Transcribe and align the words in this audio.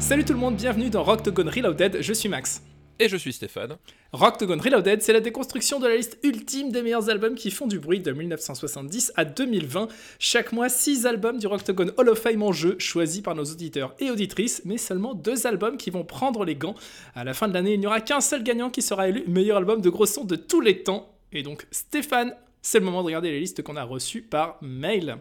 Salut 0.00 0.24
tout 0.24 0.32
le 0.32 0.38
monde, 0.40 0.56
bienvenue 0.56 0.90
dans 0.90 1.04
Rocktogone 1.04 1.48
Reloaded, 1.48 1.98
je 2.00 2.12
suis 2.12 2.28
Max. 2.28 2.62
Et 3.00 3.08
je 3.08 3.16
suis 3.16 3.32
Stéphane. 3.32 3.76
Rocktogone 4.12 4.60
Reloaded, 4.60 5.02
c'est 5.02 5.12
la 5.12 5.20
déconstruction 5.20 5.78
de 5.78 5.86
la 5.86 5.96
liste 5.96 6.18
ultime 6.24 6.72
des 6.72 6.82
meilleurs 6.82 7.08
albums 7.10 7.36
qui 7.36 7.52
font 7.52 7.68
du 7.68 7.78
bruit 7.78 8.00
de 8.00 8.10
1970 8.10 9.12
à 9.14 9.24
2020. 9.24 9.86
Chaque 10.18 10.50
mois, 10.50 10.68
6 10.68 11.06
albums 11.06 11.38
du 11.38 11.46
Rocktogone 11.46 11.92
Hall 11.96 12.08
of 12.08 12.18
Fame 12.18 12.42
en 12.42 12.50
jeu, 12.50 12.74
choisis 12.80 13.20
par 13.20 13.36
nos 13.36 13.44
auditeurs 13.44 13.94
et 14.00 14.10
auditrices, 14.10 14.62
mais 14.64 14.78
seulement 14.78 15.14
2 15.14 15.46
albums 15.46 15.76
qui 15.76 15.90
vont 15.90 16.02
prendre 16.02 16.44
les 16.44 16.56
gants. 16.56 16.74
À 17.14 17.22
la 17.22 17.34
fin 17.34 17.46
de 17.46 17.54
l'année, 17.54 17.74
il 17.74 17.80
n'y 17.80 17.86
aura 17.86 18.00
qu'un 18.00 18.20
seul 18.20 18.42
gagnant 18.42 18.68
qui 18.68 18.82
sera 18.82 19.08
élu 19.08 19.22
meilleur 19.28 19.58
album 19.58 19.80
de 19.80 19.90
gros 19.90 20.06
son 20.06 20.24
de 20.24 20.34
tous 20.34 20.60
les 20.60 20.82
temps. 20.82 21.14
Et 21.30 21.44
donc, 21.44 21.68
Stéphane, 21.70 22.34
c'est 22.62 22.80
le 22.80 22.84
moment 22.84 23.02
de 23.02 23.06
regarder 23.06 23.30
les 23.30 23.38
listes 23.38 23.62
qu'on 23.62 23.76
a 23.76 23.84
reçues 23.84 24.22
par 24.22 24.58
mail. 24.60 25.18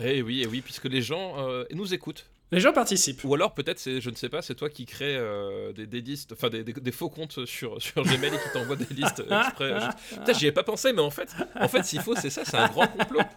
Eh 0.00 0.22
oui, 0.22 0.42
eh 0.44 0.46
oui, 0.46 0.60
puisque 0.60 0.84
les 0.84 1.02
gens 1.02 1.34
euh, 1.38 1.64
nous 1.72 1.92
écoutent. 1.92 2.29
Les 2.52 2.58
gens 2.60 2.72
participent. 2.72 3.22
Ou 3.24 3.34
alors 3.34 3.54
peut-être, 3.54 3.78
c'est, 3.78 4.00
je 4.00 4.10
ne 4.10 4.16
sais 4.16 4.28
pas, 4.28 4.42
c'est 4.42 4.56
toi 4.56 4.68
qui 4.68 4.84
crée 4.84 5.14
euh, 5.16 5.72
des, 5.72 5.86
des 5.86 6.00
listes, 6.00 6.32
enfin 6.32 6.48
des, 6.50 6.64
des- 6.64 6.72
des 6.72 6.92
faux 6.92 7.08
comptes 7.08 7.44
sur, 7.46 7.80
sur 7.80 8.02
Gmail 8.02 8.26
et 8.34 8.38
qui 8.38 8.52
t'envoie 8.52 8.74
des 8.76 8.92
listes 8.92 9.20
exprès. 9.30 9.72
Je- 9.80 10.16
Putain, 10.16 10.32
j'y 10.32 10.46
ai 10.48 10.52
pas 10.52 10.64
pensé, 10.64 10.92
mais 10.92 11.00
en 11.02 11.10
fait, 11.10 11.28
en 11.58 11.68
fait, 11.68 11.84
s'il 11.84 12.00
faut, 12.00 12.16
c'est 12.16 12.30
ça, 12.30 12.44
c'est 12.44 12.56
un 12.56 12.68
grand 12.68 12.86
complot. 12.88 13.20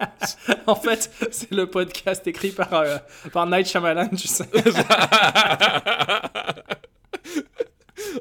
En 0.66 0.76
fait, 0.76 1.12
c'est 1.32 1.52
le 1.52 1.68
podcast 1.68 2.26
écrit 2.26 2.52
par, 2.52 2.74
euh, 2.74 2.98
par 3.34 3.46
Night 3.46 3.68
Shyamalan, 3.68 4.10
tu 4.10 4.28
sais. 4.28 4.46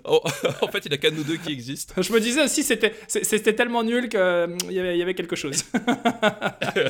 Oh, 0.04 0.20
en 0.62 0.68
fait, 0.68 0.84
il 0.84 0.88
n'y 0.88 0.94
a 0.94 0.98
qu'un 0.98 1.10
de 1.10 1.16
nous 1.16 1.24
deux 1.24 1.36
qui 1.36 1.52
existe. 1.52 1.94
Je 2.00 2.12
me 2.12 2.20
disais 2.20 2.44
aussi, 2.44 2.62
c'était 2.62 3.54
tellement 3.54 3.82
nul 3.82 4.08
qu'il 4.08 4.20
y 4.70 4.78
avait, 4.78 4.94
il 4.94 4.98
y 4.98 5.02
avait 5.02 5.14
quelque 5.14 5.36
chose. 5.36 5.64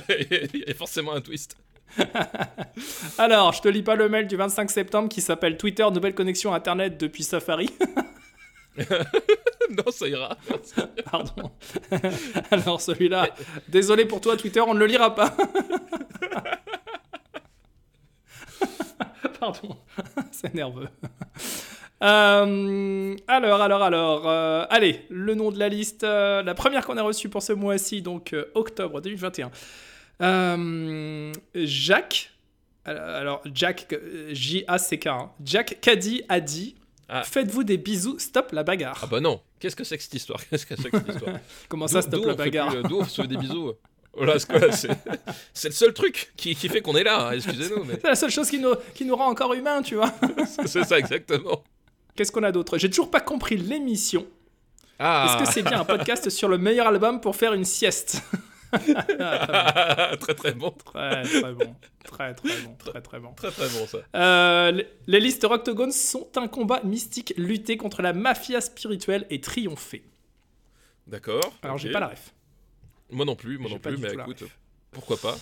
il 0.09 0.65
y 0.67 0.71
a 0.71 0.75
forcément 0.75 1.13
un 1.13 1.21
twist. 1.21 1.57
Alors, 3.19 3.53
je 3.53 3.63
te 3.63 3.69
lis 3.69 3.83
pas 3.83 3.95
le 3.95 4.09
mail 4.09 4.27
du 4.27 4.37
25 4.37 4.71
septembre 4.71 5.09
qui 5.09 5.21
s'appelle 5.21 5.57
Twitter, 5.57 5.87
nouvelle 5.93 6.15
connexion 6.15 6.55
Internet 6.55 6.99
depuis 6.99 7.23
Safari. 7.23 7.71
non, 8.79 9.91
ça 9.91 10.09
ira. 10.09 10.37
Pardon. 11.11 11.51
Alors, 12.51 12.81
celui-là, 12.81 13.29
désolé 13.69 14.07
pour 14.07 14.21
toi, 14.21 14.37
Twitter, 14.37 14.61
on 14.61 14.75
ne 14.75 14.79
le 14.79 14.87
lira 14.87 15.15
pas. 15.15 15.37
Pardon, 19.39 19.77
c'est 20.31 20.55
nerveux. 20.55 20.89
Euh, 22.03 23.17
alors, 23.29 23.61
alors, 23.63 23.83
alors, 23.83 24.29
euh, 24.29 24.65
allez, 24.71 25.05
le 25.09 25.35
nom 25.35 25.51
de 25.51 25.59
la 25.59 25.69
liste, 25.69 26.05
euh, 26.05 26.43
la 26.43 26.55
première 26.55 26.85
qu'on 26.85 26.97
a 26.97 27.03
reçue 27.03 27.29
pour 27.29 27.43
ce 27.43 27.53
mois-ci, 27.53 28.03
donc 28.03 28.35
octobre 28.55 29.01
2021. 29.01 29.51
Euh, 30.21 31.33
Jacques, 31.55 32.31
alors 32.85 33.43
Jack, 33.53 33.95
J-A-C-K, 34.31 35.07
hein. 35.07 35.31
Jack 35.45 35.79
Caddy 35.81 36.23
a 36.29 36.41
dit 36.41 36.77
Ah. 37.09 37.23
Faites-vous 37.25 37.65
des 37.65 37.77
bisous, 37.79 38.19
stop 38.19 38.53
la 38.53 38.63
bagarre. 38.63 39.01
Ah 39.03 39.07
bah 39.07 39.21
non. 39.21 39.41
Qu'est-ce 39.61 39.77
que 39.77 39.85
c'est 39.85 39.97
que 39.97 40.03
cette 40.03 40.15
histoire? 40.15 40.41
Qu'est-ce 40.49 40.67
que 40.67 40.75
c'est 40.77 40.91
que 40.91 40.99
cette 40.99 41.09
histoire? 41.15 41.37
Comment 41.69 41.87
ça, 41.89 42.03
stop 42.03 42.25
la 42.27 42.35
bagarre 42.35 42.83
D'où 42.85 43.01
on 43.01 43.05
se 43.05 43.21
fait 43.23 43.29
des 43.29 43.37
bisous? 43.37 43.73
Voilà, 44.15 44.39
c'est 44.39 44.51
quoi, 44.51 44.71
c'est- 44.73 44.91
c'est 45.55 45.69
le 45.69 45.75
seul 45.75 45.95
truc 45.95 46.33
qui, 46.37 46.55
qui 46.55 46.69
fait 46.69 46.83
qu'on 46.83 46.97
est 46.97 47.05
là. 47.05 47.29
hein, 47.29 47.33
Excusez-nous, 47.33 47.85
mais 47.85 47.95
C'est 48.03 48.09
la 48.09 48.15
seule 48.15 48.31
chose 48.31 48.51
qui 48.51 48.59
nous, 48.59 48.75
qui 48.95 49.05
nous 49.07 49.17
rend 49.17 49.29
encore 49.29 49.55
humains, 49.55 49.81
tu 49.83 49.95
vois. 49.95 50.13
c'est 50.67 50.85
ça 50.85 50.99
exactement. 50.99 51.63
Qu'est-ce 52.15 52.31
qu'on 52.33 52.43
a 52.43 52.53
d'autre? 52.53 52.79
J'ai 52.79 52.91
toujours 52.91 53.11
pas 53.11 53.21
compris 53.21 53.57
l'émission. 53.57 54.27
Ah. 54.99 55.27
Est-ce 55.27 55.45
que 55.45 55.53
c'est 55.53 55.63
bien 55.63 55.81
un 55.81 55.85
podcast 55.85 56.29
sur 56.31 56.49
le 56.49 56.59
meilleur 56.59 56.87
album 56.87 57.21
pour 57.21 57.37
faire 57.37 57.53
une 57.55 57.65
sieste? 57.65 58.23
Très 58.73 60.35
très 60.35 60.53
bon. 60.53 60.71
Très 60.85 61.23
très 61.25 61.53
bon. 61.53 61.77
Très 62.05 62.35
très 62.35 62.57
bon. 62.63 62.75
Très 62.79 63.01
très 63.03 63.21
bon. 63.21 63.33
Très 63.35 63.51
très 63.51 63.69
bon 63.69 63.87
ça. 63.87 63.99
Euh, 64.17 64.83
les- 65.07 65.21
listes 65.21 65.45
Rocktogone 65.45 65.93
sont 65.93 66.29
un 66.37 66.49
combat 66.49 66.81
mystique, 66.83 67.35
lutter 67.37 67.77
contre 67.77 68.01
la 68.03 68.13
mafia 68.13 68.61
spirituelle 68.61 69.27
et 69.31 69.41
triompher. 69.41 70.05
D'accord. 71.07 71.53
Alors 71.63 71.79
j'ai 71.79 71.91
pas 71.93 72.01
la 72.01 72.09
ref. 72.09 72.33
Moi 73.11 73.27
non 73.27 73.37
plus, 73.37 73.59
moi 73.59 73.71
non 73.71 73.79
plus, 73.79 73.99
mais 73.99 74.13
écoute, 74.13 74.45
pourquoi 74.91 75.17
pas. 75.19 75.37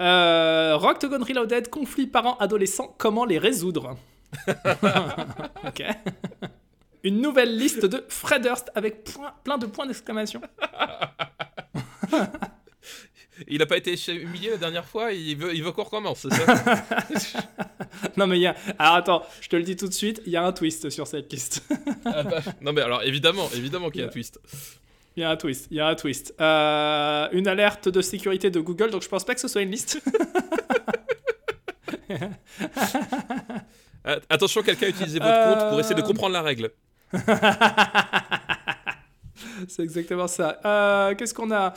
Euh, 0.00 0.76
Reloaded, 0.76 1.68
conflits 1.68 2.06
parents-adolescents, 2.06 2.94
comment 2.98 3.24
les 3.24 3.38
résoudre? 3.38 3.96
Ok. 5.66 5.82
Une 7.02 7.20
nouvelle 7.20 7.56
liste 7.56 7.84
de 7.86 8.04
Fred 8.08 8.42
Durst 8.42 8.70
avec 8.74 9.04
point- 9.04 9.32
plein 9.44 9.58
de 9.58 9.66
points 9.66 9.86
d'exclamation. 9.86 10.40
Il 13.48 13.60
a 13.60 13.66
pas 13.66 13.76
été 13.76 13.94
humilié 14.12 14.48
la 14.50 14.56
dernière 14.56 14.86
fois, 14.86 15.12
il 15.12 15.36
veut, 15.36 15.54
il 15.54 15.62
veut 15.62 15.70
qu'on 15.70 15.82
recommence, 15.82 16.20
c'est 16.22 16.32
ça? 16.32 16.54
Non 18.16 18.26
mais 18.26 18.38
il 18.38 18.42
y 18.42 18.46
a... 18.46 18.56
Alors 18.78 18.94
attends, 18.94 19.22
je 19.42 19.48
te 19.48 19.56
le 19.56 19.62
dis 19.62 19.76
tout 19.76 19.88
de 19.88 19.92
suite, 19.92 20.22
il 20.24 20.32
y 20.32 20.36
a 20.36 20.42
un 20.44 20.52
twist 20.52 20.88
sur 20.88 21.06
cette 21.06 21.30
liste. 21.30 21.62
Ah 22.06 22.22
bah, 22.22 22.40
Non 22.62 22.72
mais 22.72 22.80
alors 22.80 23.02
évidemment, 23.02 23.46
évidemment 23.54 23.90
qu'il 23.90 24.00
y 24.00 24.04
a 24.04 24.06
un 24.06 24.10
twist. 24.10 24.40
Il 25.16 25.20
y 25.20 25.24
a 25.24 25.30
un 25.30 25.36
twist, 25.36 25.68
il 25.70 25.76
y 25.76 25.80
a 25.80 25.86
un 25.86 25.94
twist. 25.94 26.34
Euh, 26.40 27.28
une 27.32 27.46
alerte 27.46 27.88
de 27.90 28.00
sécurité 28.00 28.50
de 28.50 28.60
Google, 28.60 28.90
donc 28.90 29.02
je 29.02 29.08
pense 29.08 29.24
pas 29.24 29.34
que 29.34 29.40
ce 29.40 29.48
soit 29.48 29.60
une 29.62 29.70
liste. 29.70 30.00
Attention, 34.28 34.62
quelqu'un 34.62 34.86
a 34.86 34.88
utilisé 34.90 35.18
votre 35.18 35.30
Euh. 35.30 35.54
compte 35.60 35.68
pour 35.70 35.80
essayer 35.80 35.94
de 35.94 36.02
comprendre 36.02 36.32
la 36.34 36.42
règle. 36.42 36.70
C'est 39.68 39.82
exactement 39.82 40.26
ça. 40.28 40.58
Euh, 40.64 41.14
Qu'est-ce 41.14 41.34
qu'on 41.34 41.50
a? 41.52 41.74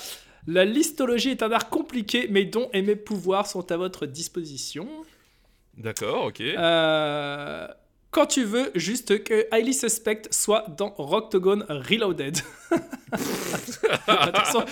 La 0.48 0.66
listologie 0.66 1.30
est 1.32 1.44
un 1.44 1.52
art 1.52 1.70
compliqué, 1.70 2.28
mes 2.30 2.46
dons 2.46 2.70
et 2.74 2.82
mes 2.82 2.96
pouvoirs 2.96 3.46
sont 3.46 3.72
à 3.72 3.78
votre 3.78 4.06
disposition. 4.06 4.88
D'accord, 5.78 6.26
ok. 6.26 6.42
Euh, 6.42 7.68
quand 8.12 8.26
tu 8.26 8.44
veux, 8.44 8.72
juste 8.74 9.24
que 9.24 9.46
Highly 9.52 9.74
Suspect 9.74 10.24
soit 10.32 10.66
dans 10.78 10.94
Rocktogone 10.98 11.66
Reloaded. 11.70 12.38
Attention. 14.08 14.66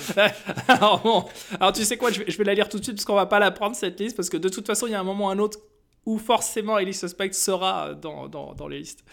alors, 0.68 1.00
bon, 1.02 1.26
alors 1.60 1.74
tu 1.74 1.84
sais 1.84 1.98
quoi, 1.98 2.12
je 2.12 2.20
vais, 2.24 2.32
je 2.32 2.38
vais 2.38 2.44
la 2.46 2.54
lire 2.56 2.70
tout 2.70 2.80
de 2.80 2.84
suite 2.84 2.96
parce 2.96 3.06
qu'on 3.06 3.16
va 3.16 3.26
pas 3.28 3.40
la 3.40 3.52
prendre 3.52 3.76
cette 3.76 4.00
liste 4.00 4.16
parce 4.16 4.30
que 4.30 4.38
de 4.38 4.50
toute 4.50 4.66
façon 4.66 4.88
il 4.88 4.92
y 4.94 4.96
a 4.96 5.00
un 5.00 5.04
moment 5.04 5.26
ou 5.28 5.30
un 5.30 5.38
autre 5.40 5.60
où 6.08 6.18
forcément 6.18 6.76
Highly 6.78 6.94
Suspect 6.96 7.34
sera 7.34 7.94
dans, 7.94 8.28
dans, 8.28 8.56
dans 8.56 8.68
les 8.68 8.80
listes. 8.80 9.04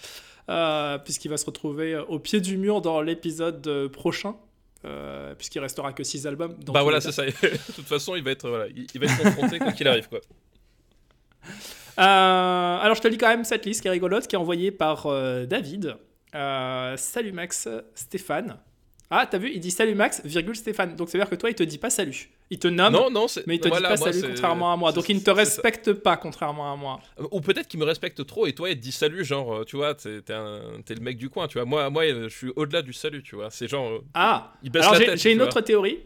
Euh, 0.49 0.99
puisqu'il 0.99 1.29
va 1.29 1.37
se 1.39 1.47
retrouver 1.47 1.97
au 1.97 2.19
pied 2.19 2.41
du 2.41 2.57
mur 2.59 2.81
dans 2.83 3.01
l'épisode 3.03 3.67
euh, 3.67 3.89
prochain. 3.89 4.37
euh, 4.85 5.35
puisqu'il 5.35 5.59
restera 5.61 5.93
que 5.95 6.05
6 6.05 6.27
albums. 6.27 6.55
bah 6.67 6.83
voilà, 6.83 7.01
c'est 7.01 7.13
ça. 7.13 7.25
de 7.27 7.73
toute 7.75 7.87
façon, 7.87 8.15
il 8.17 8.23
va 8.23 8.31
être, 8.31 8.49
voilà, 8.49 8.67
il, 8.69 8.87
il 8.95 9.01
va 9.01 9.07
être 9.07 9.23
confronté 9.23 9.59
quoi 9.59 9.73
qu'il 9.73 9.89
arrive, 9.89 10.09
quoi. 10.09 10.21
Euh, 11.99 12.03
alors 12.79 12.95
je 12.97 13.01
te 13.03 13.09
lis 13.09 13.19
quand 13.19 13.29
même 13.29 13.45
cette 13.45 13.65
liste 13.67 13.81
qui 13.83 13.89
est 13.89 13.91
rigolote, 13.91 14.27
qui 14.27 14.35
est 14.35 14.39
envoyée 14.39 14.71
par 14.73 15.07
euh, 15.07 15.47
David. 15.47 15.97
Euh, 16.35 16.97
salut 16.97 17.33
Max, 17.33 17.69
Stéphane. 17.95 18.59
Ah, 19.17 19.27
t'as 19.27 19.39
vu, 19.39 19.51
il 19.55 19.61
dit 19.61 19.71
salut 19.71 19.95
Max, 19.95 20.21
virgule 20.25 20.57
Stéphane. 20.57 20.97
Donc 20.97 21.09
ça 21.09 21.17
veut 21.17 21.23
dire 21.25 21.31
que 21.31 21.37
toi, 21.37 21.49
il 21.49 21.55
te 21.55 21.63
dit 21.63 21.79
pas 21.79 21.91
salut. 21.91 22.31
Il 22.51 22.59
te 22.59 22.67
nomme, 22.67 22.93
non, 22.93 23.11
non, 23.11 23.29
c'est. 23.29 23.47
mais 23.47 23.55
il 23.55 23.61
te 23.61 23.69
voilà, 23.69 23.95
dit 23.95 24.03
pas 24.03 24.13
salut 24.13 24.27
contrairement 24.27 24.73
à 24.73 24.77
moi. 24.77 24.91
Donc 24.93 25.09
il 25.09 25.15
ne 25.17 25.21
te 25.21 25.31
respecte 25.31 25.93
pas 25.93 26.17
contrairement 26.17 26.73
à 26.73 26.77
moi. 26.77 27.01
Ou 27.31 27.41
peut-être 27.41 27.69
qu'il 27.69 27.79
me 27.79 27.85
respecte 27.85 28.27
trop 28.27 28.47
et 28.47 28.53
toi, 28.53 28.69
il 28.71 28.77
te 28.77 28.83
dit 28.83 28.91
salut, 28.93 29.25
genre, 29.25 29.55
euh, 29.55 29.65
tu 29.65 29.77
vois, 29.77 29.95
t'es 29.95 30.21
un- 30.31 30.61
le 30.89 31.01
mec 31.01 31.17
du 31.17 31.29
coin, 31.31 31.47
tu 31.47 31.59
vois. 31.59 31.65
Moi, 31.65 31.89
moi, 31.91 32.03
euh, 32.05 32.29
je 32.29 32.37
suis 32.37 32.53
au-delà 32.57 32.83
du 32.83 32.93
salut, 32.93 33.23
tu 33.23 33.37
vois. 33.37 33.51
C'est 33.51 33.69
genre, 33.69 33.89
euh, 33.89 34.05
Ah, 34.15 34.53
il 34.63 34.77
alors 34.77 34.97
j'ai 35.15 35.31
une 35.33 35.39
vois. 35.39 35.47
autre 35.47 35.61
théorie. 35.61 36.01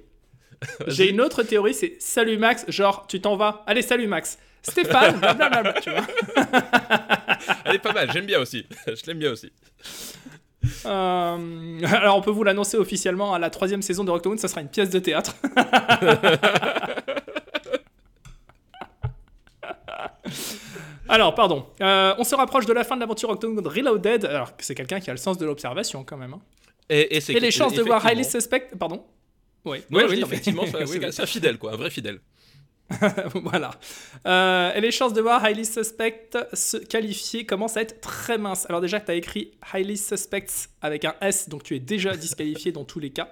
J'ai 0.88 1.10
une 1.10 1.20
autre 1.20 1.44
théorie, 1.44 1.72
c'est 1.72 1.96
salut 2.00 2.36
Max, 2.36 2.64
genre 2.68 3.06
tu 3.06 3.20
t'en 3.20 3.36
vas. 3.36 3.62
Allez, 3.68 3.80
salut 3.82 4.08
Max. 4.08 4.38
Stéphane, 4.60 5.16
blablabla, 5.20 5.74
tu 5.74 5.88
vois. 5.90 6.04
Elle 7.64 7.76
est 7.76 7.78
pas 7.78 7.92
mal, 7.92 8.10
j'aime 8.12 8.26
bien 8.26 8.40
aussi. 8.40 8.66
je 8.86 9.06
l'aime 9.06 9.18
bien 9.20 9.30
aussi. 9.30 9.52
Euh, 10.86 11.80
alors 11.86 12.16
on 12.16 12.20
peut 12.20 12.30
vous 12.30 12.44
l'annoncer 12.44 12.76
officiellement 12.76 13.34
à 13.34 13.38
la 13.38 13.50
troisième 13.50 13.82
saison 13.82 14.04
de 14.04 14.10
Rocktown, 14.10 14.38
ça 14.38 14.48
sera 14.48 14.60
une 14.60 14.68
pièce 14.68 14.90
de 14.90 14.98
théâtre. 14.98 15.34
alors 21.08 21.34
pardon, 21.34 21.66
Euh, 21.80 22.14
on 22.18 22.24
se 22.24 22.34
rapproche 22.34 22.66
de 22.66 22.72
la 22.72 22.84
fin 22.84 22.96
de 22.96 23.00
l'aventure 23.00 23.28
Rocktown 23.30 23.58
Reloaded. 23.66 24.24
Alors 24.24 24.52
c'est 24.58 24.74
quelqu'un 24.74 25.00
qui 25.00 25.10
a 25.10 25.12
le 25.12 25.18
sens 25.18 25.38
de 25.38 25.46
l'observation 25.46 26.04
quand 26.04 26.16
même. 26.16 26.34
hein. 26.34 26.40
Et, 26.90 27.18
et 27.18 27.40
les 27.40 27.50
chances 27.50 27.74
de 27.74 27.82
voir 27.82 28.04
Highly 28.06 28.24
Suspect, 28.24 28.68
pardon? 28.78 29.04
Oui, 29.64 29.82
Non, 29.90 29.98
oui, 29.98 30.04
je 30.04 30.08
oui, 30.10 30.16
dis 30.16 30.22
effectivement, 30.22 30.62
c'est 30.70 30.84
oui, 30.84 30.98
oui. 31.02 31.06
c'est 31.10 31.22
un 31.22 31.26
fidèle, 31.26 31.58
quoi, 31.58 31.72
un 31.72 31.76
vrai 31.76 31.90
fidèle. 31.90 32.20
voilà. 33.34 33.70
Euh, 34.26 34.72
et 34.74 34.80
les 34.80 34.90
chances 34.90 35.12
de 35.12 35.20
voir 35.20 35.44
Highly 35.44 35.64
Suspect 35.64 36.30
se 36.52 36.76
qualifier 36.76 37.44
commencent 37.44 37.76
à 37.76 37.82
être 37.82 38.00
très 38.00 38.38
minces. 38.38 38.66
Alors 38.68 38.80
déjà 38.80 39.00
tu 39.00 39.10
as 39.10 39.14
écrit 39.14 39.52
Highly 39.72 39.96
Suspects 39.96 40.68
avec 40.80 41.04
un 41.04 41.14
S, 41.20 41.48
donc 41.48 41.62
tu 41.62 41.76
es 41.76 41.80
déjà 41.80 42.16
disqualifié 42.16 42.72
dans 42.72 42.84
tous 42.84 42.98
les 42.98 43.10
cas. 43.10 43.30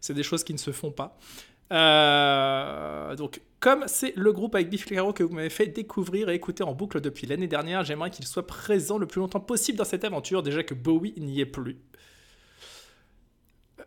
C'est 0.00 0.14
des 0.14 0.22
choses 0.22 0.44
qui 0.44 0.52
ne 0.52 0.58
se 0.58 0.72
font 0.72 0.90
pas. 0.90 1.18
Euh, 1.72 3.16
donc 3.16 3.40
comme 3.60 3.84
c'est 3.86 4.12
le 4.16 4.32
groupe 4.32 4.54
avec 4.54 4.68
Biff 4.68 4.84
Clyro 4.84 5.12
que 5.12 5.22
vous 5.22 5.34
m'avez 5.34 5.50
fait 5.50 5.66
découvrir 5.66 6.28
et 6.28 6.34
écouter 6.34 6.62
en 6.62 6.74
boucle 6.74 7.00
depuis 7.00 7.26
l'année 7.26 7.48
dernière, 7.48 7.84
j'aimerais 7.84 8.10
qu'il 8.10 8.26
soit 8.26 8.46
présent 8.46 8.98
le 8.98 9.06
plus 9.06 9.20
longtemps 9.20 9.40
possible 9.40 9.78
dans 9.78 9.84
cette 9.84 10.04
aventure, 10.04 10.42
déjà 10.42 10.62
que 10.62 10.74
Bowie 10.74 11.14
n'y 11.16 11.40
est 11.40 11.46
plus. 11.46 11.78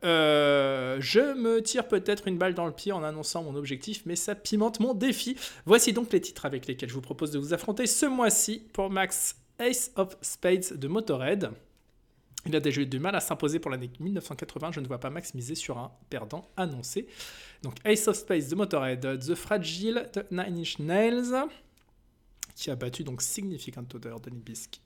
Euh, 0.04 0.98
je 1.00 1.34
me 1.34 1.62
tire 1.62 1.88
peut-être 1.88 2.28
une 2.28 2.38
balle 2.38 2.54
dans 2.54 2.66
le 2.66 2.72
pied 2.72 2.92
en 2.92 3.04
annonçant 3.04 3.44
mon 3.44 3.56
objectif, 3.56 4.04
mais 4.06 4.16
ça 4.16 4.36
pimente 4.36 4.80
mon 4.80 4.94
défi. 4.94 5.36
Voici 5.66 5.94
donc 5.94 6.12
les 6.14 6.22
titres 6.22 6.46
avec 6.46 6.68
lesquels 6.68 6.90
je 6.90 6.94
vous 6.94 7.02
propose 7.02 7.32
de 7.32 7.40
vous 7.40 7.54
affronter 7.54 7.88
ce 7.88 8.06
mois-ci 8.06 8.64
pour 8.74 8.90
Max 8.90 9.36
Ace 9.60 9.92
of 9.96 10.16
Spades 10.22 10.78
de 10.78 10.88
Motorhead. 10.88 11.52
Il 12.46 12.56
a 12.56 12.60
déjà 12.60 12.82
eu 12.82 12.86
du 12.86 13.00
mal 13.00 13.16
à 13.16 13.20
s'imposer 13.20 13.60
pour 13.60 13.72
l'année 13.72 13.90
1980. 14.00 14.72
Je 14.72 14.80
ne 14.80 14.88
vois 14.88 15.00
pas 15.00 15.10
Max 15.10 15.34
miser 15.34 15.56
sur 15.56 15.78
un 15.78 15.92
perdant 16.10 16.50
annoncé. 16.56 17.08
Donc 17.64 17.76
Ace 17.84 18.08
of 18.08 18.16
Space 18.16 18.48
de 18.48 18.56
Motorhead, 18.56 19.20
The 19.20 19.36
Fragile 19.36 20.10
de 20.14 20.26
Nine 20.32 20.60
Inch 20.60 20.80
Nails, 20.80 21.34
qui 22.56 22.72
a 22.72 22.76
battu 22.76 23.04
donc 23.04 23.22
Significant 23.22 23.86
Odor 23.94 24.22
de 24.22 24.30
Biscuit. 24.30 24.80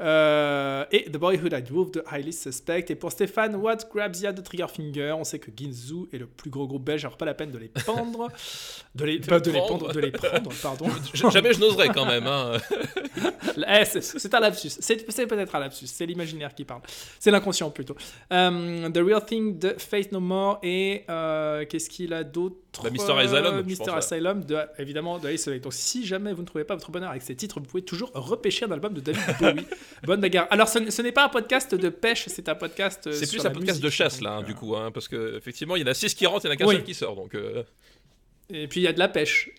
Euh, 0.00 0.84
et 0.92 1.10
The 1.10 1.16
Boy 1.16 1.38
Who 1.42 1.48
Died 1.48 1.70
Wolf 1.70 1.90
de 1.90 2.04
Highly 2.10 2.32
Suspect. 2.32 2.86
Et 2.90 2.94
pour 2.94 3.10
Stéphane, 3.10 3.56
What 3.56 3.78
Grabs 3.92 4.20
Ya 4.20 4.32
de 4.32 4.40
Triggerfinger? 4.40 5.12
On 5.12 5.24
sait 5.24 5.38
que 5.38 5.50
Ginzu 5.54 6.08
est 6.12 6.18
le 6.18 6.26
plus 6.26 6.50
gros 6.50 6.66
groupe 6.66 6.84
belge, 6.84 7.04
alors 7.04 7.16
pas 7.16 7.26
la 7.26 7.34
peine 7.34 7.50
de 7.50 7.58
les 7.58 7.68
pendre. 7.68 8.28
De 8.94 9.04
les, 9.04 9.18
de, 9.18 9.50
les 9.50 9.58
pendre, 9.58 9.92
de 9.92 10.00
les 10.00 10.12
prendre, 10.12 10.50
pardon. 10.62 10.86
Jamais 11.14 11.52
je 11.52 11.60
n'oserais 11.60 11.88
quand 11.88 12.06
même. 12.06 12.26
Hein. 12.26 12.52
eh, 13.56 13.84
c'est 13.84 14.34
un 14.34 14.40
lapsus. 14.40 14.70
C'est 14.78 15.26
peut-être 15.26 15.54
un 15.54 15.60
lapsus. 15.60 15.86
C'est 15.86 16.06
l'imaginaire 16.06 16.54
qui 16.54 16.64
parle. 16.64 16.82
C'est 17.18 17.30
l'inconscient 17.30 17.70
plutôt. 17.70 17.96
Um, 18.30 18.92
The 18.92 18.98
Real 18.98 19.24
Thing 19.24 19.58
de 19.58 19.74
Faith 19.78 20.12
No 20.12 20.20
More. 20.20 20.58
Et 20.62 21.04
euh, 21.10 21.64
qu'est-ce 21.66 21.90
qu'il 21.90 22.12
a 22.12 22.22
d'autre? 22.22 22.56
Bah, 22.82 22.90
Mister 22.90 23.12
Asylum. 23.12 23.62
Mister 23.64 23.90
Asylum, 23.90 24.44
de, 24.44 24.58
évidemment, 24.78 25.18
de 25.18 25.28
Ace 25.28 25.48
Donc 25.48 25.72
si 25.72 26.06
jamais 26.06 26.32
vous 26.32 26.42
ne 26.42 26.46
trouvez 26.46 26.64
pas 26.64 26.74
votre 26.74 26.90
bonheur 26.90 27.10
avec 27.10 27.22
ces 27.22 27.34
titres, 27.34 27.60
vous 27.60 27.66
pouvez 27.66 27.82
toujours 27.82 28.10
repêcher 28.14 28.64
un 28.64 28.70
album 28.70 28.94
de 28.94 29.00
David 29.00 29.22
Bowie. 29.40 29.66
Bonne 30.04 30.20
bagarre. 30.20 30.46
Alors 30.50 30.68
ce, 30.68 31.02
n'est 31.02 31.12
pas 31.12 31.24
un 31.24 31.28
podcast 31.28 31.74
de 31.74 31.88
pêche, 31.88 32.24
c'est 32.28 32.48
un 32.48 32.54
podcast. 32.54 33.06
Euh, 33.06 33.12
c'est 33.12 33.28
plus 33.28 33.44
un 33.44 33.50
podcast 33.50 33.80
de 33.80 33.90
chasse 33.90 34.20
là, 34.20 34.36
hein, 34.36 34.42
du 34.42 34.54
coup, 34.54 34.76
hein, 34.76 34.90
parce 34.92 35.08
que 35.08 35.36
effectivement, 35.36 35.76
il 35.76 35.82
y 35.82 35.84
en 35.84 35.88
a 35.88 35.94
6 35.94 36.14
qui 36.14 36.26
rentrent, 36.26 36.44
il 36.44 36.48
y 36.48 36.50
en 36.50 36.54
a 36.54 36.56
qu'un 36.56 36.66
seul 36.66 36.84
qui 36.84 36.94
sort. 36.94 37.16
Donc, 37.16 37.34
euh. 37.34 37.62
Et 38.50 38.66
puis 38.66 38.80
il 38.80 38.84
y 38.84 38.88
a 38.88 38.92
de 38.92 38.98
la 38.98 39.08
pêche. 39.08 39.50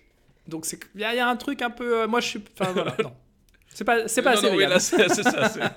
Donc 0.48 0.66
il 0.94 1.00
y, 1.00 1.04
a 1.04 1.28
un 1.28 1.36
truc 1.36 1.62
un 1.62 1.70
peu. 1.70 2.02
Euh, 2.02 2.08
moi 2.08 2.20
je 2.20 2.26
suis. 2.26 2.44
Enfin 2.58 2.72
voilà, 2.72 2.96
non. 3.02 3.12
C'est 3.72 3.84
pas, 3.84 4.08
c'est 4.08 4.22
pas 4.22 4.32
assez 4.32 4.50
non, 4.50 4.78
c'est 4.78 5.22
ça. 5.22 5.52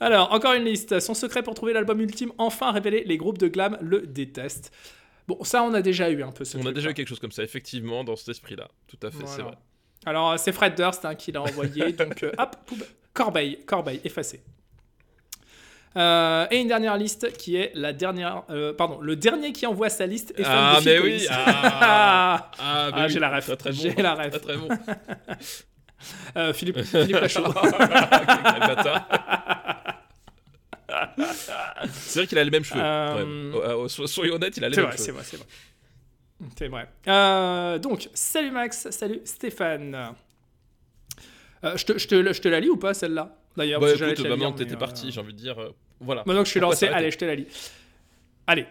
Alors, 0.00 0.32
encore 0.32 0.52
une 0.52 0.64
liste. 0.64 1.00
Son 1.00 1.12
secret 1.12 1.42
pour 1.42 1.54
trouver 1.54 1.72
l'album 1.72 2.00
ultime, 2.00 2.32
enfin 2.38 2.70
révélé, 2.70 3.02
les 3.04 3.16
groupes 3.16 3.38
de 3.38 3.48
glam 3.48 3.76
le 3.80 4.06
détestent. 4.06 4.72
Bon, 5.28 5.44
ça, 5.44 5.62
on 5.62 5.74
a 5.74 5.82
déjà 5.82 6.08
eu 6.08 6.22
un 6.22 6.32
peu 6.32 6.46
ce 6.46 6.56
On 6.56 6.64
a 6.64 6.72
déjà 6.72 6.90
eu 6.90 6.94
quelque 6.94 7.06
chose 7.06 7.20
comme 7.20 7.32
ça, 7.32 7.42
effectivement, 7.42 8.02
dans 8.02 8.16
cet 8.16 8.30
esprit-là. 8.30 8.66
Tout 8.86 9.06
à 9.06 9.10
fait, 9.10 9.26
c'est 9.26 9.42
vrai. 9.42 9.56
Alors, 10.06 10.38
c'est 10.38 10.52
Fred 10.52 10.74
Durst 10.74 11.04
hein, 11.04 11.14
qui 11.14 11.32
l'a 11.32 11.42
envoyé. 11.42 11.92
donc, 11.98 12.22
euh, 12.22 12.32
hop, 12.38 12.56
Corbeil, 13.12 13.58
Corbeil, 13.66 14.00
effacé. 14.04 14.40
Euh, 15.96 16.46
et 16.50 16.56
une 16.56 16.68
dernière 16.68 16.96
liste 16.96 17.36
qui 17.36 17.56
est 17.56 17.72
la 17.74 17.92
dernière. 17.92 18.44
Euh, 18.48 18.72
pardon, 18.72 19.00
le 19.02 19.16
dernier 19.16 19.52
qui 19.52 19.66
envoie 19.66 19.90
sa 19.90 20.06
liste 20.06 20.32
est 20.38 20.44
Ah, 20.46 20.78
mais 20.82 20.98
oui 20.98 21.26
Ah, 21.28 22.50
ah, 22.58 22.90
ah 22.94 23.08
j'ai 23.08 23.18
la 23.18 23.36
ref. 23.36 23.54
Très, 23.58 23.72
J'ai 23.72 23.92
la 23.96 24.14
ref. 24.14 24.40
Très, 24.40 24.56
bon. 24.56 24.68
Philippe, 26.54 26.80
Philippe 26.84 27.20
Lachaud. 27.20 27.52
C'est 31.92 32.20
vrai 32.20 32.26
qu'il 32.26 32.38
a 32.38 32.44
les 32.44 32.50
mêmes 32.50 32.64
cheveux. 32.64 32.80
Euh... 32.82 33.88
soyons 33.88 34.34
honnêtes, 34.34 34.56
il 34.56 34.64
a 34.64 34.68
les 34.68 34.76
mêmes 34.76 34.86
vrai, 34.86 34.96
cheveux. 34.96 35.04
C'est 35.04 35.12
vrai, 35.12 35.22
c'est 35.24 35.36
vrai. 35.36 35.46
C'est 36.56 36.68
vrai. 36.68 36.88
Euh, 37.08 37.78
donc, 37.78 38.08
salut 38.14 38.50
Max, 38.50 38.90
salut 38.90 39.20
Stéphane. 39.24 40.14
Euh, 41.64 41.76
je, 41.76 41.84
te, 41.84 41.98
je, 41.98 42.06
te, 42.06 42.32
je, 42.32 42.40
te, 42.40 42.48
la 42.48 42.60
lis 42.60 42.68
ou 42.68 42.76
pas 42.76 42.94
celle-là? 42.94 43.36
D'ailleurs, 43.56 43.80
bah, 43.80 43.90
écoute, 43.92 44.22
bah, 44.22 44.28
maintenant 44.28 44.52
t'étais 44.52 44.76
parti, 44.76 45.10
j'ai 45.10 45.20
envie 45.20 45.32
de 45.32 45.38
dire. 45.38 45.56
voilà. 46.00 46.22
Maintenant 46.26 46.42
que 46.42 46.46
je 46.46 46.52
suis 46.52 46.60
lancé, 46.60 46.86
allez, 46.86 47.10
je 47.10 47.18
te 47.18 47.24
la 47.24 47.34
lis. 47.34 47.46
Allez, 48.46 48.66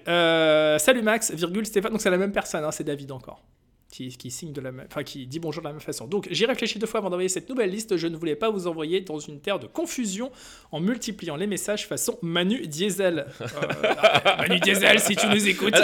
salut 0.79 1.01
Max, 1.01 1.31
virgule 1.31 1.65
Stéphane. 1.65 1.91
Donc 1.91 2.01
c'est 2.01 2.09
la 2.09 2.17
même 2.17 2.31
personne, 2.31 2.63
hein, 2.63 2.71
c'est 2.71 2.83
David 2.83 3.11
encore 3.11 3.43
qui, 3.89 4.31
signe 4.31 4.53
de 4.53 4.61
la 4.61 4.71
même, 4.71 4.87
enfin, 4.89 5.03
qui 5.03 5.27
dit 5.27 5.39
bonjour 5.39 5.63
de 5.63 5.67
la 5.67 5.73
même 5.73 5.81
façon. 5.81 6.07
Donc 6.07 6.27
j'ai 6.29 6.45
réfléchi 6.45 6.77
deux 6.79 6.87
fois 6.87 6.99
avant 6.99 7.09
d'envoyer 7.09 7.29
cette 7.29 7.49
nouvelle 7.49 7.69
liste. 7.69 7.97
Je 7.97 8.07
ne 8.07 8.17
voulais 8.17 8.35
pas 8.35 8.49
vous 8.49 8.67
envoyer 8.67 9.01
dans 9.01 9.19
une 9.19 9.39
terre 9.39 9.59
de 9.59 9.67
confusion 9.67 10.31
en 10.71 10.79
multipliant 10.79 11.35
les 11.35 11.47
messages 11.47 11.87
façon 11.87 12.17
Manu 12.21 12.67
Diesel. 12.67 13.27
Euh, 13.57 14.37
Manu 14.37 14.59
Diesel, 14.59 14.99
si 14.99 15.15
tu 15.15 15.27
nous 15.27 15.47
écoutes. 15.47 15.75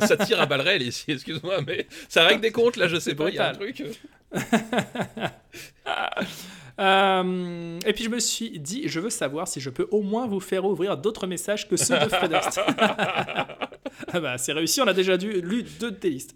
ça 0.00 0.16
tire 0.16 0.40
à 0.40 0.46
balles 0.46 0.62
réelles 0.62 0.82
ici, 0.82 1.04
excuse-moi, 1.08 1.60
mais 1.66 1.86
ça 2.08 2.24
règle 2.24 2.40
des 2.40 2.50
comptes 2.50 2.76
là, 2.76 2.88
je 2.88 2.98
sais 2.98 3.14
pas, 3.14 3.28
il 3.28 3.34
y 3.34 3.38
a 3.38 3.50
un 3.50 3.54
truc. 3.54 3.82
Euh, 6.80 7.78
et 7.84 7.92
puis 7.92 8.04
je 8.04 8.08
me 8.08 8.18
suis 8.18 8.58
dit, 8.58 8.88
je 8.88 8.98
veux 8.98 9.10
savoir 9.10 9.46
si 9.46 9.60
je 9.60 9.70
peux 9.70 9.86
au 9.90 10.00
moins 10.00 10.26
vous 10.26 10.40
faire 10.40 10.64
ouvrir 10.64 10.96
d'autres 10.96 11.26
messages 11.26 11.68
que 11.68 11.76
ceux 11.76 11.98
de 11.98 12.08
Fred 12.08 12.32
ah 14.12 14.20
bah, 14.20 14.38
c'est 14.38 14.52
réussi, 14.52 14.80
on 14.80 14.86
a 14.86 14.92
déjà 14.92 15.16
dû, 15.16 15.40
lu 15.40 15.62
deux 15.62 15.90
de 15.90 15.96
tes 15.96 16.10
listes. 16.10 16.34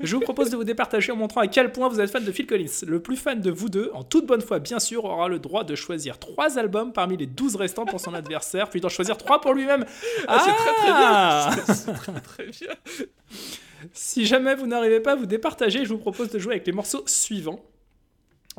Je 0.00 0.14
vous 0.16 0.22
propose 0.22 0.50
de 0.50 0.56
vous 0.56 0.64
départager 0.64 1.12
en 1.12 1.16
montrant 1.16 1.40
à 1.40 1.46
quel 1.46 1.72
point 1.72 1.88
vous 1.88 2.00
êtes 2.00 2.10
fan 2.10 2.24
de 2.24 2.32
Phil 2.32 2.46
Collins. 2.46 2.86
Le 2.86 3.00
plus 3.00 3.16
fan 3.16 3.40
de 3.40 3.50
vous 3.50 3.68
deux, 3.68 3.90
en 3.94 4.02
toute 4.02 4.26
bonne 4.26 4.40
foi 4.40 4.58
bien 4.58 4.78
sûr, 4.78 5.04
aura 5.04 5.28
le 5.28 5.38
droit 5.38 5.64
de 5.64 5.74
choisir 5.74 6.18
trois 6.18 6.58
albums 6.58 6.92
parmi 6.92 7.16
les 7.16 7.26
12 7.26 7.56
restants 7.56 7.84
pour 7.84 8.00
son 8.00 8.14
adversaire, 8.14 8.68
puis 8.68 8.80
d'en 8.80 8.88
choisir 8.88 9.16
trois 9.16 9.40
pour 9.40 9.54
lui-même. 9.54 9.84
Ah, 10.28 10.42
c'est 10.44 10.52
très 10.52 10.74
très 10.74 10.86
bien. 10.86 11.12
Ah 11.12 11.50
c'est 11.74 11.92
très 11.92 12.20
très 12.20 12.46
bien. 12.46 12.70
Si 13.92 14.26
jamais 14.26 14.54
vous 14.54 14.66
n'arrivez 14.66 15.00
pas 15.00 15.12
à 15.12 15.16
vous 15.16 15.26
départager, 15.26 15.84
je 15.84 15.88
vous 15.88 15.98
propose 15.98 16.30
de 16.30 16.38
jouer 16.38 16.54
avec 16.54 16.66
les 16.66 16.72
morceaux 16.72 17.02
suivants. 17.06 17.64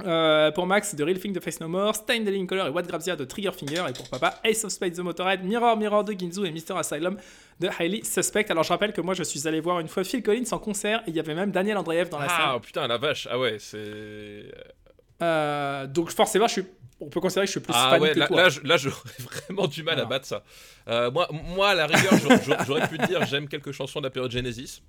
Euh, 0.01 0.51
pour 0.51 0.66
Max, 0.66 0.95
The 0.95 1.01
Real 1.01 1.19
Thing 1.19 1.34
de 1.34 1.40
Face 1.40 1.60
No 1.60 1.68
More, 1.68 1.94
Stein 1.94 2.24
the 2.24 2.28
Living 2.28 2.48
Color 2.48 2.68
et 2.68 2.69
What 2.72 2.84
Grabs 2.84 3.06
de 3.06 3.25
Triggerfinger, 3.25 3.84
et 3.90 3.94
pour 3.94 4.10
Papa, 4.10 4.40
Ace 4.44 4.63
of 4.63 4.72
Spades 4.72 4.95
The 4.95 5.00
Motorhead, 5.00 5.44
Mirror 5.44 5.78
Mirror 5.78 6.04
de 6.04 6.13
Ginzu 6.13 6.45
et 6.45 6.51
Mr. 6.51 6.78
Asylum 6.78 7.18
de 7.60 7.69
Highly 7.80 8.04
Suspect. 8.04 8.45
Alors 8.50 8.63
je 8.63 8.69
rappelle 8.69 8.92
que 8.92 9.01
moi 9.01 9.13
je 9.13 9.22
suis 9.22 9.48
allé 9.48 9.60
voir 9.60 9.80
une 9.80 9.88
fois 9.88 10.04
Phil 10.04 10.24
Collins 10.24 10.45
en 10.51 10.57
concert 10.57 11.01
et 11.01 11.12
il 11.12 11.16
y 11.16 11.19
avait 11.19 11.36
même 11.36 11.51
Daniel 11.51 11.78
Andreev 11.78 12.10
dans 12.10 12.18
la 12.18 12.28
salle. 12.28 12.40
Ah 12.42 12.60
putain, 12.60 12.88
la 12.88 12.98
vache, 12.98 13.28
ah 13.30 13.38
ouais, 13.38 13.57
c'est. 13.60 14.51
Euh, 15.22 15.86
donc 15.86 16.10
forcément, 16.10 16.48
je 16.48 16.54
suis 16.54 16.66
on 17.00 17.10
peut 17.10 17.19
considérer 17.19 17.45
que 17.45 17.48
je 17.48 17.60
suis 17.60 17.60
plus 17.60 17.74
ah 17.75 17.90
fan 17.92 18.01
ouais, 18.01 18.13
que 18.13 18.19
là, 18.19 18.28
toi. 18.28 18.48
Là, 18.63 18.78
j'aurais 18.78 18.95
vraiment 19.19 19.68
du 19.68 19.84
mal 19.84 20.00
à 20.00 20.06
battre 20.06 20.25
ça. 20.25 20.44
Euh, 20.88 21.12
moi, 21.12 21.28
moi, 21.31 21.69
à 21.69 21.75
la 21.75 21.88
rigueur, 21.88 22.13
j'aurais 22.66 22.88
pu 22.88 22.98
dire 22.98 23.25
j'aime 23.25 23.48
quelques 23.48 23.74
chansons 23.74 24.00
de 24.00 24.06
la 24.06 24.10
période 24.10 24.31
Genesis. 24.31 24.81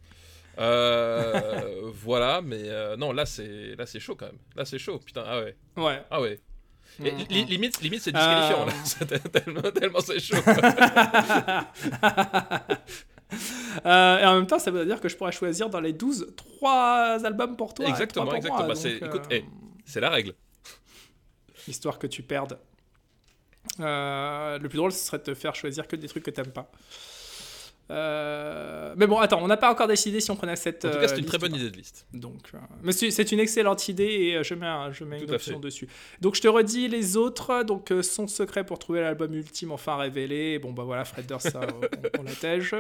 Euh, 0.59 1.91
voilà, 1.93 2.41
mais 2.43 2.63
euh, 2.65 2.97
non, 2.97 3.13
là 3.13 3.27
c'est 3.27 3.75
là 3.77 3.87
c'est 3.87 4.01
chaud 4.01 4.15
quand 4.15 4.27
même. 4.27 4.39
Là 4.57 4.65
c'est 4.65 4.79
chaud, 4.79 4.99
putain. 4.99 5.25
Ah 5.27 5.41
ouais. 5.41 5.57
Ouais. 5.77 6.03
Ah 6.11 6.21
ouais. 6.21 6.41
Et, 7.03 7.11
mm, 7.11 7.17
mm. 7.17 7.49
limite, 7.49 7.81
limite 7.81 8.03
c'est 8.03 8.13
disqualifiant 8.13 8.67
là. 8.67 9.19
tellement, 9.33 9.63
tellement 9.73 10.01
c'est 10.01 10.21
chaud. 10.21 10.37
Euh, 13.85 14.19
et 14.19 14.25
en 14.25 14.37
même 14.37 14.47
temps, 14.47 14.61
ça 14.61 14.71
veut 14.71 14.87
dire 14.87 15.01
que 15.01 15.09
je 15.09 15.17
pourrais 15.17 15.33
choisir 15.33 15.69
dans 15.69 15.81
les 15.81 15.93
12 15.93 16.35
trois 16.37 17.19
albums 17.25 17.57
pour 17.57 17.75
toi. 17.75 17.87
Exactement, 17.87 18.27
pour 18.27 18.37
exactement. 18.37 18.75
C'est, 18.77 18.99
écoute, 18.99 19.23
hey, 19.29 19.45
c'est 19.85 19.99
la 19.99 20.09
règle. 20.09 20.35
Histoire 21.67 21.99
que 21.99 22.07
tu 22.07 22.23
perdes. 22.23 22.61
le 23.79 24.67
plus 24.69 24.77
drôle, 24.77 24.93
ce 24.93 25.05
serait 25.05 25.19
de 25.19 25.25
te 25.25 25.35
faire 25.35 25.57
choisir 25.57 25.89
que 25.89 25.97
des 25.97 26.07
trucs 26.07 26.23
que 26.23 26.31
t'aimes 26.31 26.53
pas. 26.53 26.71
Euh, 27.91 28.95
mais 28.97 29.07
bon, 29.07 29.19
attends, 29.19 29.43
on 29.43 29.47
n'a 29.47 29.57
pas 29.57 29.71
encore 29.71 29.89
décidé 29.89 30.21
si 30.21 30.31
on 30.31 30.37
prenait 30.37 30.57
cette. 30.57 30.85
En 30.85 30.91
tout 30.91 30.99
cas, 30.99 31.09
c'est 31.09 31.19
une 31.19 31.25
euh, 31.25 31.29
très 31.29 31.39
bonne 31.39 31.55
idée 31.55 31.71
de 31.71 31.77
liste. 31.77 32.07
Donc, 32.13 32.51
euh, 32.55 32.59
mais 32.83 32.93
c'est 32.93 33.33
une 33.33 33.41
excellente 33.41 33.89
idée 33.89 34.05
et 34.05 34.45
je 34.45 34.55
mets, 34.55 34.93
je 34.93 35.05
mets 35.05 35.23
une 35.23 35.31
option 35.31 35.59
dessus. 35.59 35.89
Donc, 36.21 36.35
je 36.35 36.41
te 36.41 36.49
redis 36.49 36.89
les 36.89 37.17
autres. 37.17 37.63
Donc, 37.63 37.93
son 38.03 38.27
secret 38.27 38.65
pour 38.65 38.79
trouver 38.79 39.01
l'album 39.01 39.35
ultime 39.35 39.73
enfin 39.73 39.97
révélé. 39.97 40.59
Bon, 40.59 40.73
bah 40.73 40.85
voilà, 40.85 41.05
Fred 41.05 41.27
Durst, 41.27 41.51
ça, 41.51 41.61
on, 41.61 42.21
on 42.21 42.23
l'attège. 42.23 42.75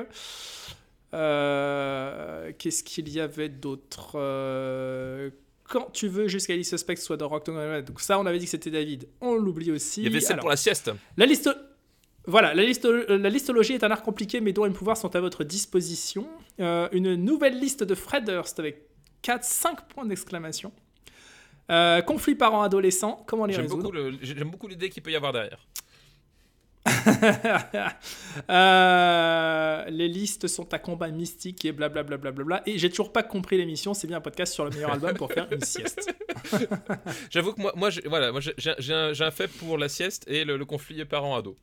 Qu'est-ce 2.58 2.82
qu'il 2.82 3.08
y 3.10 3.20
avait 3.20 3.50
d'autre 3.50 4.12
Quand 5.68 5.90
tu 5.92 6.08
veux 6.08 6.28
jusqu'à 6.28 6.54
Alice 6.54 6.70
Suspect 6.70 6.96
soit 6.96 7.18
dans 7.18 7.28
Rock 7.28 7.46
Donc, 7.46 8.00
ça, 8.00 8.18
on 8.18 8.24
avait 8.24 8.38
dit 8.38 8.46
que 8.46 8.50
c'était 8.50 8.70
David. 8.70 9.06
On 9.20 9.34
l'oublie 9.34 9.70
aussi. 9.70 10.00
Il 10.00 10.04
y 10.04 10.08
avait 10.08 10.20
celle 10.20 10.38
pour 10.38 10.48
la 10.48 10.56
sieste. 10.56 10.90
La 11.18 11.26
liste. 11.26 11.50
Voilà, 12.26 12.54
la, 12.54 12.62
liste, 12.62 12.86
la 12.86 13.28
listologie 13.28 13.74
est 13.74 13.84
un 13.84 13.90
art 13.90 14.02
compliqué, 14.02 14.40
mais 14.40 14.52
dont 14.52 14.64
les 14.64 14.72
pouvoirs 14.72 14.96
sont 14.96 15.14
à 15.14 15.20
votre 15.20 15.44
disposition. 15.44 16.26
Euh, 16.60 16.88
une 16.92 17.14
nouvelle 17.16 17.58
liste 17.58 17.82
de 17.82 17.94
Fred 17.94 18.24
Durst 18.24 18.58
avec 18.58 18.88
4-5 19.22 19.86
points 19.88 20.06
d'exclamation. 20.06 20.72
Euh, 21.70 22.02
conflits 22.02 22.34
parents-adolescents, 22.34 23.24
comment 23.26 23.46
les 23.46 23.56
résoudre 23.56 23.92
J'aime 24.22 24.50
beaucoup 24.50 24.68
l'idée 24.68 24.90
qu'il 24.90 25.02
peut 25.02 25.10
y 25.10 25.16
avoir 25.16 25.32
derrière. 25.32 25.66
Euh, 28.50 29.84
les 29.88 30.08
listes 30.08 30.48
sont 30.48 30.74
à 30.74 30.78
combat 30.78 31.08
mystique 31.08 31.64
et 31.64 31.72
blablabla. 31.72 32.16
Bla 32.16 32.32
bla 32.32 32.44
bla 32.44 32.62
et 32.66 32.78
j'ai 32.78 32.90
toujours 32.90 33.12
pas 33.12 33.22
compris 33.22 33.56
l'émission. 33.56 33.94
C'est 33.94 34.06
bien 34.06 34.18
un 34.18 34.20
podcast 34.20 34.52
sur 34.52 34.64
le 34.64 34.70
meilleur 34.70 34.92
album 34.92 35.14
pour 35.14 35.32
faire 35.32 35.46
une 35.52 35.62
sieste. 35.62 36.12
J'avoue 37.30 37.52
que 37.52 37.60
moi, 37.60 37.72
moi 37.76 37.90
j'ai 37.90 38.02
voilà, 38.02 38.32
un, 38.32 39.12
un, 39.20 39.30
fait 39.30 39.48
pour 39.48 39.78
la 39.78 39.88
sieste 39.88 40.24
et 40.26 40.44
le, 40.44 40.56
le 40.56 40.64
conflit 40.64 41.04
parents-ado. 41.04 41.56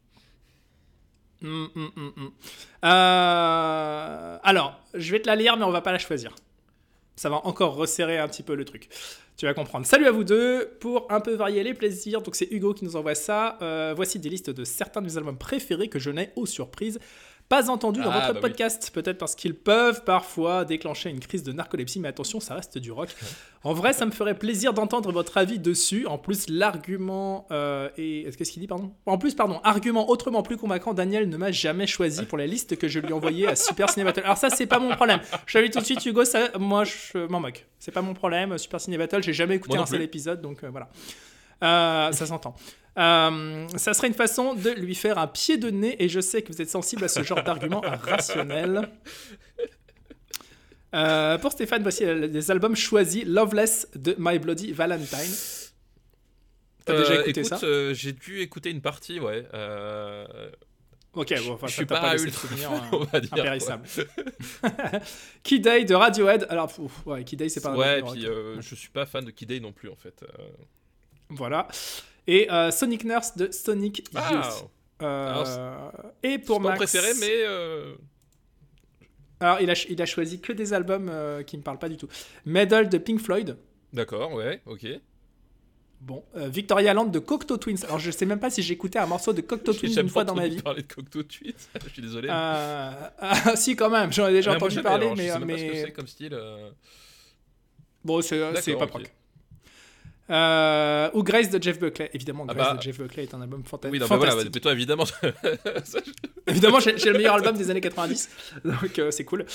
Hum, 1.44 1.70
hum, 1.76 1.92
hum, 1.98 2.32
euh, 2.86 4.38
alors, 4.44 4.80
je 4.94 5.12
vais 5.12 5.20
te 5.20 5.28
la 5.28 5.36
lire, 5.36 5.58
mais 5.58 5.64
on 5.64 5.72
va 5.72 5.82
pas 5.82 5.92
la 5.92 5.98
choisir. 5.98 6.36
ça 7.16 7.30
va 7.30 7.46
encore 7.46 7.76
resserrer 7.76 8.20
un 8.20 8.28
petit 8.28 8.44
peu 8.44 8.56
le 8.56 8.66
truc. 8.66 8.90
Tu 9.38 9.46
vas 9.46 9.54
comprendre. 9.54 9.86
Salut 9.86 10.06
à 10.06 10.12
vous 10.12 10.24
deux 10.24 10.78
pour 10.80 11.12
un 11.12 11.20
peu 11.20 11.34
varier 11.34 11.64
les 11.64 11.74
plaisirs. 11.74 12.22
Donc 12.22 12.36
c'est 12.36 12.48
Hugo 12.52 12.74
qui 12.74 12.86
nous 12.86 12.96
envoie 12.96 13.16
ça. 13.16 13.58
Euh, 13.62 13.94
voici 13.96 14.20
des 14.20 14.30
listes 14.30 14.50
de 14.52 14.64
certains 14.64 15.02
de 15.02 15.08
mes 15.08 15.18
albums 15.18 15.38
préférés 15.38 15.88
que 15.88 16.00
je 16.00 16.12
n'ai 16.12 16.32
aux 16.36 16.46
surprises 16.46 17.00
pas 17.52 17.70
entendu 17.70 18.02
dans 18.02 18.10
Ah, 18.10 18.14
votre 18.22 18.28
bah 18.28 18.32
oui. 18.36 18.42
podcast. 18.42 18.90
Peut-être 18.94 19.18
parce 19.18 19.36
qu'ils 19.36 19.54
peuvent 19.56 20.04
parfois 20.06 20.66
déclencher 20.66 21.10
une 21.10 21.20
crise 21.20 21.44
de 21.44 21.52
narcolepsie, 21.52 22.00
mais 22.00 22.08
attention, 22.08 22.40
ça 22.40 22.56
reste 22.56 22.78
du 22.80 22.92
rock. 22.92 23.10
En 23.64 23.74
vrai, 23.74 23.94
ça 23.94 24.08
me 24.08 24.12
ferait 24.12 24.34
plaisir 24.34 24.74
d'entendre 24.74 25.12
votre 25.12 25.38
avis 25.38 25.60
dessus. 25.60 26.08
En 26.08 26.18
plus, 26.18 26.50
l'argument 26.50 27.46
euh, 27.52 27.90
est. 27.96 28.22
est-ce- 28.28 28.36
Qu'est-ce 28.36 28.52
qu'il 28.54 28.60
dit, 28.60 28.66
pardon? 28.68 28.92
En 29.06 29.20
plus, 29.20 29.36
pardon, 29.36 29.60
argument 29.64 30.10
autrement 30.10 30.42
plus 30.42 30.58
convaincant, 30.58 30.96
Daniel 30.96 31.30
ne 31.30 31.38
m'a 31.38 31.52
jamais 31.52 31.86
choisi 31.86 32.26
pour 32.26 32.40
la 32.40 32.48
liste 32.48 32.76
que 32.76 32.88
je 32.88 33.00
lui 33.00 33.10
ai 33.10 33.14
envoyée 33.14 33.48
à 33.48 33.56
Super 33.56 33.88
Ciné 33.92 34.04
Battle. 34.04 34.22
Alors, 34.24 34.38
ça, 34.38 34.50
c'est 34.50 34.66
pas 34.66 34.80
mon 34.80 34.96
problème. 34.96 35.20
Je 35.46 35.54
t'avais 35.54 35.70
tout 35.70 35.78
de 35.80 35.86
suite, 35.86 36.04
Hugo, 36.04 36.26
ça, 36.26 36.50
moi, 36.58 36.86
je 36.86 37.20
m'en 37.28 37.40
moque. 37.40 37.68
C'est 37.78 37.92
pas 37.92 38.02
mon 38.02 38.16
problème. 38.16 38.58
Super 38.58 38.82
Ciné 38.82 38.98
Battle, 38.98 39.22
j'ai 39.22 39.34
jamais 39.34 39.58
écouté 39.58 39.78
un 39.78 39.86
seul 39.86 40.02
épisode, 40.02 40.42
donc 40.42 40.64
euh, 40.64 40.70
voilà. 40.72 40.90
Euh, 41.64 42.12
ça 42.14 42.26
s'entend. 42.26 42.56
Euh, 42.98 43.68
ça 43.78 43.94
serait 43.94 44.08
une 44.10 44.14
façon 44.14 44.54
de 44.54 44.70
lui 44.72 44.96
faire 44.96 45.18
un 45.18 45.28
pied 45.28 45.58
de 45.58 45.70
nez 45.70 45.96
et 46.04 46.10
je 46.10 46.20
sais 46.20 46.42
que 46.42 46.52
vous 46.52 46.62
êtes 46.62 46.70
sensible 46.70 47.04
à 47.06 47.08
ce 47.08 47.24
genre 47.24 47.42
d'argument 47.44 47.82
rationnel. 48.04 48.90
Euh, 50.94 51.38
pour 51.38 51.54
Stéphane, 51.54 51.84
voici 51.84 52.04
les 52.06 52.52
albums 52.52 52.76
choisis 52.76 53.24
Loveless 53.26 53.88
de 53.96 54.14
My 54.20 54.40
Bloody 54.40 54.74
Valentine. 54.74 55.34
T'as 56.84 56.98
déjà 56.98 57.14
Euh, 57.14 57.22
écouté 57.24 57.42
écoute, 57.42 57.60
ça 57.60 57.94
J'ai 57.94 58.12
dû 58.12 58.42
écouter 58.42 58.72
une 58.72 58.82
partie, 58.82 59.20
ouais. 59.20 59.46
Ok, 61.14 61.34
bon, 61.46 61.54
enfin, 61.54 61.68
je 61.68 61.74
suis 61.74 61.86
pas 61.86 62.12
laissé 62.14 62.26
ultra 62.26 62.42
souvenir, 62.48 62.72
on 62.94 63.00
va 63.04 63.20
dire. 63.20 63.34
impérissable. 63.34 63.86
Day 65.50 65.84
de 65.86 65.94
Radiohead. 65.94 66.48
Alors, 66.50 66.68
pff, 66.68 67.06
ouais, 67.06 67.24
Kid 67.26 67.40
Day, 67.40 67.50
c'est 67.50 67.62
pas 67.62 67.70
un 67.72 67.76
Ouais, 67.76 68.00
et 68.00 68.04
puis 68.04 68.26
je 68.60 68.76
suis 68.76 68.90
pas 68.90 69.06
fan 69.06 69.24
de 69.24 69.32
Kid 69.32 69.48
Day 69.48 69.60
non 69.62 69.72
plus 69.72 69.90
en 69.90 69.96
fait. 69.96 70.26
Voilà. 71.30 71.68
Et 72.28 72.50
euh, 72.52 72.72
Sonic 72.72 73.04
Nurse 73.04 73.36
de 73.38 73.52
Sonic 73.52 74.06
Ah, 74.16 74.32
Youth. 74.34 74.70
Euh, 75.02 75.30
Alors, 75.30 75.92
et 76.24 76.38
pour 76.38 76.46
pour 76.48 76.62
mon 76.62 76.70
Max, 76.70 76.80
préféré, 76.80 77.14
mais 77.20 77.32
euh, 77.46 77.96
Alors, 79.40 79.60
il 79.62 79.70
a, 79.72 79.86
il 79.90 80.02
a 80.02 80.06
choisi 80.06 80.40
que 80.40 80.54
des 80.54 80.74
albums 80.74 81.10
euh, 81.10 81.42
qui 81.44 81.58
me 81.58 81.64
parlent 81.64 81.80
pas 81.80 81.90
du 81.90 81.98
tout. 81.98 82.08
Medal 82.46 82.88
de 82.90 82.98
Pink 83.00 83.20
Floyd. 83.20 83.58
d'accord, 83.92 84.34
ouais, 84.34 84.62
ok. 84.68 84.86
Bon, 86.00 86.24
euh, 86.36 86.48
Victoria 86.48 86.94
Land 86.96 87.06
de 87.06 87.20
Cocteau 87.20 87.58
Twins. 87.58 87.84
Alors, 87.86 88.00
je 88.00 88.10
sais 88.10 88.26
même 88.26 88.40
pas 88.40 88.50
si 88.50 88.64
j'ai 88.64 88.74
écouté 88.74 88.98
un 88.98 89.06
morceau 89.06 89.34
de 89.34 89.42
Cocteau 89.42 89.72
Twins 89.80 90.00
une 90.00 90.10
fois 90.10 90.24
dans 90.24 90.34
ma 90.36 90.42
entendu 90.42 90.56
vie. 90.56 90.62
parler 90.64 90.82
de 90.84 90.92
Cocteau 90.94 91.24
Tweet. 91.24 91.70
je 91.84 91.90
suis 91.90 92.02
désolé. 92.02 92.28
Euh, 92.30 92.92
ah, 93.20 93.56
si, 93.56 93.76
quand 93.76 93.90
même, 93.90 94.12
j'en 94.14 94.28
ai 94.28 94.32
déjà 94.34 94.54
entendu 94.56 94.82
parler, 94.82 95.12
mais, 95.16 95.30
sais 95.30 95.40
même 95.40 95.48
pas 95.48 95.58
ce 95.58 95.64
que 95.66 95.72
mais... 95.72 95.82
c'est 95.86 95.92
comme 95.92 96.08
style. 96.08 96.34
euh. 96.34 96.72
bon, 98.04 98.22
c'est 98.22 98.40
pas 98.40 98.52
D'accord, 98.54 98.82
ok. 98.84 98.90
proc. 98.90 99.14
Euh, 100.30 101.10
ou 101.14 101.24
Grace 101.24 101.50
de 101.50 101.62
Jeff 101.62 101.78
Buckley. 101.80 102.10
Évidemment, 102.14 102.46
Ah 102.48 102.54
Grace 102.54 102.68
bah. 102.70 102.78
de 102.78 102.82
Jeff 102.82 102.98
Buckley 103.00 103.24
est 103.24 103.34
un 103.34 103.42
album 103.42 103.64
fanta- 103.70 103.90
Oui, 103.90 104.00
non, 104.00 104.06
mais 104.10 104.16
voilà, 104.16 104.32
fantastique. 104.32 104.54
mais 104.56 104.62
toi 104.62 104.72
évidemment. 104.72 105.04
Évidemment, 106.48 106.80
j'ai 106.80 106.98
j'ai 106.98 107.12
le 107.12 107.18
meilleur 107.18 107.36
album 107.36 107.56
des 107.56 107.70
années 107.70 107.82
90, 107.82 108.30
donc 108.66 108.98
euh, 109.00 109.12
c'est 109.12 109.24
cool. 109.26 109.46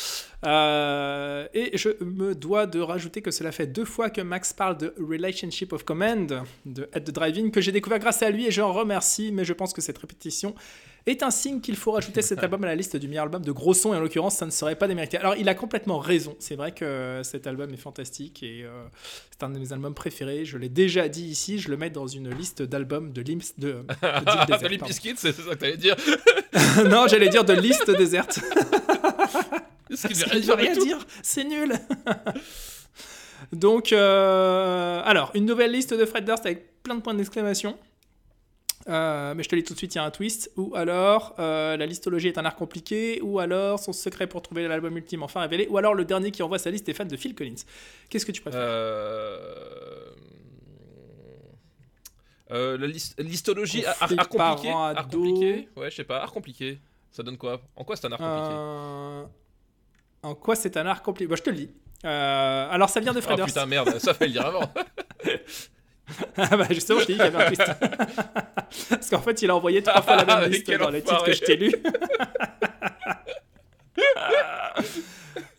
Euh, 0.44 1.46
et 1.52 1.76
je 1.76 1.88
me 2.02 2.34
dois 2.34 2.66
de 2.66 2.78
rajouter 2.80 3.22
que 3.22 3.30
cela 3.30 3.52
fait 3.52 3.66
deux 3.66 3.84
fois 3.84 4.08
que 4.10 4.20
Max 4.20 4.52
parle 4.52 4.78
de 4.78 4.94
Relationship 4.98 5.72
of 5.72 5.84
Command 5.84 6.42
de 6.64 6.88
Head 6.94 7.04
the 7.04 7.10
Driving, 7.10 7.50
que 7.50 7.60
j'ai 7.60 7.72
découvert 7.72 7.98
grâce 7.98 8.22
à 8.22 8.30
lui 8.30 8.46
et 8.46 8.50
je 8.50 8.60
en 8.62 8.72
remercie, 8.72 9.32
mais 9.32 9.44
je 9.44 9.52
pense 9.52 9.72
que 9.72 9.80
cette 9.80 9.98
répétition 9.98 10.54
est 11.06 11.22
un 11.22 11.30
signe 11.30 11.60
qu'il 11.60 11.76
faut 11.76 11.92
rajouter 11.92 12.20
cet 12.20 12.42
album 12.42 12.64
à 12.64 12.66
la 12.66 12.74
liste 12.74 12.96
du 12.96 13.06
meilleur 13.06 13.24
album 13.24 13.44
de 13.44 13.52
gros 13.52 13.74
son, 13.74 13.94
et 13.94 13.96
en 13.96 14.00
l'occurrence, 14.00 14.36
ça 14.36 14.46
ne 14.46 14.50
serait 14.50 14.74
pas 14.74 14.88
démérité. 14.88 15.18
Alors, 15.18 15.36
il 15.36 15.48
a 15.48 15.54
complètement 15.54 15.98
raison, 15.98 16.36
c'est 16.40 16.56
vrai 16.56 16.72
que 16.72 17.20
cet 17.22 17.46
album 17.46 17.72
est 17.72 17.78
fantastique 17.78 18.42
et 18.42 18.64
euh, 18.64 18.84
c'est 19.30 19.44
un 19.44 19.50
de 19.50 19.58
mes 19.58 19.72
albums 19.72 19.94
préférés, 19.94 20.44
je 20.44 20.58
l'ai 20.58 20.68
déjà 20.68 21.08
dit 21.08 21.24
ici, 21.24 21.58
je 21.58 21.70
le 21.70 21.76
mets 21.76 21.90
dans 21.90 22.06
une 22.06 22.30
liste 22.30 22.62
d'albums 22.62 23.12
de 23.12 23.22
Limps 23.22 23.54
de, 23.58 23.72
de 23.72 23.82
pardon. 24.00 24.86
Biscuit, 24.86 25.14
c'est 25.16 25.32
ça 25.32 25.54
que 25.54 25.54
t'allais 25.54 25.76
dire. 25.76 25.96
non, 26.90 27.06
j'allais 27.08 27.28
dire 27.28 27.44
de 27.44 27.52
liste 27.54 27.90
déserte. 27.90 28.40
Ce 29.94 30.08
qui 30.08 30.14
Ça 30.16 30.26
veut 30.26 30.40
ne 30.40 30.40
rien 30.40 30.40
veut 30.40 30.40
dire 30.40 30.56
rien 30.56 30.74
dire, 30.98 31.06
c'est 31.22 31.44
nul. 31.44 31.72
Donc, 33.52 33.92
euh, 33.92 35.00
alors, 35.04 35.30
une 35.34 35.44
nouvelle 35.44 35.70
liste 35.70 35.94
de 35.94 36.04
Fred 36.04 36.24
Durst 36.24 36.44
avec 36.44 36.82
plein 36.82 36.96
de 36.96 37.00
points 37.00 37.14
d'exclamation. 37.14 37.78
Euh, 38.88 39.34
mais 39.34 39.42
je 39.42 39.48
te 39.48 39.56
lis 39.56 39.64
tout 39.64 39.72
de 39.72 39.78
suite, 39.78 39.94
il 39.94 39.98
y 39.98 40.00
a 40.00 40.04
un 40.04 40.10
twist. 40.10 40.50
Ou 40.56 40.74
alors, 40.76 41.34
euh, 41.38 41.76
la 41.76 41.86
listologie 41.86 42.28
est 42.28 42.38
un 42.38 42.44
art 42.44 42.54
compliqué. 42.56 43.20
Ou 43.22 43.38
alors, 43.40 43.78
son 43.80 43.92
secret 43.92 44.26
pour 44.26 44.42
trouver 44.42 44.68
l'album 44.68 44.96
ultime 44.96 45.22
enfin 45.22 45.40
révélé. 45.40 45.66
Ou 45.68 45.78
alors, 45.78 45.94
le 45.94 46.04
dernier 46.04 46.30
qui 46.30 46.42
envoie 46.42 46.58
sa 46.58 46.70
liste 46.70 46.88
est 46.88 46.94
fan 46.94 47.08
de 47.08 47.16
Phil 47.16 47.34
Collins. 47.34 47.54
Qu'est-ce 48.08 48.24
que 48.26 48.32
tu 48.32 48.40
préfères 48.42 48.60
Euh... 48.62 50.10
euh, 52.52 52.78
la 52.78 52.86
listologie, 53.24 53.84
art, 53.84 53.96
art 54.18 54.28
compliqué, 54.28 54.70
art 54.70 55.08
compliqué, 55.08 55.68
ouais, 55.76 55.90
je 55.90 55.96
sais 55.96 56.04
pas, 56.04 56.18
art 56.22 56.32
compliqué. 56.32 56.78
Ça 57.10 57.22
donne 57.24 57.38
quoi? 57.38 57.60
En 57.74 57.82
quoi 57.84 57.96
c'est 57.96 58.06
un 58.06 58.12
art 58.12 58.18
compliqué? 58.18 59.32
En 60.22 60.34
quoi 60.34 60.54
c'est 60.54 60.76
un 60.76 60.86
art 60.86 61.02
compliqué? 61.02 61.28
Bah, 61.28 61.36
Je 61.36 61.42
te 61.42 61.50
le 61.50 61.56
dis. 61.56 61.70
Alors, 62.04 62.88
ça 62.88 63.00
vient 63.00 63.12
de 63.14 63.20
Fred 63.20 63.34
Oh 63.34 63.36
Durst. 63.38 63.54
putain 63.54 63.66
merde, 63.66 63.98
ça 63.98 64.14
fallait 64.14 64.28
le 64.28 64.32
dire 64.34 64.46
avant. 64.46 64.70
Ah 66.36 66.56
bah 66.56 66.66
justement, 66.70 67.00
je 67.00 67.06
t'ai 67.06 67.12
dit 67.14 67.18
qu'il 67.18 67.24
y 67.32 67.34
avait 67.36 67.44
un 67.44 67.46
twist. 67.48 67.62
Parce 68.90 69.10
qu'en 69.10 69.20
fait, 69.20 69.42
il 69.42 69.50
a 69.50 69.56
envoyé 69.56 69.82
trois 69.82 70.02
fois 70.02 70.16
la 70.16 70.24
même 70.24 70.38
Ah, 70.42 70.48
liste 70.48 70.70
dans 70.70 70.90
les 70.90 71.00
titres 71.00 71.14
enfoiré. 71.14 71.32
que 71.32 71.36
je 71.36 71.44
t'ai 71.44 71.56
lus. 71.56 71.74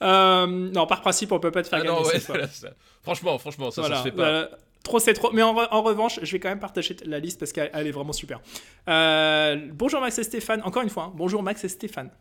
Euh, 0.02 0.46
non, 0.48 0.86
par 0.86 1.02
principe, 1.02 1.32
on 1.32 1.40
peut 1.40 1.50
pas 1.52 1.64
te 1.64 1.68
faire 1.70 1.80
Ah 1.82 1.84
gagner 1.86 1.98
non, 2.00 2.06
ouais, 2.06 2.14
là, 2.40 2.48
ça- 2.48 2.70
franchement, 3.02 3.38
franchement, 3.40 3.72
ça, 3.72 3.82
ça 3.82 3.88
Voilà. 3.88 3.98
se 3.98 4.04
fait 4.04 4.12
pas. 4.12 4.24
Euh, 4.28 4.48
trop, 4.84 5.00
c'est 5.00 5.14
trop. 5.14 5.32
Mais 5.32 5.42
en, 5.42 5.56
re- 5.56 5.68
en 5.72 5.82
revanche, 5.82 6.20
je 6.22 6.32
vais 6.32 6.40
quand 6.40 6.50
même 6.50 6.60
partager 6.60 6.96
la 7.06 7.18
liste 7.20 7.40
parce 7.40 7.52
qu'elle 7.52 7.72
elle 7.74 7.88
est 7.88 7.92
vraiment 7.92 8.14
super. 8.14 8.40
Euh, 8.88 9.58
bonjour 9.74 10.00
Max 10.00 10.18
et 10.20 10.24
Stéphane. 10.24 10.62
Encore 10.64 10.84
une 10.84 10.90
fois, 10.90 11.06
hein, 11.06 11.14
bonjour 11.16 11.42
Max 11.42 11.64
et 11.64 11.70
Stéphane. 11.70 12.12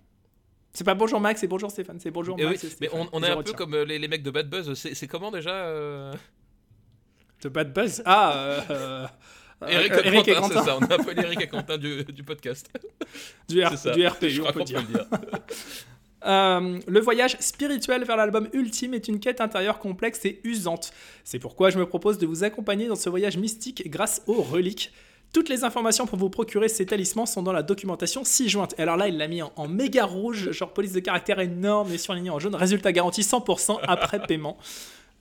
C'est 0.73 0.85
pas 0.85 0.95
bonjour 0.95 1.21
Max 1.21 1.42
et 1.42 1.47
bonjour 1.47 1.71
Stéphane, 1.71 1.99
c'est 2.00 2.11
bonjour 2.11 2.37
Eh 2.38 2.45
oui, 2.45 2.50
Max 2.52 2.76
mais 2.80 2.88
on, 2.92 3.06
on 3.12 3.23
est 3.23 3.28
un 3.30 3.42
peu 3.42 3.52
comme 3.52 3.75
euh, 3.75 3.85
les, 3.85 3.99
les 3.99 4.09
mecs 4.09 4.23
de 4.23 4.30
Bad 4.30 4.49
Buzz. 4.49 4.73
C'est 4.75 5.06
comment 5.06 5.30
déjà 5.30 5.52
euh, 7.38 7.43
De 7.43 7.49
Bad 7.49 7.73
Buzz 7.73 8.02
Ah, 8.05 8.33
euh, 8.35 8.61
euh, 8.71 9.07
Eric, 9.69 9.93
euh, 9.93 10.00
Eric 10.05 10.28
et 10.28 10.35
Quentin, 10.35 10.61
c'est 10.61 10.64
ça. 10.66 10.76
On 10.78 10.85
a 10.85 10.95
appelé 10.95 11.23
Eric 11.23 11.40
et 11.40 11.47
Quentin 11.49 11.78
du, 11.78 12.05
du 12.05 12.23
podcast. 12.23 12.69
Du, 13.49 13.61
R- 13.61 13.95
du 13.95 14.07
RPU, 14.07 14.28
Je 14.31 14.40
on 14.43 14.45
crois 14.45 14.52
peut 14.55 14.64
dire. 14.64 14.83
dire. 14.83 15.07
Euh, 16.25 16.81
le 16.88 16.99
voyage 17.00 17.37
spirituel 17.38 18.02
vers 18.05 18.16
l'album 18.16 18.49
ultime 18.52 18.95
est 18.95 19.07
une 19.07 19.21
quête 19.21 19.40
intérieure 19.40 19.78
complexe 19.78 20.25
et 20.25 20.40
usante. 20.43 20.93
C'est 21.23 21.38
pourquoi 21.38 21.71
je 21.71 21.78
me 21.78 21.87
propose 21.87 22.19
de 22.19 22.26
vous 22.26 22.43
accompagner 22.43 22.88
dans 22.88 22.97
ce 22.97 23.09
voyage 23.09 23.37
mystique 23.37 23.88
grâce 23.90 24.23
aux 24.26 24.43
reliques. 24.43 24.93
Toutes 25.33 25.49
les 25.49 25.62
informations 25.62 26.05
pour 26.07 26.19
vous 26.19 26.31
procurer 26.31 26.69
ces 26.69 26.85
talismans 26.87 27.26
sont 27.26 27.43
dans 27.43 27.52
la 27.52 27.62
documentation 27.62 28.25
ci-jointe. 28.25 28.75
Et 28.78 28.83
Alors 28.83 28.97
là, 28.97 29.07
il 29.07 29.19
l'a 29.19 29.28
mis 29.28 29.40
en, 29.43 29.52
en 29.55 29.69
méga 29.69 30.05
rouge, 30.05 30.50
genre 30.50 30.73
police 30.73 30.93
de 30.93 31.00
caractère 31.00 31.38
énorme 31.38 31.93
et 31.93 31.99
surligné 31.99 32.31
en 32.31 32.40
jaune. 32.40 32.57
Résultat 32.57 32.90
garanti 32.90 33.21
100% 33.21 33.78
après 33.87 34.21
paiement. 34.21 34.57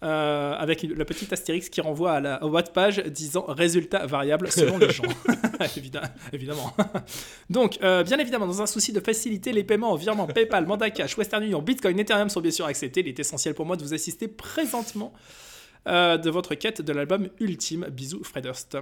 Euh, 0.04 0.54
avec 0.58 0.84
le 0.84 1.04
petit 1.06 1.25
astérix 1.34 1.70
qui 1.70 1.80
renvoie 1.80 2.12
à 2.12 2.20
la 2.20 2.44
au 2.44 2.52
page 2.62 2.98
disant 3.06 3.46
résultat 3.48 4.06
variable 4.06 4.52
selon 4.52 4.78
les 4.78 4.92
gens. 4.92 5.04
Évidem- 5.78 6.02
évidemment. 6.34 6.75
Donc, 7.50 7.80
euh, 7.82 8.04
bien 8.04 8.20
évidemment, 8.20 8.46
dans 8.46 8.62
un 8.62 8.66
souci 8.68 8.92
de 8.92 9.00
faciliter 9.00 9.54
les 9.54 9.64
paiements 9.64 9.92
en 9.94 9.96
virement 9.96 10.28
PayPal, 10.28 10.66
Mandat 10.68 10.90
Cash, 10.90 11.18
Western 11.18 11.42
Union, 11.44 11.62
Bitcoin, 11.62 11.98
Ethereum 11.98 12.30
sont 12.30 12.42
bien 12.42 12.52
sûr 12.52 12.66
acceptés. 12.66 13.00
Il 13.00 13.08
est 13.08 13.18
essentiel 13.20 13.54
pour 13.56 13.66
moi 13.66 13.78
de 13.78 13.84
vous 13.84 13.94
assister 13.94 14.28
présentement 14.28 15.14
euh, 15.88 16.18
de 16.18 16.30
votre 16.30 16.56
quête 16.56 16.82
de 16.82 16.92
l'album 16.94 17.30
ultime. 17.40 17.88
Bisous, 17.90 18.24
Fred 18.25 18.44
Durst. 18.44 18.78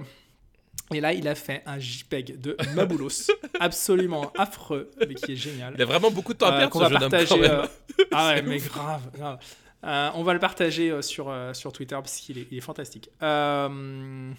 Et 0.92 1.00
là, 1.00 1.12
il 1.14 1.26
a 1.28 1.34
fait 1.36 1.62
un 1.64 1.78
JPEG 1.78 2.40
de 2.40 2.56
Maboulos, 2.74 3.30
absolument 3.60 4.32
affreux, 4.36 4.90
mais 5.08 5.14
qui 5.14 5.32
est 5.32 5.36
génial. 5.36 5.74
Il 5.76 5.82
a 5.82 5.86
vraiment 5.86 6.10
beaucoup 6.10 6.34
de 6.34 6.38
temps 6.38 6.46
à 6.46 6.54
Euh, 6.54 6.58
perdre, 6.58 6.72
qu'on 6.72 6.78
va 6.80 6.90
partager. 6.90 7.48
Ah 8.12 8.34
ouais, 8.34 8.42
mais 8.42 8.58
grave, 8.58 9.02
grave. 9.14 9.38
Euh, 9.84 10.10
on 10.14 10.22
va 10.22 10.32
le 10.32 10.38
partager 10.40 10.90
euh, 10.90 11.02
sur, 11.02 11.28
euh, 11.28 11.52
sur 11.52 11.72
Twitter 11.72 11.94
parce 11.96 12.16
qu'il 12.16 12.38
est, 12.38 12.46
il 12.50 12.58
est 12.58 12.62
fantastique. 12.62 13.10
Euh, 13.22 14.32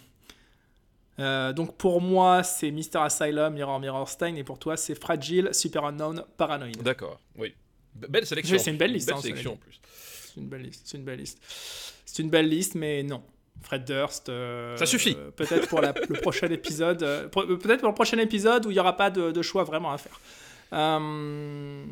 donc 1.54 1.78
pour 1.78 2.02
moi, 2.02 2.44
c'est 2.44 2.72
Mr. 2.72 2.98
Asylum, 2.98 3.54
Mirror 3.54 3.80
Mirror 3.80 4.10
Stein, 4.10 4.36
et 4.36 4.44
pour 4.44 4.60
toi, 4.60 4.76
c'est 4.76 4.96
Fragile, 4.96 5.50
Super 5.54 5.86
Unknown, 5.86 6.24
Paranoid. 6.38 6.72
D'accord, 6.84 7.20
oui. 7.38 7.54
Be- 7.98 8.08
Belle 8.10 8.26
sélection. 8.26 8.58
C'est 8.58 8.72
une 8.72 8.78
belle 8.78 8.92
liste, 8.92 9.08
Belle 9.08 9.18
hein, 9.18 9.22
sélection 9.22 9.52
cela 9.52 9.54
en 9.54 9.58
plus. 9.58 9.80
C'est 10.34 10.42
une 10.42 10.48
belle 10.50 10.62
liste. 10.64 10.82
C'est 10.86 10.98
une 10.98 11.04
belle 11.06 11.20
liste. 11.20 11.40
C'est 12.06 12.24
une 12.24 12.30
belle 12.30 12.50
liste, 12.50 12.76
mais 12.76 13.04
non. 13.04 13.24
Fred 13.62 13.86
Durst. 13.86 14.28
euh, 14.28 14.76
Ça 14.76 14.86
suffit. 14.86 15.16
euh, 15.18 15.32
Peut-être 15.32 15.70
pour 15.70 15.80
la- 15.80 15.94
le 16.10 16.20
prochain 16.20 16.50
épisode. 16.50 17.00
Peut-être 17.32 17.80
pour 17.80 17.90
le 17.90 17.94
prochain 17.96 18.18
épisode 18.18 18.66
où 18.66 18.72
il 18.72 18.74
n'y 18.74 18.80
aura 18.80 18.98
pas 18.98 19.10
de, 19.10 19.32
de 19.32 19.42
choix 19.42 19.64
vraiment 19.64 19.94
à 19.94 19.98
faire. 19.98 20.20
Euh, 20.74 21.86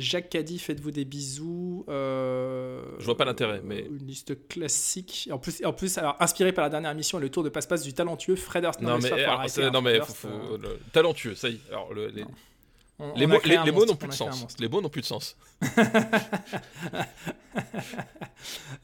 Jacques 0.00 0.28
Caddy, 0.30 0.58
faites-vous 0.58 0.90
des 0.90 1.04
bisous. 1.04 1.84
euh, 1.88 2.82
Je 2.98 3.04
vois 3.04 3.16
pas 3.16 3.24
l'intérêt, 3.24 3.60
mais- 3.64 3.80
Une 3.86 4.06
liste 4.06 4.48
classique. 4.48 5.28
En 5.32 5.38
plus, 5.38 5.64
en 5.64 5.72
plus 5.72 5.98
alors, 5.98 6.16
inspiré 6.20 6.52
par 6.52 6.64
la 6.64 6.70
dernière 6.70 6.90
émission 6.92 7.18
et 7.18 7.22
le 7.22 7.30
tour 7.30 7.42
de 7.42 7.48
passe-passe 7.48 7.82
du 7.82 7.92
talentueux 7.92 8.36
Fred 8.36 8.62
Durst. 8.62 8.80
Non, 8.80 8.98
mais, 8.98 9.12
alors, 9.12 9.40
arrêter, 9.40 9.64
hein, 9.64 9.70
non, 9.70 9.82
mais 9.82 9.98
faut- 10.00 10.12
faut- 10.14 10.28
euh, 10.28 10.58
le- 10.60 10.78
talentueux, 10.92 11.34
ça 11.34 11.48
y 11.48 11.54
est. 11.54 11.60
Alors, 11.70 11.92
le- 11.92 12.08
les- 12.08 12.22
Non. 12.22 12.30
On- 13.00 13.14
Les 13.14 13.26
on 13.26 13.30
a 13.30 13.34
mots, 13.34 13.40
les, 13.44 13.72
mots 13.72 13.86
n'ont 13.86 13.94
plus 13.94 14.08
de 14.08 14.12
sens. 14.12 14.56
Les 14.58 14.68
mots 14.68 14.80
n'ont 14.80 14.88
plus 14.88 15.02
de 15.02 15.06
sens. 15.06 15.36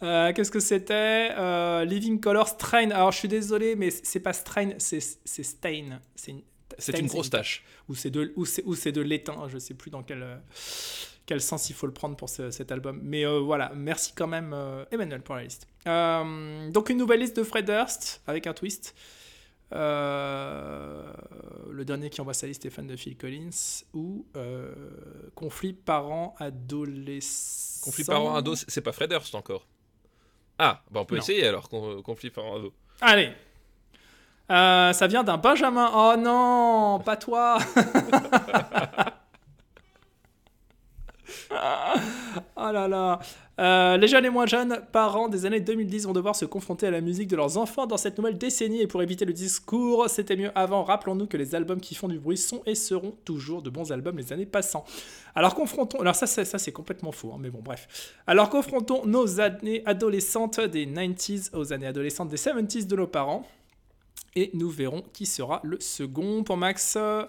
Euh, 0.03 0.33
Qu'est-ce 0.33 0.51
que 0.51 0.61
c'était 0.61 1.31
Euh, 1.37 1.85
Living 1.85 2.21
Color 2.21 2.49
Strain. 2.49 2.91
Alors 2.91 3.13
je 3.13 3.19
suis 3.19 3.29
désolé, 3.29 3.75
mais 3.77 3.91
c'est 3.91 4.21
pas 4.21 4.33
Strain, 4.33 4.71
c'est 4.79 5.01
c'est 5.25 5.43
Stain. 5.43 6.01
C'est 6.15 6.33
une, 6.33 6.43
C'est 6.79 6.99
une 6.99 7.07
grosse 7.07 7.31
tâche. 7.31 7.65
Ou 7.89 7.95
c'est 7.95 8.11
de, 8.11 8.33
ou 8.37 8.45
de 8.47 9.01
l'étain. 9.01 9.49
Je 9.49 9.59
sais 9.59 9.75
plus 9.75 9.91
dans 9.91 10.03
quel, 10.03 10.23
euh, 10.23 10.37
quel 11.27 11.41
sens 11.41 11.71
il 11.71 11.75
faut 11.75 11.87
le 11.87 11.93
prendre 11.93 12.17
pour 12.17 12.29
ce- 12.29 12.51
cet 12.51 12.73
album. 12.73 13.01
Mais 13.03 13.25
euh, 13.27 13.39
voilà, 13.41 13.73
merci 13.75 14.13
quand 14.15 14.27
même 14.27 14.53
euh, 14.55 14.85
Emmanuel 14.91 15.23
pour 15.23 15.35
la 15.37 15.45
liste. 15.45 15.69
Euh, 15.87 16.71
donc 16.71 16.89
une 16.91 16.99
nouvelle 16.99 17.21
liste 17.21 17.37
de 17.37 17.43
Fred 17.45 17.67
Durst 17.67 18.23
avec 18.27 18.47
un 18.47 18.55
twist. 18.55 18.95
Le 21.71 21.85
dernier 21.85 22.11
qui 22.11 22.21
envoie 22.21 22.35
sa 22.35 22.47
liste 22.47 22.65
est 22.67 22.71
fan 22.71 22.87
de 22.87 22.97
Phil 22.97 23.17
Collins 23.17 23.51
ou 23.93 24.27
conflit 25.35 25.73
parents-adolescents. 25.73 27.85
Conflit 27.85 28.05
parent-ado, 28.05 28.55
c'est 28.55 28.71
c'est 28.71 28.81
pas 28.81 28.93
Fred 28.93 29.11
Durst 29.11 29.35
encore. 29.35 29.67
Ah, 30.59 30.83
bah 30.91 31.01
on 31.01 31.05
peut 31.05 31.17
Non. 31.17 31.23
essayer 31.23 31.47
alors, 31.47 31.69
con- 31.69 32.01
conflit 32.03 32.31
parent-ado. 32.31 32.73
Allez. 33.01 33.31
Euh, 34.51 34.93
ça 34.93 35.07
vient 35.07 35.25
d'un 35.25 35.39
Benjamin. 35.39 35.91
Oh 35.95 36.15
non, 36.19 37.01
pas 37.05 37.17
toi. 37.17 37.59
oh 42.57 42.71
là 42.73 42.89
là. 42.89 43.21
Euh, 43.61 43.97
les 43.97 44.09
jeunes 44.09 44.25
et 44.25 44.31
moins 44.31 44.47
jeunes 44.47 44.81
parents 44.91 45.29
des 45.29 45.47
années 45.47 45.61
2010 45.61 46.07
vont 46.07 46.13
devoir 46.13 46.35
se 46.35 46.45
confronter 46.45 46.89
à 46.89 46.91
la 46.91 47.01
musique 47.01 47.29
de 47.29 47.37
leurs 47.37 47.57
enfants 47.57 47.87
dans 47.87 47.97
cette 47.97 48.19
nouvelle 48.19 48.37
décennie 48.37 48.81
et 48.81 48.89
pour 48.89 49.01
éviter 49.01 49.25
le 49.25 49.33
discours 49.33 50.11
c'était 50.11 50.35
mieux 50.35 50.51
avant, 50.57 50.83
rappelons-nous 50.83 51.29
que 51.29 51.37
les 51.37 51.55
albums 51.55 51.81
qui 51.81 51.95
font 51.95 52.09
du 52.09 52.19
bruit 52.19 52.37
sont 52.37 52.63
et 52.67 52.75
seront 52.75 53.15
toujours 53.25 53.63
de 53.63 53.71
bons 53.71 53.93
albums 53.93 54.19
les 54.19 54.33
années 54.33 54.45
passant. 54.45 54.85
Alors 55.37 55.55
confrontons, 55.55 56.01
alors 56.01 56.17
ça, 56.17 56.27
ça, 56.27 56.45
ça, 56.45 56.59
c'est 56.59 56.73
complètement 56.73 57.13
faux, 57.13 57.31
hein, 57.33 57.39
mais 57.39 57.51
bon 57.51 57.61
bref. 57.63 58.13
Alors 58.27 58.51
confrontons 58.51 59.07
nos 59.07 59.39
années 59.39 59.85
adolescentes 59.87 60.59
des 60.59 60.87
90s 60.87 61.55
aux 61.55 61.73
années 61.73 61.87
adolescentes 61.87 62.31
des 62.31 62.37
70s 62.37 62.89
de 62.89 62.97
nos 62.97 63.07
parents 63.07 63.45
et 64.37 64.51
nous 64.55 64.71
verrons 64.71 65.03
qui 65.13 65.27
sera 65.27 65.61
le 65.65 65.79
second. 65.81 66.43
Pour 66.45 66.57
Max, 66.57 66.97
euh, 66.97 67.27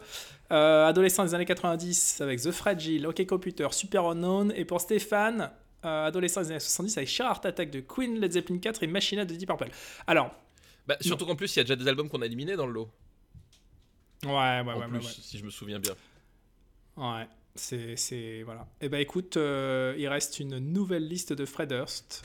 adolescent 0.49 1.23
des 1.25 1.33
années 1.35 1.45
90 1.45 2.21
avec 2.21 2.41
The 2.41 2.51
Fragile, 2.51 3.07
OK 3.07 3.25
Computer, 3.25 3.67
Super 3.71 4.05
Unknown. 4.05 4.51
Et 4.55 4.65
pour 4.65 4.81
Stéphane, 4.81 5.51
euh, 5.83 6.05
adolescent 6.07 6.41
des 6.41 6.51
années 6.51 6.59
70 6.59 6.97
avec 6.97 7.19
Heart 7.19 7.45
Attack 7.45 7.69
de 7.71 7.79
Queen, 7.81 8.19
Led 8.19 8.31
Zeppelin 8.31 8.57
4 8.59 8.83
et 8.83 8.87
Machina 8.87 9.25
de 9.25 9.35
Deep 9.35 9.47
Purple. 9.47 9.69
Alors, 10.07 10.31
Bah, 10.87 10.97
surtout 11.01 11.25
qu'en 11.25 11.35
plus, 11.35 11.55
il 11.55 11.59
y 11.59 11.61
a 11.61 11.63
déjà 11.63 11.75
des 11.75 11.87
albums 11.87 12.09
qu'on 12.09 12.21
a 12.21 12.25
éliminés 12.25 12.55
dans 12.55 12.67
le 12.67 12.73
lot. 12.73 12.89
ouais, 14.23 14.29
ouais, 14.31 14.61
en 14.73 14.79
ouais, 14.79 14.87
plus, 14.87 14.97
ouais, 14.97 15.13
si 15.21 15.37
je 15.37 15.43
me 15.45 15.49
souviens 15.49 15.79
bien. 15.79 15.93
ouais. 16.97 17.27
C'est, 17.57 18.43
voilà. 18.43 18.67
Et 18.81 18.89
ben 18.89 18.99
écoute, 18.99 19.37
euh, 19.37 19.95
il 19.97 20.07
reste 20.09 20.41
une 20.41 20.59
nouvelle 20.59 21.07
liste 21.07 21.31
de 21.31 21.45
Fred 21.45 21.69
Durst. 21.69 22.23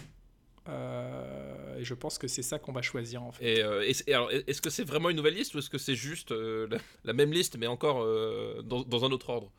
Euh, 0.70 1.78
et 1.78 1.84
je 1.84 1.94
pense 1.94 2.18
que 2.18 2.28
c'est 2.28 2.42
ça 2.42 2.58
qu'on 2.58 2.72
va 2.72 2.82
choisir 2.82 3.22
en 3.22 3.32
fait. 3.32 3.44
Et, 3.44 3.62
euh, 3.62 3.82
et 3.86 3.92
c'est- 3.94 4.08
et 4.08 4.14
alors, 4.14 4.30
est-ce 4.30 4.62
que 4.62 4.70
c'est 4.70 4.84
vraiment 4.84 5.10
une 5.10 5.16
nouvelle 5.16 5.34
liste 5.34 5.54
ou 5.54 5.58
est-ce 5.58 5.70
que 5.70 5.78
c'est 5.78 5.94
juste 5.94 6.32
euh, 6.32 6.66
la, 6.70 6.78
la 7.04 7.12
même 7.12 7.32
liste 7.32 7.56
mais 7.58 7.66
encore 7.66 8.04
dans, 8.64 8.82
dans 8.82 9.04
un 9.04 9.10
autre 9.10 9.30
ordre? 9.30 9.50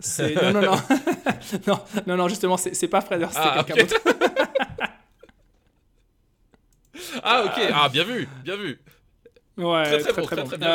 Non, 0.18 0.52
non, 0.52 0.62
non. 0.62 0.76
non, 1.66 1.80
non, 2.06 2.16
non, 2.16 2.28
justement, 2.28 2.56
c'est, 2.56 2.88
pas 2.88 3.00
Durst, 3.18 3.34
c'est 3.34 3.40
Ah, 3.40 3.64
quelqu'un 3.64 3.82
ok. 3.84 3.88
d'autre. 3.88 4.00
Ah 7.22 7.44
ok, 7.44 7.70
ah 7.72 7.88
bien 7.88 8.04
vu, 8.04 8.26
bien 8.44 8.56
vu. 8.56 8.78
Ouais, 9.56 9.84
Très, 9.84 9.98
très 9.98 10.12
très, 10.12 10.20
bon, 10.20 10.26
très, 10.26 10.36
très, 10.36 10.44
très 10.44 10.58
bien 10.58 10.68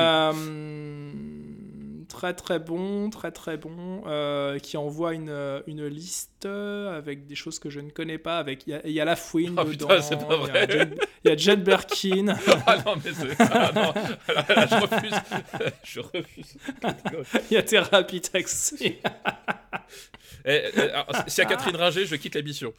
très, 2.13 2.33
très 2.33 2.59
bon, 2.59 3.09
très, 3.09 3.31
très 3.31 3.57
bon. 3.57 4.03
euh, 4.05 4.59
qui 4.59 4.77
envoie 4.77 5.13
une, 5.13 5.29
euh, 5.29 5.61
une 5.67 5.85
liste 5.87 6.45
avec 6.45 7.25
des 7.25 7.35
choses 7.35 7.57
que 7.59 7.69
je 7.69 7.79
ne 7.79 7.89
connais 7.89 8.17
pas. 8.17 8.37
Avec, 8.37 8.67
il 8.67 8.71
y 8.71 8.73
a, 8.75 8.81
il 8.85 8.91
y 8.91 9.01
a 9.01 9.05
la 9.05 9.15
fouine 9.15 9.55
Oh, 9.57 9.63
dedans. 9.63 9.87
putain, 9.87 10.01
c'est 10.01 10.17
pas 10.17 10.25
il 10.29 10.31
y 10.31 10.33
a 10.33 10.65
vrai. 10.65 10.67
Jane- 10.69 10.95
Il 11.25 11.29
y 11.29 11.31
a 11.33 11.37
Jane 11.37 11.63
Birkin. 11.63 12.35
Ah 12.67 12.77
non 12.85 12.95
mais 13.03 13.11
c'est... 13.13 13.35
Ah, 13.39 13.71
non, 13.73 13.93
là, 14.33 14.45
là, 14.55 14.67
je 14.67 14.75
refuse. 14.75 15.15
je 15.83 15.99
refuse. 15.99 16.57
il 17.51 17.53
y 17.55 17.57
a 17.57 17.63
Thérapie 17.63 18.21
Taxi. 18.21 18.97
Eh, 20.45 20.61
eh, 20.75 20.79
alors, 20.81 21.07
y 21.37 21.41
a 21.41 21.45
Catherine 21.45 21.75
Ringer, 21.75 22.05
je 22.05 22.15
quitte 22.17 22.35
l'émission. 22.35 22.73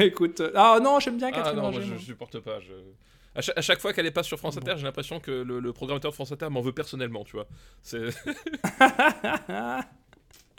Écoute. 0.00 0.42
Ah 0.54 0.78
non, 0.82 1.00
j'aime 1.00 1.16
bien 1.16 1.28
Ah 1.32 1.36
Catherine 1.36 1.56
non, 1.56 1.70
Ringer, 1.70 1.86
moi. 1.86 1.96
je 1.98 2.04
supporte 2.04 2.38
pas. 2.40 2.60
Je... 2.60 2.72
À, 3.36 3.40
chaque, 3.40 3.58
à 3.58 3.62
chaque 3.62 3.80
fois 3.80 3.92
qu'elle 3.92 4.06
est 4.06 4.10
pas 4.12 4.22
sur 4.22 4.38
France. 4.38 4.56
Inter, 4.56 4.74
j'ai 4.76 4.84
l'impression 4.84 5.18
que 5.20 5.30
le, 5.30 5.58
le 5.60 5.72
programmateur 5.72 6.10
de 6.10 6.14
France 6.14 6.30
Inter 6.32 6.48
m'en 6.50 6.60
veut 6.60 6.72
personnellement, 6.72 7.24
tu 7.24 7.32
vois. 7.36 7.46
C'est... 7.82 7.98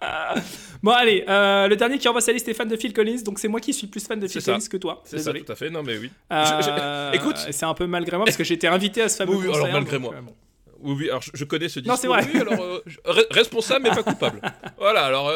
Bon, 0.84 0.92
allez, 0.92 1.24
euh, 1.30 1.68
le 1.70 1.76
dernier 1.78 1.98
qui 1.98 2.08
envoie 2.10 2.20
sa 2.22 2.34
liste 2.34 2.48
est 2.50 2.54
fan 2.54 2.68
de 2.68 2.76
Phil 2.76 2.92
Collins, 2.94 3.22
donc 3.24 3.40
c'est 3.40 3.48
moi 3.48 3.62
qui 3.62 3.74
suis 3.74 3.88
plus 3.88 4.06
fan 4.06 4.20
de 4.20 4.28
Phil 4.28 4.42
ça. 4.42 4.52
Collins 4.54 4.68
que 4.70 4.78
toi. 4.78 5.02
C'est 5.06 5.20
ça, 5.20 5.32
tout 5.34 5.50
à 5.52 5.56
fait. 5.56 5.70
Non 5.70 5.84
mais 5.84 5.98
oui. 5.98 6.12
Euh, 6.34 6.44
Je- 6.46 6.66
je- 6.66 7.16
écoute. 7.16 7.38
c'est 7.50 7.66
un 7.66 7.74
peu 7.74 7.88
malgré 7.88 8.18
moi 8.18 8.26
parce 8.26 8.36
que 8.38 8.44
été 8.54 8.68
invité 8.68 9.02
à 9.04 9.10
ce 9.10 9.16
fameux 9.18 9.36
Oui, 9.36 9.46
oui, 9.48 9.56
alors 9.56 9.70
malgré 9.72 9.98
donc, 9.98 10.12
moi. 10.12 10.14
euh, 10.18 10.22
bon. 10.22 10.36
Oui, 10.82 10.96
oui, 11.00 11.10
alors 11.10 11.22
je, 11.22 11.32
je 11.34 11.46
connais 11.46 11.70
ce 11.70 11.80
discours. 11.80 11.96
Non, 11.96 12.00
c'est 12.00 12.08
vrai. 12.08 12.28
Oui, 12.34 12.42
alors, 12.42 12.62
euh, 12.62 12.84
responsable 13.32 13.84
mais 13.90 13.96
pas 13.96 14.04
coupable. 14.04 14.42
voilà, 14.78 15.06
alors. 15.06 15.32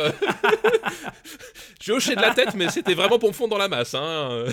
J'ai 1.81 1.93
hoché 1.93 2.15
de 2.15 2.21
la 2.21 2.31
tête, 2.33 2.53
mais 2.55 2.69
c'était 2.69 2.93
vraiment 2.93 3.17
pour 3.17 3.29
me 3.29 3.33
fondre 3.33 3.51
dans 3.51 3.57
la 3.57 3.69
masse. 3.69 3.95
Hein. 3.95 4.43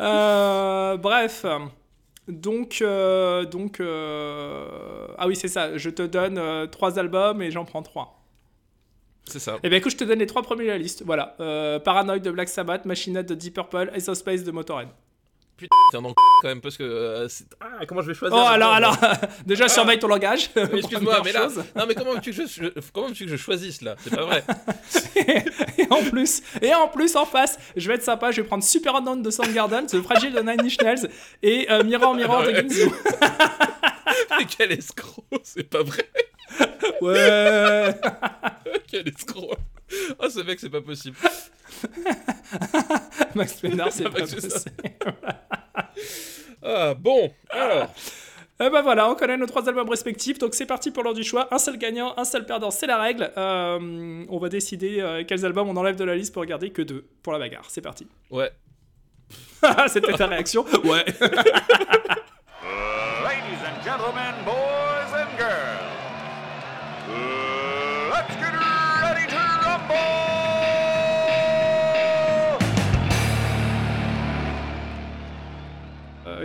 Euh, 0.00 0.96
bref. 0.96 1.44
Donc, 2.28 2.78
euh, 2.80 3.44
donc 3.44 3.80
euh, 3.80 5.08
ah 5.18 5.26
oui, 5.26 5.36
c'est 5.36 5.48
ça. 5.48 5.76
Je 5.76 5.90
te 5.90 6.02
donne 6.02 6.68
trois 6.70 6.98
albums 6.98 7.42
et 7.42 7.50
j'en 7.50 7.64
prends 7.64 7.82
trois. 7.82 8.22
C'est 9.24 9.38
ça. 9.38 9.58
Et 9.62 9.68
bien 9.68 9.78
écoute, 9.78 9.92
je 9.92 9.96
te 9.96 10.04
donne 10.04 10.18
les 10.18 10.26
trois 10.26 10.42
premiers 10.42 10.64
de 10.64 10.70
la 10.70 10.78
liste. 10.78 11.02
Voilà. 11.04 11.36
Paranoid 11.84 12.20
de 12.20 12.30
Black 12.30 12.48
Sabbath, 12.48 12.84
Machina 12.84 13.22
de 13.22 13.34
Deep 13.34 13.54
Purple, 13.54 13.90
Ace 13.94 14.08
of 14.08 14.18
Space 14.18 14.44
de 14.44 14.50
Motorhead. 14.50 14.88
Putain, 15.68 15.76
t'es 15.90 15.96
un 15.98 16.04
en 16.04 16.14
quand 16.42 16.48
même, 16.48 16.60
parce 16.60 16.76
que. 16.76 16.82
euh, 16.82 17.28
ah, 17.60 17.84
comment 17.86 18.00
je 18.02 18.08
vais 18.08 18.14
choisir 18.14 18.36
Oh, 18.36 18.46
alors, 18.46 18.72
alors, 18.72 18.96
déjà 19.46 19.68
surveille 19.68 19.98
ton 19.98 20.08
langage. 20.08 20.50
Excuse-moi, 20.56 21.20
mais 21.24 21.32
là. 21.32 21.42
chose. 21.44 21.62
Non, 21.76 21.84
mais 21.86 21.94
comment 21.94 22.12
veux-tu 22.14 22.32
que 22.32 22.46
je, 22.46 22.64
je- 22.64 22.80
comment 22.92 23.08
veux-tu 23.08 23.24
que 23.26 23.30
je 23.30 23.36
choisisse 23.36 23.82
là? 23.82 23.94
C'est 24.02 24.14
pas 24.14 24.24
vrai. 24.24 24.44
et 25.78 25.86
en 25.90 26.02
plus, 26.02 26.42
et 26.60 26.74
en 26.74 26.88
plus 26.88 27.14
en 27.16 27.24
face, 27.26 27.58
je 27.76 27.88
vais 27.88 27.94
être 27.94 28.02
sympa, 28.02 28.30
je 28.30 28.40
vais 28.40 28.46
prendre 28.46 28.64
Super 28.64 28.96
Unknown 28.96 29.22
de 29.22 29.30
Soundgarden, 29.30 29.86
The 29.86 30.02
Fragile 30.02 30.32
de 30.32 30.40
Nine 30.40 30.60
Inch 30.62 30.80
Nails 30.80 31.08
et 31.42 31.70
euh, 31.70 31.82
Mirror 31.84 32.14
Mirror 32.14 32.42
de 32.42 32.46
Ouais. 32.48 32.60
Ginzu. 32.62 32.90
Mais 34.38 34.46
quel 34.46 34.72
escroc 34.72 35.24
C'est 35.42 35.68
pas 35.68 35.82
vrai. 35.82 36.08
Ouais. 37.00 37.94
Quel 38.90 39.08
escroc. 39.08 39.56
Oh, 40.18 40.28
ce 40.28 40.40
mec, 40.40 40.58
c'est 40.60 40.70
pas 40.70 40.80
possible. 40.80 41.16
Max 43.34 43.54
Pénard, 43.54 43.92
c'est 43.92 44.06
Ah, 44.06 44.10
pas 44.10 44.20
possible. 44.20 44.48
Ah, 46.64 46.94
bon, 46.94 47.32
alors. 47.50 47.92
Eh 48.64 48.70
ben 48.70 48.82
voilà, 48.82 49.10
on 49.10 49.16
connaît 49.16 49.36
nos 49.36 49.46
trois 49.46 49.68
albums 49.68 49.88
respectifs, 49.88 50.38
donc 50.38 50.54
c'est 50.54 50.66
parti 50.66 50.92
pour 50.92 51.02
l'heure 51.02 51.14
du 51.14 51.24
choix. 51.24 51.48
Un 51.52 51.58
seul 51.58 51.76
gagnant, 51.76 52.14
un 52.16 52.24
seul 52.24 52.46
perdant, 52.46 52.70
c'est 52.70 52.86
la 52.86 52.98
règle. 52.98 53.32
Euh, 53.36 54.24
on 54.28 54.38
va 54.38 54.48
décider 54.48 55.00
euh, 55.00 55.24
quels 55.26 55.44
albums 55.44 55.68
on 55.68 55.76
enlève 55.76 55.96
de 55.96 56.04
la 56.04 56.14
liste 56.14 56.32
pour 56.32 56.44
garder 56.44 56.70
que 56.70 56.82
deux 56.82 57.04
pour 57.24 57.32
la 57.32 57.40
bagarre. 57.40 57.64
C'est 57.68 57.80
parti. 57.80 58.06
Ouais. 58.30 58.52
C'était 59.88 60.12
ta 60.12 60.28
réaction 60.28 60.64
Ouais. 60.84 61.04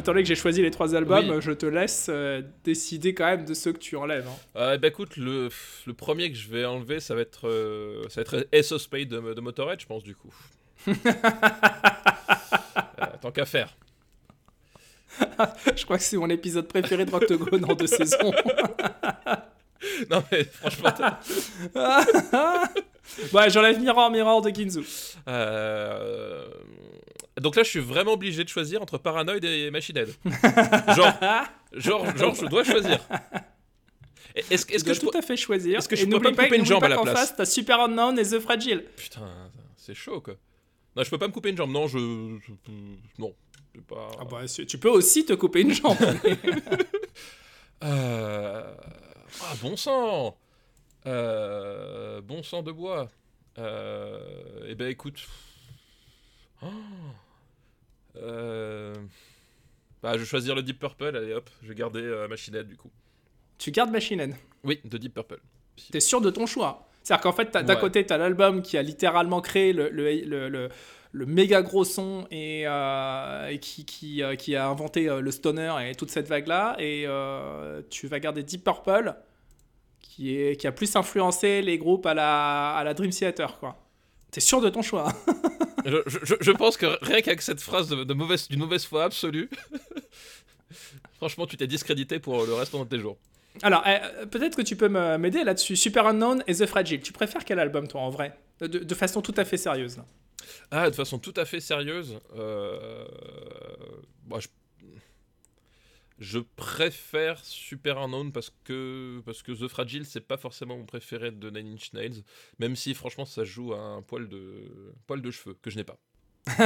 Étant 0.07 0.13
donné 0.13 0.23
que 0.23 0.27
j'ai 0.29 0.35
choisi 0.35 0.61
les 0.61 0.71
trois 0.71 0.95
albums, 0.95 1.29
Oui. 1.29 1.37
je 1.41 1.51
te 1.51 1.65
laisse 1.65 2.07
euh, 2.09 2.41
décider 2.63 3.13
quand 3.13 3.25
même 3.25 3.43
de 3.45 3.53
ceux 3.53 3.73
que 3.73 3.77
tu 3.79 3.95
enlèves. 3.97 4.25
hein. 4.27 4.35
Euh, 4.55 4.77
bah 4.77 4.87
écoute, 4.87 5.17
le, 5.17 5.49
le 5.85 5.93
premier 5.93 6.31
que 6.31 6.37
je 6.37 6.47
vais 6.49 6.63
enlever, 6.65 6.99
ça 7.01 7.13
va 7.13 7.21
être, 7.21 7.47
euh, 7.49 8.03
ça 8.09 8.21
va 8.21 8.37
être 8.37 8.47
Ace 8.53 8.71
of 8.71 8.81
Spades 8.81 9.09
de, 9.09 9.33
de 9.33 9.41
Motorhead, 9.41 9.79
je 9.81 9.85
pense, 9.85 10.03
du 10.03 10.15
coup. 10.15 10.33
Euh, 12.99 13.05
tant 13.21 13.31
qu'à 13.31 13.45
faire. 13.45 13.75
Je 15.75 15.83
crois 15.85 15.97
que 15.97 16.03
c'est 16.03 16.17
mon 16.17 16.29
épisode 16.29 16.67
préféré 16.67 17.05
de 17.05 17.13
Octogone 17.13 17.65
en 17.65 17.73
deux 17.75 17.87
saisons. 17.87 18.33
Non, 20.09 20.23
mais 20.31 20.43
franchement, 20.43 20.89
ouais, 23.33 23.49
j'enlève 23.51 23.79
Mirror 23.79 24.09
Mirror 24.11 24.41
de 24.41 24.49
Ginzu. 24.49 24.81
euh, 25.27 26.47
donc 27.41 27.55
là, 27.55 27.63
je 27.63 27.69
suis 27.69 27.79
vraiment 27.79 28.13
obligé 28.13 28.43
de 28.43 28.49
choisir 28.49 28.81
entre 28.81 28.97
Paranoid 28.97 29.43
et 29.43 29.69
Machine 29.71 29.97
Head. 29.97 30.09
Genre, 30.95 31.13
genre, 31.73 32.17
genre, 32.17 32.35
je 32.35 32.45
dois 32.45 32.63
choisir. 32.63 32.99
Est-ce 34.35 34.71
est-ce 34.71 34.83
que 34.83 34.93
je 34.93 34.99
tout 34.99 35.11
à 35.13 35.21
fait 35.21 35.35
choisir. 35.37 35.79
est-ce 35.79 35.89
que 35.89 35.95
je 35.95 36.05
peux 36.05 36.19
pas 36.19 36.31
me 36.31 36.35
couper 36.35 36.57
une 36.57 36.65
jambe 36.65 36.83
à 36.83 36.89
la 36.89 36.97
place 37.01 37.17
face, 37.17 37.35
t'as 37.35 37.45
Super 37.45 37.79
Unknown 37.81 38.17
et 38.19 38.23
The 38.23 38.39
Fragile. 38.39 38.85
Putain, 38.95 39.27
c'est 39.75 39.95
chaud, 39.95 40.21
quoi. 40.21 40.35
Non, 40.95 41.03
je 41.03 41.09
peux 41.09 41.17
pas 41.17 41.27
me 41.27 41.33
couper 41.33 41.49
une 41.49 41.57
jambe. 41.57 41.71
Non, 41.71 41.87
je... 41.87 41.97
Non. 43.19 43.33
Pas. 43.87 44.09
Ah 44.19 44.25
bah, 44.25 44.41
tu 44.47 44.65
tu 44.65 44.79
peux 44.79 44.89
aussi 44.89 45.23
te 45.25 45.33
couper 45.33 45.61
une 45.61 45.73
jambe. 45.73 45.97
Euh, 47.83 48.73
Ah, 49.43 49.53
bon 49.61 49.77
sang 49.77 50.35
Euh, 51.05 52.21
Bon 52.21 52.41
sang 52.41 52.63
de 52.63 52.71
bois. 52.71 53.11
Euh... 53.59 54.65
Eh 54.67 54.73
ben 54.75 54.87
écoute. 54.87 55.27
Oh. 56.63 56.67
Euh... 58.21 58.93
Bah, 60.03 60.13
je 60.13 60.19
vais 60.19 60.25
choisir 60.25 60.53
le 60.55 60.61
Deep 60.61 60.79
Purple, 60.79 61.15
allez 61.15 61.33
hop, 61.33 61.49
je 61.63 61.67
vais 61.69 61.75
garder 61.75 62.01
euh, 62.01 62.27
Machine 62.27 62.53
Head 62.55 62.67
du 62.67 62.75
coup. 62.77 62.91
tu 63.57 63.71
gardes 63.71 63.89
Machine 63.91 64.19
Head? 64.19 64.35
Oui, 64.63 64.79
de 64.85 64.97
Deep 64.97 65.13
Purple. 65.15 65.39
T'es 65.91 65.99
sûr 65.99 66.21
de 66.21 66.29
ton 66.29 66.45
choix? 66.45 66.87
C'est-à-dire 67.03 67.23
qu'en 67.23 67.31
fait, 67.31 67.51
d'un 67.53 67.65
Ouais. 67.73 67.79
côté, 67.79 68.05
t'as 68.05 68.17
l'album 68.17 68.61
qui 68.61 68.77
a 68.77 68.81
littéralement 68.83 69.41
créé 69.41 69.73
le, 69.73 69.89
le, 69.89 70.11
le, 70.25 70.49
le- 70.49 70.69
le 71.13 71.25
méga 71.25 71.61
gros 71.61 71.85
son 71.85 72.27
et, 72.31 72.63
euh, 72.67 73.47
et 73.47 73.59
qui, 73.59 73.85
qui, 73.85 74.21
euh, 74.21 74.35
qui 74.35 74.55
a 74.57 74.67
inventé 74.67 75.07
euh, 75.09 75.21
le 75.21 75.31
stoner 75.31 75.73
et 75.89 75.95
toute 75.95 76.11
cette 76.11 76.27
vague-là. 76.27 76.75
Et 76.79 77.05
tu 77.89 78.07
vas 78.07 78.19
garder 78.19 78.43
Deep 78.43 78.63
Purple, 78.63 79.15
qui, 80.01 80.35
est, 80.37 80.57
qui 80.57 80.67
a 80.67 80.71
plus 80.71 80.95
influencé 80.95 81.61
les 81.61 81.77
groupes 81.77 82.05
à 82.05 82.13
la, 82.13 82.75
à 82.75 82.83
la 82.83 82.93
Dream 82.93 83.11
Theater, 83.11 83.57
quoi. 83.59 83.77
T'es 84.31 84.41
sûr 84.41 84.59
de 84.61 84.69
ton 84.69 84.81
choix. 84.81 85.07
Je, 85.87 85.97
je- 86.05 86.19
je- 86.23 86.35
je 86.41 86.51
pense 86.51 86.77
que 86.77 86.85
rien 87.03 87.21
qu'avec 87.21 87.41
cette 87.41 87.61
phrase 87.61 87.87
de, 87.89 88.03
de 88.03 88.13
mauvaise, 88.13 88.47
d'une 88.49 88.59
mauvaise 88.59 88.85
foi 88.85 89.05
absolue, 89.05 89.49
franchement, 91.17 91.47
tu 91.47 91.57
t'es 91.57 91.67
discrédité 91.67 92.19
pour 92.19 92.45
le 92.45 92.53
reste 92.53 92.75
de 92.75 92.83
tes 92.83 92.99
jours. 92.99 93.17
Alors, 93.63 93.83
euh, 93.87 94.25
peut-être 94.27 94.55
que 94.55 94.61
tu 94.61 94.75
peux 94.75 94.87
m'aider 95.17 95.43
là-dessus. 95.43 95.75
Super 95.75 96.05
Unknown 96.07 96.43
et 96.45 96.53
The 96.53 96.65
Fragile. 96.67 96.99
Tu 97.01 97.11
préfères 97.13 97.43
quel 97.43 97.57
album, 97.59 97.87
toi, 97.87 98.01
en 98.01 98.09
vrai? 98.11 98.37
De, 98.59 98.67
de 98.67 98.95
façon 98.95 99.21
tout 99.21 99.33
à 99.37 99.45
fait 99.45 99.57
sérieuse. 99.57 99.97
Là. 99.97 100.05
Ah, 100.71 100.89
de 100.89 100.95
façon 100.95 101.17
tout 101.19 101.33
à 101.37 101.45
fait 101.45 101.59
sérieuse, 101.59 102.19
euh... 102.35 103.05
bah, 104.25 104.37
je... 104.39 104.47
je 106.19 106.39
préfère 106.39 107.43
Super 107.43 107.99
Unknown 107.99 108.31
parce 108.31 108.51
que, 108.63 109.21
parce 109.25 109.43
que 109.43 109.51
The 109.51 109.67
Fragile, 109.67 110.05
c'est 110.05 110.21
pas 110.21 110.37
forcément 110.37 110.77
mon 110.77 110.85
préféré 110.85 111.31
de 111.31 111.49
Nine 111.49 111.73
Inch 111.73 111.93
Nails, 111.93 112.23
même 112.59 112.75
si 112.75 112.93
franchement 112.93 113.25
ça 113.25 113.43
joue 113.43 113.73
à 113.73 113.79
un 113.79 114.01
poil 114.01 114.27
de, 114.27 114.93
poil 115.05 115.21
de 115.21 115.31
cheveux 115.31 115.57
que 115.61 115.69
je 115.69 115.77
n'ai 115.77 115.83
pas. 115.83 115.97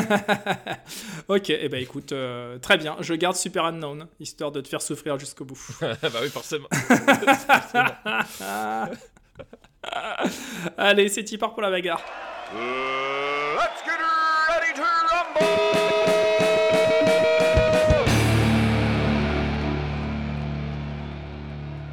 ok, 1.28 1.50
et 1.50 1.60
eh 1.64 1.70
ben 1.70 1.82
écoute, 1.82 2.12
euh, 2.12 2.60
très 2.60 2.78
bien. 2.78 2.98
Je 3.00 3.14
garde 3.16 3.36
Super 3.36 3.66
Unknown, 3.66 4.08
histoire 4.20 4.52
de 4.52 4.62
te 4.62 4.68
faire 4.68 4.82
souffrir 4.82 5.18
jusqu'au 5.18 5.46
bout. 5.46 5.60
bah 5.82 6.20
oui, 6.22 6.30
forcément. 6.30 6.68
Allez, 10.78 11.10
c'est 11.10 11.32
y 11.32 11.38
part 11.38 11.54
pour 11.54 11.64
la 11.64 11.72
bagarre. 11.72 12.04
Uh, 12.54 13.21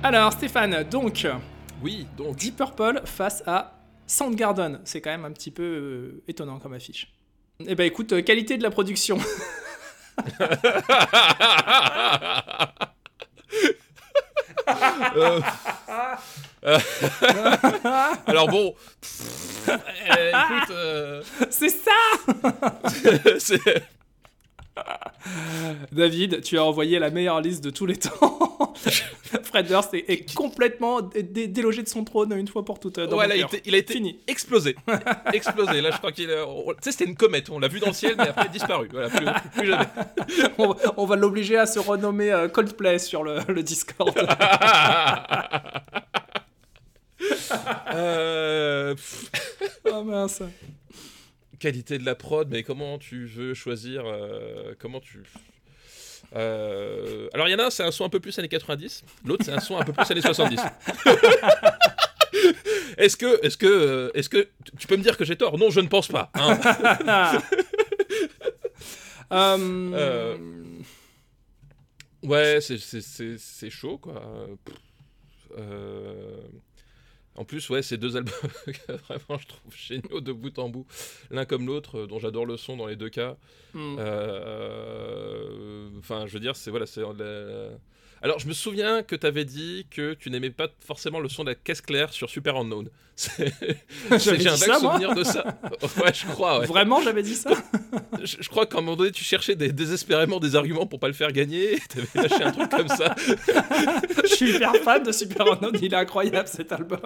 Alors, 0.02 0.32
Stéphane, 0.32 0.84
donc, 0.84 1.26
Oui, 1.82 2.06
donc. 2.16 2.36
Deep 2.36 2.56
Purple 2.56 3.02
face 3.04 3.42
à 3.46 3.72
Soundgarden. 4.06 4.80
C'est 4.84 5.00
quand 5.00 5.10
même 5.10 5.24
un 5.24 5.32
petit 5.32 5.50
peu 5.50 5.62
euh, 5.62 6.22
étonnant 6.28 6.58
comme 6.58 6.72
affiche. 6.74 7.12
Eh 7.66 7.74
ben 7.74 7.84
écoute, 7.84 8.12
euh, 8.12 8.22
qualité 8.22 8.56
de 8.56 8.62
la 8.62 8.70
production. 8.70 9.18
Euh, 15.16 15.40
Alors 18.26 18.48
bon, 18.48 18.74
pff, 19.00 19.68
euh, 19.68 20.30
écoute, 20.30 20.70
euh, 20.70 21.22
c'est 21.50 21.68
ça 21.68 21.92
c'est- 23.38 23.82
David, 25.92 26.42
tu 26.42 26.58
as 26.58 26.64
envoyé 26.64 26.98
la 26.98 27.10
meilleure 27.10 27.40
liste 27.40 27.62
de 27.64 27.70
tous 27.70 27.86
les 27.86 27.96
temps. 27.96 28.74
Fred 29.42 29.66
Durst 29.66 29.92
est, 29.94 30.04
est 30.08 30.34
complètement 30.34 31.02
dé- 31.02 31.22
dé- 31.22 31.48
délogé 31.48 31.82
de 31.82 31.88
son 31.88 32.04
trône 32.04 32.32
une 32.32 32.48
fois 32.48 32.64
pour 32.64 32.80
toutes. 32.80 32.98
euh, 32.98 33.06
Dans 33.06 33.22
il, 33.22 33.74
a 33.74 33.78
été 33.78 33.92
Fini. 33.94 34.18
explosé. 34.26 34.76
explosé. 35.32 35.80
Là, 35.80 35.90
je 35.92 35.98
crois 35.98 36.12
qu'il. 36.12 36.28
Tu 36.28 36.32
sais, 36.82 36.92
c'était 36.92 37.04
une 37.04 37.16
comète. 37.16 37.50
On 37.50 37.58
l'a 37.58 37.68
vu 37.68 37.80
dans 37.80 37.88
le 37.88 37.92
ciel, 37.92 38.14
mais 38.16 38.28
après 38.28 38.48
disparu. 38.48 38.88
Voilà, 38.90 39.08
plus, 39.10 39.26
plus 39.56 39.66
jamais. 39.68 39.86
on, 40.96 41.04
va- 41.06 41.16
l'obliger 41.16 41.58
à 41.58 41.66
se 41.66 41.78
renommer 41.78 42.30
euh, 42.32 42.48
Coldplay 42.48 42.98
sur 42.98 43.22
le, 43.24 43.38
le 43.48 43.62
Discord. 43.62 44.14
Euh, 47.94 48.94
oh 49.90 50.02
mince. 50.04 50.42
Qualité 51.58 51.98
de 51.98 52.04
la 52.04 52.14
prod, 52.14 52.48
mais 52.50 52.62
comment 52.62 52.98
tu 52.98 53.26
veux 53.26 53.54
choisir 53.54 54.02
euh, 54.06 54.74
Comment 54.78 55.00
tu. 55.00 55.22
Euh, 56.36 57.28
alors, 57.32 57.48
il 57.48 57.52
y 57.52 57.54
en 57.54 57.58
a 57.58 57.64
un, 57.66 57.70
c'est 57.70 57.82
un 57.84 57.90
son 57.90 58.04
un 58.04 58.08
peu 58.08 58.20
plus 58.20 58.38
années 58.38 58.48
90. 58.48 59.04
L'autre, 59.24 59.44
c'est 59.44 59.52
un 59.52 59.60
son 59.60 59.76
un 59.78 59.84
peu 59.84 59.92
plus 59.92 60.10
années 60.10 60.20
70. 60.20 60.60
Est-ce 62.98 63.16
que, 63.16 63.44
est-ce 63.44 63.56
que, 63.56 63.66
euh, 63.66 64.10
est-ce 64.14 64.28
que 64.28 64.48
tu 64.78 64.86
peux 64.88 64.96
me 64.96 65.02
dire 65.02 65.16
que 65.16 65.24
j'ai 65.24 65.36
tort? 65.36 65.56
Non, 65.56 65.70
je 65.70 65.80
ne 65.80 65.86
pense 65.88 66.08
pas. 66.08 66.30
hein. 66.34 66.58
Euh, 69.32 69.90
Euh, 69.94 70.36
Ouais, 72.22 72.58
c'est- 72.60 73.70
chaud, 73.70 73.98
quoi. 73.98 74.22
Euh, 75.58 75.97
En 77.38 77.44
plus, 77.44 77.68
ouais, 77.70 77.82
ces 77.82 77.96
deux 77.98 78.16
albums 78.16 78.34
que 78.66 78.92
vraiment 79.08 79.38
je 79.40 79.46
trouve 79.46 79.74
géniaux 79.76 80.20
de 80.20 80.32
bout 80.32 80.58
en 80.58 80.68
bout, 80.68 80.86
l'un 81.30 81.44
comme 81.44 81.66
l'autre, 81.66 82.00
euh, 82.00 82.06
dont 82.06 82.18
j'adore 82.18 82.44
le 82.46 82.56
son 82.56 82.76
dans 82.76 82.86
les 82.86 82.96
deux 82.96 83.10
cas. 83.10 83.36
hmm. 83.74 83.96
Euh, 83.98 85.88
Enfin, 85.98 86.26
je 86.26 86.32
veux 86.34 86.40
dire, 86.40 86.56
c'est 86.56 86.70
voilà, 86.70 86.86
c'est. 86.86 87.00
la- 87.00 87.70
Alors, 88.22 88.38
je 88.38 88.48
me 88.48 88.52
souviens 88.52 89.02
que 89.02 89.14
tu 89.16 89.26
avais 89.26 89.44
dit 89.44 89.86
que 89.90 90.14
tu 90.14 90.30
n'aimais 90.30 90.50
pas 90.50 90.68
forcément 90.84 91.20
le 91.20 91.28
son 91.28 91.44
de 91.44 91.50
la 91.50 91.54
caisse 91.54 91.80
claire 91.80 92.12
sur 92.12 92.28
Super 92.30 92.56
Unknown. 92.56 92.88
J'ai 93.16 94.48
un 94.48 94.54
vague 94.54 94.78
souvenir 94.78 95.14
de 95.14 95.24
ça. 95.24 95.44
Ouais, 95.82 96.12
je 96.14 96.26
crois. 96.26 96.60
Ouais. 96.60 96.66
Vraiment, 96.66 97.00
j'avais 97.02 97.22
dit 97.22 97.34
ça 97.34 97.50
Je, 98.22 98.36
je 98.40 98.48
crois 98.48 98.66
qu'à 98.66 98.78
un 98.78 98.80
moment 98.80 98.96
donné, 98.96 99.10
tu 99.12 99.24
cherchais 99.24 99.54
des- 99.56 99.72
désespérément 99.72 100.38
des 100.40 100.54
arguments 100.56 100.86
pour 100.86 101.00
pas 101.00 101.08
le 101.08 101.14
faire 101.14 101.32
gagner. 101.32 101.74
et 101.74 101.78
T'avais 101.88 102.28
lâché 102.28 102.42
un 102.44 102.52
truc 102.52 102.70
comme 102.70 102.88
ça. 102.88 103.14
Je 104.22 104.28
suis 104.34 104.50
hyper 104.54 104.74
fan 104.76 105.02
de 105.02 105.10
Super 105.12 105.52
Unknown, 105.52 105.76
il 105.82 105.92
est 105.92 105.96
incroyable 105.96 106.48
cet 106.48 106.70
album. 106.72 107.00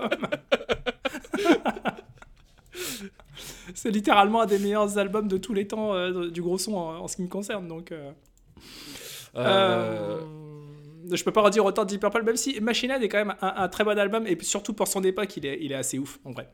C'est 3.74 3.90
littéralement 3.90 4.42
un 4.42 4.46
des 4.46 4.58
meilleurs 4.58 4.98
albums 4.98 5.28
de 5.28 5.38
tous 5.38 5.54
les 5.54 5.66
temps 5.66 5.94
euh, 5.94 6.28
du 6.30 6.42
gros 6.42 6.58
son 6.58 6.74
en, 6.74 6.96
en 7.00 7.08
ce 7.08 7.16
qui 7.16 7.22
me 7.22 7.28
concerne. 7.28 7.68
Donc, 7.68 7.90
euh, 7.92 8.10
Euh, 9.34 9.38
euh, 9.38 10.20
je 11.16 11.24
peux 11.24 11.32
pas 11.32 11.42
redire 11.42 11.64
autant 11.64 11.84
de 11.84 11.88
Deep 11.88 12.00
Purple, 12.00 12.22
même 12.22 12.36
si 12.36 12.60
Machine 12.60 12.90
Head 12.90 13.02
est 13.02 13.08
quand 13.08 13.18
même 13.18 13.34
un, 13.40 13.68
très 13.68 13.84
bon 13.84 13.98
album 13.98 14.26
et 14.26 14.36
surtout 14.42 14.72
pour 14.72 14.88
son 14.88 15.02
époque, 15.04 15.36
il 15.36 15.46
est 15.72 15.74
assez 15.74 15.98
ouf 15.98 16.18
en 16.24 16.32
vrai. 16.32 16.48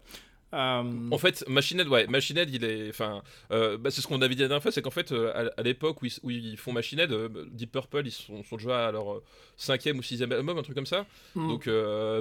Euh, 0.54 0.82
En 1.10 1.18
fait, 1.18 1.44
Machine 1.46 1.78
Head, 1.80 1.88
ouais, 1.88 2.06
Machine 2.06 2.38
Head, 2.38 2.48
il 2.50 2.64
est. 2.64 2.88
Enfin, 2.88 3.22
euh, 3.52 3.76
bah, 3.76 3.90
c'est 3.90 4.00
ce 4.00 4.06
qu'on 4.06 4.22
avait 4.22 4.34
dit 4.34 4.40
la 4.42 4.48
dernière 4.48 4.62
fois, 4.62 4.72
c'est 4.72 4.80
qu'en 4.80 4.90
fait, 4.90 5.12
euh, 5.12 5.50
à, 5.56 5.62
l'époque 5.62 6.00
où, 6.02 6.06
ils- 6.06 6.18
où 6.22 6.30
ils 6.30 6.56
font 6.56 6.72
Machine 6.72 6.98
Head, 7.00 7.12
euh, 7.12 7.28
Deep 7.50 7.72
Purple, 7.72 8.02
ils 8.06 8.10
sont, 8.12 8.42
sont 8.44 8.56
déjà 8.56 8.88
à 8.88 8.92
leur 8.92 9.20
cinquième 9.56 9.98
ou 9.98 10.02
sixième 10.02 10.32
album, 10.32 10.56
un 10.56 10.62
truc 10.62 10.74
comme 10.74 10.86
ça. 10.86 11.04
hmm. 11.34 11.48
Donc, 11.48 11.66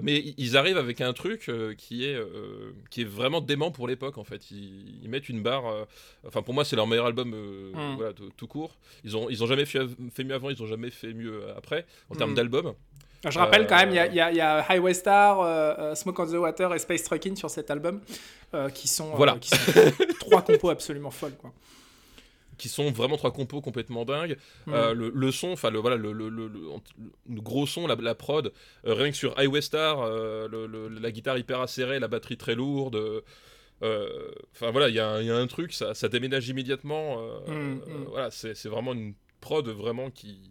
mais 0.04 0.34
ils 0.38 0.58
arrivent 0.58 0.78
avec 0.78 1.00
un 1.02 1.14
truc 1.14 1.50
qui 1.78 2.04
est 2.04 2.18
qui 2.90 3.02
est 3.02 3.06
vraiment 3.06 3.40
dément 3.42 3.72
pour 3.72 3.88
l'époque 3.88 4.18
en 4.18 4.24
fait. 4.26 4.52
Ils, 4.52 5.00
ils 5.04 5.10
mettent 5.10 5.30
une 5.30 5.42
barre. 5.42 5.88
enfin, 6.26 6.42
pour 6.42 6.54
moi, 6.54 6.66
c'est 6.66 6.76
leur 6.76 6.88
meilleur 6.88 7.06
album, 7.06 7.30
Mm. 7.30 7.96
voilà, 7.96 8.14
tout, 8.14 8.48
court. 8.48 8.76
Ils 9.04 9.16
ont 9.16 9.30
ils 9.30 9.44
ont 9.44 9.48
jamais 9.48 9.66
fait, 9.66 9.80
fait 10.14 10.24
mieux 10.24 10.34
avant, 10.36 10.50
ils 10.50 10.62
ont 10.62 10.68
jamais 10.68 10.90
fait 10.90 11.14
mieux 11.14 11.44
après 11.56 11.86
en 12.10 12.16
termes 12.16 12.32
Mm. 12.32 12.36
d'album. 12.36 12.74
Je 13.30 13.40
rappelle 13.40 13.68
quand 13.68 13.78
même, 13.78 13.90
il 13.90 13.96
y 13.96 14.00
a- 14.00 14.28
Euh, 14.28 14.32
y, 14.32 14.36
y 14.38 14.42
a 14.42 14.66
Highway 14.70 14.94
Star, 14.94 15.40
euh, 15.40 15.74
euh, 15.80 15.96
Smoke 15.96 16.22
on 16.22 16.26
the 16.28 16.34
Water 16.36 16.74
et 16.74 16.80
Space 16.80 17.04
Truckin' 17.04 17.36
sur 17.36 17.50
cet 17.50 17.72
album, 17.72 18.00
euh, 18.54 18.70
qui 18.70 18.88
sont, 18.88 19.12
Voilà. 19.16 19.38
qui 19.40 19.50
sont 19.50 19.56
trois 20.20 20.42
compos 20.44 20.70
absolument 20.70 21.12
folles. 21.12 21.36
Quoi. 21.36 21.52
qui 22.58 22.70
sont 22.70 22.90
vraiment 22.92 23.18
trois 23.18 23.32
compos 23.32 23.62
complètement 23.62 24.04
dingues. 24.04 24.36
Mm. 24.66 24.74
Le, 24.94 25.10
le 25.14 25.32
son, 25.32 25.52
enfin 25.52 25.70
le 25.70 25.78
voilà, 25.80 25.96
le, 25.96 26.12
gros 27.30 27.68
son, 27.68 27.86
la, 27.88 27.96
la 27.96 28.16
prod, 28.16 28.52
rien 28.84 29.12
que 29.12 29.16
sur 29.18 29.38
Highway 29.38 29.62
Star, 29.62 29.98
la 30.50 31.12
guitare 31.12 31.38
hyper 31.38 31.62
acérée, 31.62 32.00
la 32.00 32.08
batterie 32.08 32.38
très 32.38 32.56
lourde. 32.56 33.00
Enfin 33.82 34.72
voilà, 34.72 34.90
il 34.90 34.96
y, 34.96 35.00
a 35.00 35.08
un- 35.08 35.22
il 35.22 35.28
y 35.28 35.32
a 35.32 35.36
un 35.38 35.46
truc, 35.48 35.72
ça, 35.74 35.94
ça 35.94 36.08
déménage 36.08 36.48
immédiatement. 36.50 37.18
Mm, 37.48 37.52
mm. 37.54 37.82
Voilà, 38.10 38.32
c'est 38.32 38.66
vraiment 38.66 38.94
une 38.94 39.14
prod 39.42 39.68
vraiment 39.68 40.10
qui. 40.10 40.50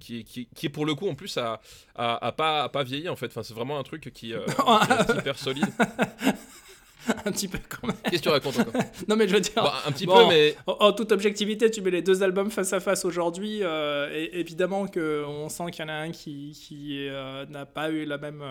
Qui 0.00 0.20
est, 0.20 0.22
qui, 0.24 0.48
qui 0.54 0.66
est 0.66 0.70
pour 0.70 0.84
le 0.86 0.94
coup 0.94 1.08
en 1.08 1.14
plus 1.14 1.38
à 1.38 1.60
pas, 1.94 2.64
à 2.64 2.68
pas 2.68 2.82
vieillir 2.82 3.12
en 3.12 3.16
fait. 3.16 3.26
Enfin, 3.26 3.42
c'est 3.42 3.54
vraiment 3.54 3.78
un 3.78 3.82
truc 3.84 4.10
qui, 4.12 4.34
euh, 4.34 4.40
qui 4.46 4.92
reste 4.92 5.14
hyper 5.18 5.38
solide. 5.38 5.66
un 7.26 7.32
petit 7.32 7.48
peu 7.48 7.58
quand 7.68 7.86
même. 7.86 7.96
Qu'est-ce 8.04 8.22
que 8.22 8.22
tu 8.22 8.28
racontes 8.30 8.58
encore? 8.58 8.82
Non, 9.08 9.16
mais 9.16 9.28
je 9.28 9.34
veux 9.34 9.40
dire, 9.40 9.52
Bon, 9.62 9.70
Un 9.86 9.92
petit 9.92 10.06
Bon. 10.06 10.16
peu, 10.16 10.26
mais 10.34 10.56
en, 10.66 10.72
en 10.72 10.92
toute 10.92 11.12
objectivité, 11.12 11.70
tu 11.70 11.80
mets 11.82 11.90
les 11.90 12.02
deux 12.02 12.22
albums 12.22 12.50
face 12.50 12.72
à 12.72 12.80
face 12.80 13.04
aujourd'hui, 13.04 13.58
euh, 13.62 14.10
et 14.12 14.40
évidemment 14.40 14.86
qu'on 14.86 15.48
sent 15.48 15.64
qu'il 15.70 15.84
y 15.84 15.86
en 15.86 15.90
a 15.90 15.96
un 15.96 16.10
qui, 16.10 16.58
qui 16.58 17.06
euh, 17.08 17.44
n'a 17.46 17.66
pas 17.66 17.90
eu 17.90 18.04
la 18.04 18.18
même. 18.18 18.42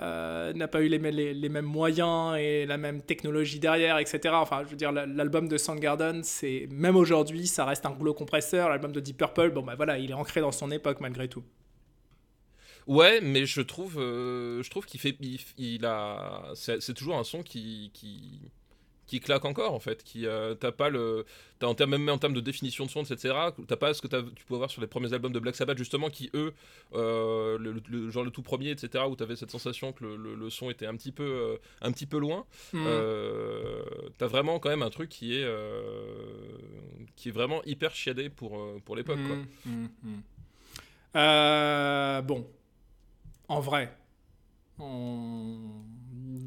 Euh, 0.00 0.52
n'a 0.54 0.68
pas 0.68 0.80
eu 0.80 0.88
les, 0.88 0.98
mêmes 0.98 1.64
moyens 1.64 2.36
et 2.38 2.64
la 2.64 2.78
même 2.78 3.02
technologie 3.02 3.58
derrière, 3.58 3.98
etc. 3.98 4.34
Enfin, 4.34 4.62
je 4.64 4.70
veux 4.70 4.76
dire, 4.76 4.92
l'album 4.92 5.46
de 5.46 5.58
Soundgarden, 5.58 6.22
c'est 6.22 6.68
même 6.70 6.96
aujourd'hui, 6.96 7.46
ça 7.46 7.64
reste 7.64 7.84
un 7.84 7.90
rouleau 7.90 8.14
compresseur. 8.14 8.70
L'album 8.70 8.92
de 8.92 9.00
Deep 9.00 9.18
Purple, 9.18 9.50
bon, 9.50 9.62
bah 9.62 9.74
voilà, 9.76 9.98
il 9.98 10.10
est 10.10 10.14
ancré 10.14 10.40
dans 10.40 10.52
son 10.52 10.70
époque 10.70 11.00
malgré 11.00 11.28
tout. 11.28 11.44
Ouais, 12.86 13.20
mais 13.20 13.44
je 13.44 13.60
trouve, 13.60 13.98
euh, 13.98 14.62
je 14.62 14.70
trouve 14.70 14.86
qu'il 14.86 15.00
fait, 15.00 15.16
il, 15.58 15.84
a, 15.84 16.50
c'est 16.54 16.94
toujours 16.94 17.18
un 17.18 17.24
son 17.24 17.42
qui, 17.42 17.90
qui, 17.92 18.40
qui 19.10 19.18
claque 19.18 19.44
encore 19.44 19.74
en 19.74 19.80
fait, 19.80 20.04
qui 20.04 20.24
euh, 20.24 20.54
t'as 20.54 20.70
pas 20.70 20.88
le, 20.88 21.26
as 21.60 21.66
en 21.66 21.74
termes 21.74 21.90
même 21.90 22.08
en 22.08 22.18
termes 22.18 22.32
de 22.32 22.40
définition 22.40 22.86
de 22.86 22.90
son, 22.90 23.02
etc. 23.02 23.34
T'as 23.66 23.76
pas 23.76 23.92
ce 23.92 24.00
que 24.00 24.06
tu 24.06 24.44
peux 24.44 24.54
avoir 24.54 24.70
sur 24.70 24.80
les 24.80 24.86
premiers 24.86 25.12
albums 25.12 25.32
de 25.32 25.40
Black 25.40 25.56
Sabbath 25.56 25.76
justement, 25.76 26.10
qui 26.10 26.30
eux, 26.34 26.54
euh, 26.94 27.58
le, 27.58 28.10
genre 28.10 28.22
le 28.22 28.30
tout 28.30 28.42
premier, 28.42 28.70
etc. 28.70 29.02
Où 29.08 29.16
t'avais 29.16 29.34
cette 29.34 29.50
sensation 29.50 29.92
que 29.92 30.04
le, 30.04 30.50
son 30.50 30.70
était 30.70 30.86
un 30.86 30.94
petit 30.94 31.10
peu, 31.10 31.24
euh, 31.24 31.56
un 31.82 31.90
petit 31.90 32.06
peu 32.06 32.18
loin. 32.18 32.46
Mmh. 32.72 32.86
t'as 34.16 34.28
vraiment 34.28 34.60
quand 34.60 34.70
même 34.70 34.82
un 34.82 34.90
truc 34.90 35.08
qui 35.08 35.34
est, 35.34 35.46
qui 37.16 37.30
est 37.30 37.32
vraiment 37.32 37.64
hyper 37.64 37.96
chiadé 37.96 38.28
pour 38.28 38.64
pour 38.84 38.94
l'époque. 38.94 39.18
Mmh, 39.66 39.86
mmh, 40.04 40.20
bon, 42.22 42.46
en 43.48 43.58
vrai, 43.58 43.92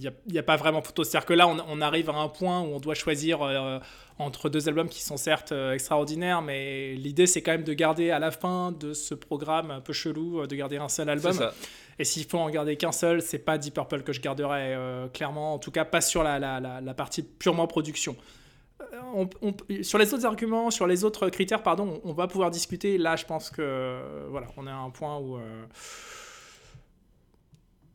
il 0.04 0.32
n'y 0.32 0.38
a, 0.38 0.44
pas 0.44 0.58
vraiment 0.58 0.82
photo. 0.82 1.04
C'est-à-dire 1.04 1.26
que 1.26 1.34
là, 1.34 1.48
on, 1.48 1.82
arrive 1.82 2.10
à 2.10 2.14
un 2.14 2.28
point 2.28 2.62
où 2.62 2.66
on 2.66 2.80
doit 2.80 2.94
choisir 2.94 3.42
euh, 3.42 3.80
entre 4.20 4.50
deux 4.50 4.68
albums 4.68 4.90
qui 4.90 5.02
sont 5.02 5.18
certes 5.18 5.52
euh, 5.52 5.74
extraordinaires, 5.74 6.42
mais 6.42 6.94
l'idée, 6.96 7.28
c'est 7.28 7.42
quand 7.42 7.52
même 7.52 7.64
de 7.64 7.74
garder 7.74 8.12
à 8.12 8.20
la 8.20 8.32
fin 8.32 8.72
de 8.72 8.94
ce 8.94 9.14
programme 9.14 9.72
un 9.72 9.82
peu 9.82 9.94
chelou, 9.94 10.42
euh, 10.42 10.48
de 10.48 10.56
garder 10.56 10.78
un 10.78 10.90
seul 10.90 11.10
album. 11.10 11.38
Et 12.00 12.04
s'il 12.04 12.26
faut 12.26 12.40
en 12.40 12.50
garder 12.50 12.76
qu'un 12.76 12.92
seul, 12.92 13.22
c'est 13.22 13.40
pas 13.40 13.58
Deep 13.58 13.76
Purple 13.76 14.02
que 14.02 14.14
je 14.14 14.20
garderai 14.20 14.76
clairement, 15.14 15.54
en 15.54 15.60
tout 15.60 15.70
cas 15.70 15.86
pas 15.86 16.02
sur 16.02 16.24
la, 16.24 16.40
la, 16.40 16.60
la, 16.60 16.94
partie 16.96 17.22
purement 17.22 17.68
production. 17.68 18.16
On, 19.14 19.30
sur 19.84 20.00
les 20.00 20.12
autres 20.12 20.26
arguments, 20.26 20.72
sur 20.72 20.88
les 20.88 21.04
autres 21.04 21.30
critères, 21.30 21.62
pardon, 21.62 22.02
on, 22.04 22.14
va 22.14 22.26
pouvoir 22.26 22.50
discuter. 22.50 22.98
Là, 22.98 23.16
je 23.16 23.26
pense 23.26 23.52
que 23.52 24.00
voilà, 24.32 24.48
on 24.58 24.66
est 24.66 24.72
à 24.72 24.78
un 24.78 24.90
point 24.90 25.20
où 25.20 25.38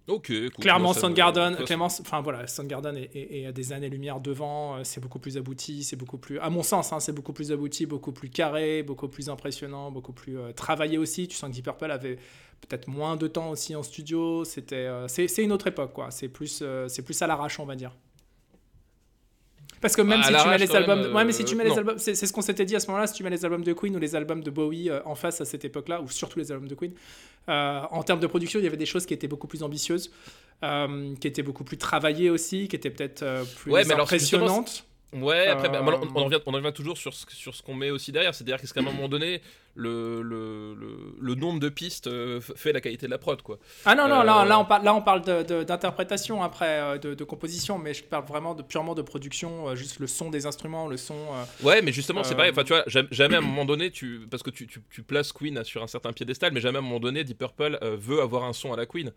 Ok. 0.08 0.32
Clairement, 0.58 0.94
Soundgarden, 0.94 1.56
enfin 2.00 2.20
voilà, 2.22 2.46
Soundgarden 2.46 2.96
est, 2.96 3.46
à 3.46 3.52
des 3.52 3.72
années-lumière 3.72 4.20
devant. 4.20 4.76
Euh, 4.76 4.80
c'est 4.82 5.00
beaucoup 5.00 5.18
plus 5.18 5.36
abouti, 5.36 5.84
c'est 5.84 5.96
beaucoup 5.96 6.16
plus, 6.16 6.38
à 6.38 6.48
mon 6.48 6.62
sens, 6.62 6.92
hein, 6.92 7.00
c'est 7.00 7.12
beaucoup 7.12 7.34
plus 7.34 7.52
abouti, 7.52 7.84
beaucoup 7.84 8.12
plus 8.12 8.30
carré, 8.30 8.82
beaucoup 8.82 9.08
plus 9.08 9.28
impressionnant, 9.28 9.90
beaucoup 9.90 10.12
plus 10.12 10.38
euh, 10.38 10.52
travaillé 10.52 10.96
aussi. 10.96 11.28
Tu 11.28 11.36
sens 11.36 11.50
que 11.50 11.54
Deep 11.54 11.64
Purple 11.64 11.90
avait 11.90 12.16
peut-être 12.60 12.88
moins 12.88 13.16
de 13.16 13.26
temps 13.26 13.50
aussi 13.50 13.76
en 13.76 13.82
studio. 13.82 14.44
C'était, 14.44 14.76
euh, 14.76 15.08
c'est, 15.08 15.44
une 15.44 15.52
autre 15.52 15.66
époque, 15.66 15.92
quoi. 15.92 16.10
C'est 16.10 16.28
plus, 16.28 16.64
c'est 16.88 17.02
plus 17.02 17.20
à 17.20 17.26
l'arrache, 17.26 17.60
on 17.60 17.66
va 17.66 17.76
dire. 17.76 17.92
Parce 19.80 19.96
que 19.96 20.02
même 20.02 20.22
si 20.22 20.32
tu 20.32 20.48
mets 20.48 20.58
les 20.58 20.74
albums, 20.74 21.14
ouais, 21.14 21.24
mais 21.24 21.32
si 21.32 21.44
tu 21.44 21.56
mets 21.56 21.64
les 21.64 21.78
albums, 21.78 21.98
c'est 21.98 22.14
ce 22.14 22.32
qu'on 22.32 22.42
s'était 22.42 22.64
dit 22.64 22.76
à 22.76 22.80
ce 22.80 22.86
moment-là. 22.88 23.06
Si 23.06 23.14
tu 23.14 23.22
mets 23.22 23.30
les 23.30 23.44
albums 23.44 23.62
de 23.62 23.72
Queen 23.72 23.94
ou 23.94 23.98
les 23.98 24.14
albums 24.16 24.42
de 24.42 24.50
Bowie 24.50 24.90
en 25.04 25.14
face 25.14 25.40
à 25.40 25.44
cette 25.44 25.64
époque-là, 25.64 26.00
ou 26.00 26.08
surtout 26.08 26.38
les 26.38 26.50
albums 26.52 26.68
de 26.68 26.74
Queen, 26.74 26.92
euh, 27.48 27.80
en 27.90 28.02
termes 28.02 28.20
de 28.20 28.26
production, 28.26 28.60
il 28.60 28.64
y 28.64 28.66
avait 28.66 28.76
des 28.76 28.86
choses 28.86 29.06
qui 29.06 29.14
étaient 29.14 29.28
beaucoup 29.28 29.46
plus 29.46 29.62
ambitieuses, 29.62 30.10
euh, 30.62 31.14
qui 31.18 31.28
étaient 31.28 31.42
beaucoup 31.42 31.64
plus 31.64 31.78
travaillées 31.78 32.30
aussi, 32.30 32.68
qui 32.68 32.76
étaient 32.76 32.90
peut-être 32.90 33.22
euh, 33.22 33.44
plus 33.56 33.74
impressionnantes. 33.90 34.84
Ouais, 35.14 35.46
après, 35.46 35.70
bah, 35.70 35.80
on, 35.82 36.18
en 36.18 36.24
revient, 36.24 36.40
on 36.44 36.50
revient 36.50 36.72
toujours 36.74 36.98
sur 36.98 37.14
ce, 37.14 37.24
sur 37.30 37.54
ce 37.54 37.62
qu'on 37.62 37.72
met 37.72 37.90
aussi 37.90 38.12
derrière. 38.12 38.34
C'est-à-dire 38.34 38.60
qu'à 38.60 38.80
un 38.80 38.82
moment 38.82 39.08
donné, 39.08 39.40
le, 39.78 40.22
le, 40.22 40.76
le, 41.20 41.34
nombre 41.36 41.60
de 41.60 41.68
pistes 41.68 42.08
euh, 42.08 42.40
fait 42.40 42.72
la 42.72 42.80
qualité 42.80 43.06
de 43.06 43.12
la 43.12 43.18
prod, 43.18 43.40
quoi. 43.42 43.58
Ah 43.84 43.94
non, 43.94 44.08
non, 44.08 44.22
là, 44.22 44.44
là, 44.44 44.58
on 44.58 44.64
parle, 44.64 44.84
là, 44.84 44.92
on 44.92 45.02
parle 45.02 45.22
d'interprétation 45.22 46.42
après, 46.42 46.80
euh, 46.80 46.98
de, 46.98 47.14
de, 47.14 47.24
composition, 47.24 47.78
mais 47.78 47.94
je 47.94 48.02
parle 48.02 48.24
vraiment 48.24 48.56
de, 48.56 48.62
purement 48.62 48.96
de 48.96 49.02
production, 49.02 49.68
euh, 49.68 49.76
juste 49.76 50.00
le 50.00 50.08
son 50.08 50.30
des 50.30 50.46
instruments, 50.46 50.88
le 50.88 50.96
son. 50.96 51.14
ouais, 51.62 51.80
mais 51.80 51.92
justement, 51.92 52.24
c'est 52.24 52.34
pareil. 52.34 52.50
Enfin, 52.50 52.64
tu 52.64 52.72
vois, 52.72 52.84
jamais 52.86 53.36
à 53.36 53.38
un 53.38 53.42
moment 53.42 53.64
donné, 53.64 53.92
tu, 53.92 54.26
parce 54.28 54.42
que 54.42 54.50
tu, 54.50 54.66
tu, 54.66 54.82
tu, 54.90 55.02
places 55.02 55.32
Queen 55.32 55.62
sur 55.62 55.82
un 55.82 55.86
certain 55.86 56.12
piédestal, 56.12 56.52
mais 56.52 56.60
jamais 56.60 56.78
à 56.78 56.80
un 56.80 56.84
moment 56.84 57.00
donné, 57.00 57.22
Deep 57.22 57.38
Purple 57.38 57.78
veut 57.82 58.20
avoir 58.20 58.44
un 58.44 58.52
son 58.52 58.72
à 58.72 58.76
la 58.76 58.86
Queen. 58.86 59.12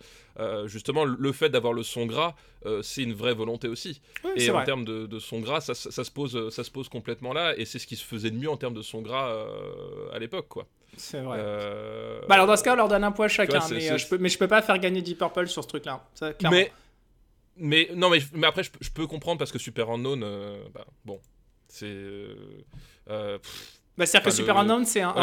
justement, 0.65 1.06
le 1.06 1.32
fait 1.32 1.50
d'avoir 1.50 1.74
le 1.74 1.82
son 1.82 2.06
gras, 2.06 2.36
c'est 2.84 3.02
une 3.02 3.13
vraie 3.13 3.34
volonté 3.34 3.67
aussi. 3.67 4.00
et 4.36 4.52
en 4.52 4.63
termes 4.63 4.86
de, 4.86 5.08
de, 5.08 5.19
son 5.19 5.39
gras, 5.39 5.60
ça, 5.60 5.74
ça, 5.74 6.04
se 6.04 6.12
pose, 6.12 6.50
ça 6.54 6.63
se 6.63 6.69
pose 6.69 6.88
complètement 6.88 7.34
là, 7.34 7.58
et 7.58 7.65
c'est 7.65 7.80
ce 7.80 7.88
qui 7.88 7.95
se 7.95 8.06
faisait 8.06 8.30
de 8.30 8.38
mieux 8.38 8.50
en 8.50 8.58
termes 8.58 8.76
de 8.76 8.84
son 8.84 9.02
gras 9.02 9.36
à 10.13 10.19
l'époque. 10.19 10.51
C'est 10.98 11.22
vrai. 11.22 11.38
Euh, 11.40 12.22
bah 12.28 12.36
alors 12.36 12.48
dans 12.48 12.58
ce 12.58 12.64
cas, 12.64 12.74
on 12.74 12.76
leur 12.76 12.88
donne 12.88 13.04
un 13.04 13.12
point 13.12 13.28
chacun, 13.28 13.60
mais, 13.70 13.92
euh, 13.92 13.98
je 13.98 14.08
peux, 14.08 14.18
mais 14.18 14.30
je 14.30 14.38
peux 14.38 14.48
pas 14.48 14.62
faire 14.62 14.78
gagner 14.78 15.02
Deep 15.02 15.18
Purple 15.18 15.48
sur 15.48 15.64
ce 15.64 15.68
truc-là. 15.68 16.06
Mais, 16.50 16.72
mais 17.58 17.90
non, 17.96 18.10
mais, 18.10 18.20
mais 18.34 18.48
après, 18.48 18.64
je, 18.64 18.92
peux 18.92 19.08
comprendre 19.08 19.40
parce 19.40 19.52
que 19.52 19.60
Super 19.60 19.90
Unknown, 19.90 20.22
euh, 20.24 20.64
bah, 20.74 20.86
bon, 21.06 21.20
c'est. 21.68 21.96
Bah, 23.98 24.06
c'est-à-dire 24.06 24.24
que 24.24 24.36
Super 24.36 24.58
Unknown, 24.58 24.86
c'est 24.86 25.02
un, 25.02 25.14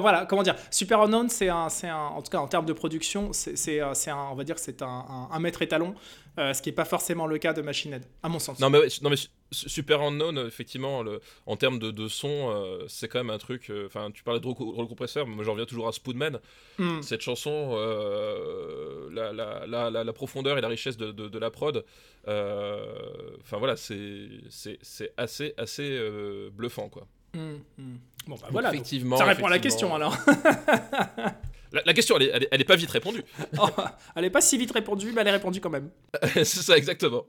voilà, 0.00 0.26
comment 0.26 0.42
dire, 0.42 0.56
Super 0.70 1.00
Unknown, 1.02 1.28
c'est 1.28 1.48
un, 1.48 1.68
c'est 1.68 1.88
un, 1.88 1.96
en 1.96 2.22
tout 2.22 2.30
cas 2.30 2.38
en 2.38 2.48
termes 2.48 2.66
de 2.66 2.72
production, 2.72 3.32
c'est, 3.32 3.56
c'est, 3.56 3.80
un, 3.80 4.28
on 4.30 4.34
va 4.34 4.44
dire, 4.44 4.58
c'est 4.58 4.82
un, 4.82 5.28
un, 5.30 5.38
maître 5.40 5.62
étalon, 5.62 5.94
ce 6.36 6.60
qui 6.62 6.68
n'est 6.68 6.74
pas 6.74 6.84
forcément 6.84 7.26
le 7.26 7.38
cas 7.38 7.52
de 7.52 7.62
Machine 7.62 7.92
Head, 7.92 8.04
à 8.22 8.28
mon 8.28 8.38
sens. 8.38 8.58
Non 8.60 8.70
mais, 8.70 8.80
non 9.02 9.10
mais 9.10 9.16
Super 9.50 10.02
Unknown, 10.02 10.38
effectivement, 10.46 11.02
le, 11.02 11.20
en 11.46 11.56
termes 11.56 11.78
de, 11.78 11.90
de 11.90 12.08
son, 12.08 12.50
euh, 12.50 12.84
c'est 12.88 13.08
quand 13.08 13.18
même 13.18 13.30
un 13.30 13.38
truc. 13.38 13.70
Euh, 13.70 13.86
enfin, 13.86 14.10
tu 14.10 14.22
parlais 14.22 14.40
de 14.40 14.46
rôle 14.46 14.86
compresseur, 14.86 15.26
moi 15.26 15.44
j'en 15.44 15.52
reviens 15.52 15.64
toujours 15.64 15.88
à 15.88 15.92
Spoonman. 15.92 16.38
Hmm. 16.78 17.00
Cette 17.02 17.22
chanson, 17.22 17.70
euh, 17.72 19.08
la, 19.10 19.32
la, 19.32 19.66
la, 19.66 20.04
la, 20.04 20.12
profondeur 20.12 20.58
et 20.58 20.60
la 20.60 20.68
richesse 20.68 20.96
de, 20.96 21.12
de, 21.12 21.38
la 21.38 21.50
prod, 21.50 21.84
enfin 22.26 23.58
voilà, 23.58 23.76
c'est 23.76 24.28
assez, 25.16 25.54
assez 25.56 25.98
bluffant, 26.52 26.88
quoi. 26.88 27.06
Hmm, 27.34 27.56
hmm. 27.78 27.96
Bon, 28.26 28.36
bah 28.36 28.48
voilà, 28.50 28.70
effectivement, 28.70 29.16
ça 29.16 29.24
répond 29.24 29.46
à 29.46 29.50
la 29.50 29.58
question 29.58 29.94
alors. 29.94 30.16
La, 31.70 31.92
question, 31.92 32.16
elle 32.16 32.22
est, 32.22 32.48
elle, 32.50 32.60
est, 32.62 32.64
pas 32.64 32.76
vite 32.76 32.90
répondue. 32.90 33.22
Oh, 33.60 33.68
elle 34.16 34.24
est 34.24 34.30
pas 34.30 34.40
si 34.40 34.56
vite 34.56 34.72
répondue, 34.72 35.12
mais 35.12 35.20
elle 35.20 35.28
est 35.28 35.32
répondue 35.32 35.60
quand 35.60 35.68
même. 35.68 35.90
c'est 36.32 36.46
ça, 36.46 36.78
exactement. 36.78 37.24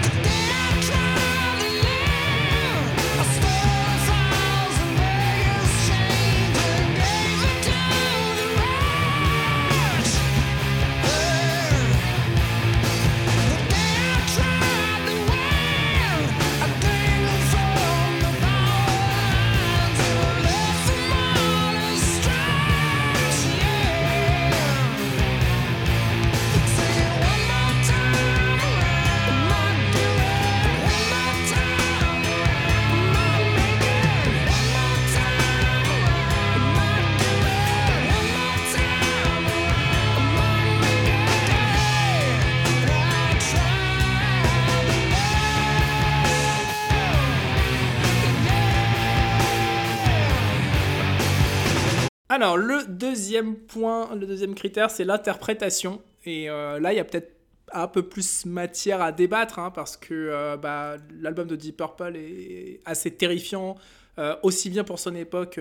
Alors, 52.41 52.56
le 52.56 52.86
deuxième 52.88 53.58
point, 53.58 54.15
le 54.15 54.25
deuxième 54.25 54.56
critère, 54.56 54.91
c'est 54.91 55.04
l'interprétation. 55.04 56.02
Et 56.23 56.49
euh, 56.49 56.80
là, 56.80 56.93
il 56.93 56.95
y 56.95 56.99
a 57.02 57.04
peut-être 57.04 57.34
un 57.73 57.89
peu 57.89 58.02
plus 58.02 58.45
matière 58.45 59.02
à 59.02 59.12
débattre, 59.12 59.60
hein, 59.60 59.71
parce 59.71 59.97
que 59.97 60.13
euh, 60.13 60.56
bah, 60.56 60.95
l'album 61.19 61.49
de 61.49 61.58
Deep 61.58 61.75
Purple 61.75 62.15
est 62.15 62.80
assez 62.86 63.12
terrifiant, 63.12 63.75
euh, 64.19 64.38
aussi 64.41 64.69
bien 64.69 64.86
pour 64.86 64.99
son 64.99 65.15
époque 65.15 65.60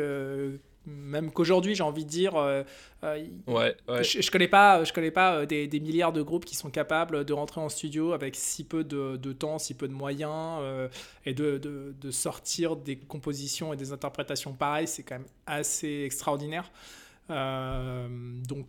même 0.88 1.31
qu'aujourd'hui, 1.31 1.74
j'ai 1.74 1.83
envie 1.83 2.05
de 2.05 2.11
dire, 2.11 2.35
euh, 2.37 2.62
euh, 3.05 3.27
ouais, 3.46 3.77
Je, 4.03 4.20
je, 4.22 4.31
connais 4.31 4.48
pas, 4.48 4.85
je 4.85 4.92
connais 4.92 5.11
pas 5.11 5.37
euh, 5.37 5.46
des, 5.46 5.66
des, 5.66 5.81
milliards 5.81 6.12
de 6.12 6.22
groupes 6.22 6.44
qui 6.44 6.57
sont 6.57 6.70
capables 6.70 7.24
de 7.24 7.33
rentrer 7.33 7.61
en 7.61 7.68
studio 7.68 8.12
avec 8.12 8.35
si 8.37 8.64
peu 8.64 8.85
de, 8.85 9.16
de 9.16 9.33
temps, 9.33 9.59
si 9.59 9.74
peu 9.74 9.88
de 9.88 9.92
moyens 9.92 10.61
et 11.24 11.35
de, 11.35 11.59
de, 11.59 11.94
de, 12.01 12.11
sortir 12.11 12.77
des 12.77 12.96
compositions 12.96 13.72
et 13.72 13.77
des 13.77 13.92
interprétations 13.92 14.53
pareilles. 14.53 14.88
C'est 14.88 15.03
quand 15.03 15.16
même 15.16 15.29
assez 15.46 16.03
extraordinaire. 16.05 16.70
donc, 17.29 18.66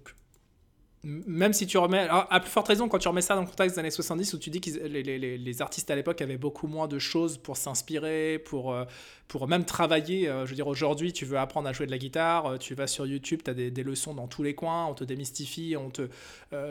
même 1.03 1.53
si 1.53 1.65
tu 1.65 1.77
remets. 1.77 1.99
Alors, 1.99 2.27
à 2.29 2.39
plus 2.41 2.49
forte 2.49 2.67
raison, 2.67 2.89
quand 2.89 2.97
tu 2.97 3.07
remets 3.07 3.21
ça 3.21 3.35
dans 3.35 3.41
le 3.41 3.47
contexte 3.47 3.75
des 3.75 3.79
années 3.79 3.91
70, 3.91 4.33
où 4.33 4.37
tu 4.37 4.49
dis 4.49 4.59
que 4.59 4.69
les, 4.69 5.01
les, 5.01 5.37
les, 5.37 5.61
artistes 5.61 5.89
à 5.89 5.95
l'époque 5.95 6.21
avaient 6.21 6.37
beaucoup 6.37 6.67
moins 6.67 6.89
de 6.89 6.99
choses 6.99 7.37
pour 7.37 7.55
s'inspirer, 7.55 8.37
pour, 8.39 8.73
euh, 8.73 8.83
pour 9.29 9.47
même 9.47 9.63
travailler. 9.63 10.27
Euh, 10.27 10.45
je 10.45 10.49
veux 10.49 10.55
dire, 10.55 10.67
aujourd'hui, 10.67 11.13
tu 11.13 11.23
veux 11.23 11.37
apprendre 11.37 11.69
à 11.69 11.73
jouer 11.73 11.85
de 11.85 11.91
la 11.91 11.97
guitare, 11.97 12.45
euh, 12.47 12.57
tu 12.57 12.75
vas 12.75 12.85
sur 12.85 13.07
YouTube, 13.07 13.39
tu 13.45 13.49
as 13.49 13.53
des, 13.53 13.71
des, 13.71 13.83
leçons 13.83 14.13
dans 14.13 14.27
tous 14.27 14.43
les 14.43 14.55
coins, 14.55 14.87
on 14.87 14.93
te 14.93 15.05
démystifie, 15.05 15.75
on 15.77 15.89
te 15.89 16.09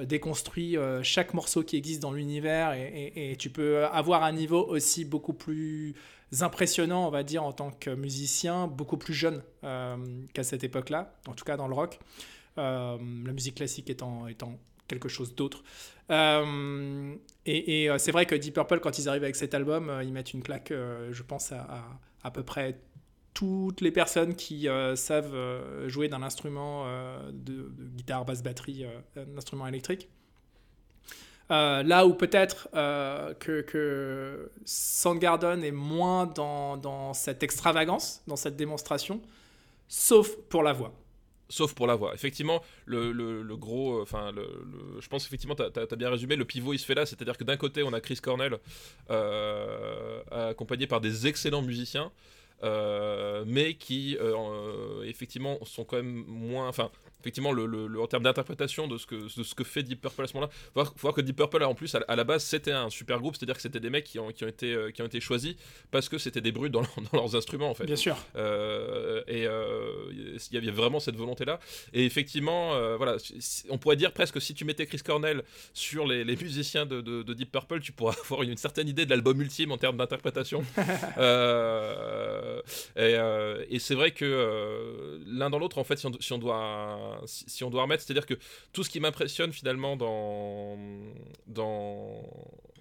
déconstruit 0.05 0.77
chaque 1.03 1.35
morceau 1.35 1.63
qui 1.63 1.77
existe 1.77 2.03
dans 2.03 2.13
l'univers, 2.13 2.75
et, 2.75 3.13
et, 3.33 3.37
tu 3.37 3.49
peux 3.49 3.85
avoir 3.87 4.25
un 4.25 4.33
niveau 4.33 4.65
aussi 4.67 5.05
beaucoup 5.05 5.33
plus 5.33 5.95
impressionnant, 6.41 7.07
on 7.07 7.11
va 7.11 7.23
dire, 7.23 7.45
en 7.45 7.53
tant 7.53 7.71
que 7.71 7.91
musicien, 7.91 8.67
beaucoup 8.67 8.99
plus 8.99 9.15
jeune 9.15 9.43
qu'à 9.63 10.43
cette 10.43 10.65
époque-là, 10.65 11.15
en 11.27 11.33
tout 11.33 11.45
cas 11.45 11.57
dans 11.57 11.69
le 11.69 11.75
rock. 11.75 11.99
Euh, 12.59 12.99
la 13.25 13.33
musique 13.33 13.55
classique 13.57 13.89
étant, 13.91 14.27
quelque 14.89 15.09
chose 15.09 15.35
d'autre. 15.35 15.63
Euh, 16.11 17.15
et, 17.47 17.91
euh, 17.91 17.99
c'est 17.99 18.11
vrai 18.11 18.27
que 18.27 18.35
Deep 18.35 18.55
Purple, 18.55 18.81
quand 18.81 18.99
ils 18.99 19.09
arrivent 19.09 19.25
avec 19.25 19.37
cet 19.37 19.55
album, 19.55 19.93
ils 20.03 20.13
mettent 20.13 20.33
une 20.33 20.43
claque, 20.43 20.73
je 20.73 21.23
pense, 21.23 21.53
à, 21.53 21.85
à, 22.23 22.31
peu 22.31 22.43
près 22.43 22.81
toutes 23.35 23.81
les 23.81 23.93
personnes 23.93 24.35
qui 24.35 24.67
savent 24.97 25.87
jouer 25.87 26.09
d'un 26.09 26.23
instrument 26.23 26.87
de, 27.33 27.71
guitare, 27.97 28.25
basse, 28.25 28.43
batterie, 28.43 28.85
un 29.17 29.37
instrument 29.37 29.67
électrique. 29.67 30.09
là 31.51 32.07
où 32.07 32.15
peut-être 32.15 32.69
que, 32.73 33.61
que 33.61 34.51
est 35.63 35.71
moins 35.71 36.27
dans, 36.27 37.13
cette 37.15 37.43
extravagance, 37.43 38.23
dans 38.27 38.37
cette 38.37 38.57
démonstration, 38.57 39.21
sauf 39.87 40.35
pour 40.49 40.63
la 40.63 40.73
voix 40.73 40.93
sauf 41.49 41.75
pour 41.75 41.87
la 41.87 41.95
voix. 41.95 42.15
Effectivement, 42.15 42.63
le, 42.87 43.13
le, 43.13 43.57
gros, 43.57 43.99
euh, 43.99 44.03
enfin, 44.03 44.33
le, 44.33 44.47
je 45.01 45.09
pense 45.09 45.27
effectivement, 45.27 45.55
tu 45.55 45.63
as, 45.63 45.97
bien 45.97 46.11
résumé, 46.11 46.37
le 46.37 46.45
pivot 46.45 46.73
il 46.73 46.79
se 46.79 46.85
fait 46.85 46.95
là, 46.95 47.07
c'est-à-dire 47.07 47.37
que 47.37 47.45
d'un 47.45 47.57
côté, 47.57 47.83
on 47.83 47.93
a 47.93 48.01
Chris 48.01 48.17
Cornell, 48.17 48.59
euh, 49.11 50.23
accompagné 50.51 50.87
par 50.87 51.01
des 51.01 51.27
excellents 51.27 51.63
musiciens, 51.63 52.13
mais 52.63 53.75
qui 53.75 54.17
effectivement 55.05 55.59
sont 55.65 55.85
quand 55.85 55.97
même 55.97 56.25
moins, 56.27 56.69
enfin, 56.69 56.91
effectivement, 57.21 57.53
le, 57.53 58.01
en 58.01 58.07
termes 58.07 58.23
d'interprétation 58.23 58.87
de, 58.87 58.97
ce 58.97 59.07
que, 59.07 59.29
ce 59.29 59.55
que 59.55 59.65
fait 59.65 59.83
Deep 59.83 60.01
Purple 60.01 60.23
à 60.23 60.27
ce 60.27 60.35
moment-là, 60.35 60.53
faut, 60.75 60.93
voir 61.01 61.15
que 61.15 61.21
Deep 61.21 61.37
Purple, 61.37 61.63
en 61.63 61.75
plus, 61.75 61.95
à, 61.95 62.17
la 62.17 62.25
base, 62.25 62.45
c'était 62.45 62.73
un 62.73 62.91
super 62.91 63.19
groupe, 63.19 63.37
c'est-à-dire 63.37 63.57
que 63.57 63.63
c'était 63.63 63.81
des 63.81 63.91
mecs 63.91 64.05
qui 64.05 64.19
ont, 64.19 64.31
qui 64.31 64.45
ont, 64.45 64.49
été, 64.49 64.73
euh, 64.73 64.91
qui 64.91 65.03
ont 65.03 65.07
été 65.07 65.21
choisis 65.21 65.55
parce 65.91 66.09
que 66.09 66.19
c'était 66.19 66.41
des 66.41 66.53
brutes 66.53 66.73
dans, 66.73 66.83
dans, 67.13 67.19
leurs 67.19 67.35
instruments, 67.35 67.71
en 67.71 67.75
fait. 67.75 67.87
Bien 67.87 67.97
sûr. 67.97 68.17
Euh, 68.37 69.23
et 69.27 69.47
euh, 69.47 70.11
il 70.13 70.55
y 70.55 70.57
avait 70.57 70.71
vraiment 70.71 71.01
cette 71.01 71.17
volonté-là. 71.17 71.59
Et 71.93 72.05
effectivement, 72.05 72.97
voilà, 72.97 73.17
on 73.69 73.79
pourrait 73.79 73.97
dire 73.97 74.13
presque 74.13 74.41
si 74.41 74.55
tu 74.55 74.65
mettais 74.65 74.87
Chris 74.87 75.01
Cornell 75.05 75.43
sur 75.73 76.07
les, 76.07 76.25
les 76.25 76.37
musiciens 76.37 76.87
de, 76.87 77.01
de, 77.01 77.35
Deep 77.35 77.51
Purple, 77.53 77.81
tu 77.81 77.93
pourrais 77.93 78.17
avoir 78.25 78.43
une, 78.43 78.57
certaine 78.57 78.89
idée 78.89 79.05
de 79.05 79.11
l'album 79.11 79.41
ultime 79.41 79.73
en 79.73 79.79
termes 79.79 79.97
d'interprétation. 79.97 80.65
et, 82.97 83.17
et 83.71 83.79
c'est 83.79 83.95
vrai 83.95 84.11
que 84.13 85.21
l'un 85.27 85.51
dans 85.51 85.59
l'autre, 85.59 85.79
en 85.79 85.85
fait, 85.85 85.97
si 85.97 86.33
on, 86.33 86.39
doit 86.39 87.21
si, 87.27 87.65
on 87.65 87.71
doit 87.71 87.83
remettre, 87.83 88.03
c'est-à-dire 88.03 88.27
que 88.27 88.35
tout 88.73 88.85
ce 88.85 88.91
qui 88.91 89.01
m'impressionne 89.01 89.53
finalement 89.53 89.97
dans, 89.97 90.77
dans, 91.47 92.23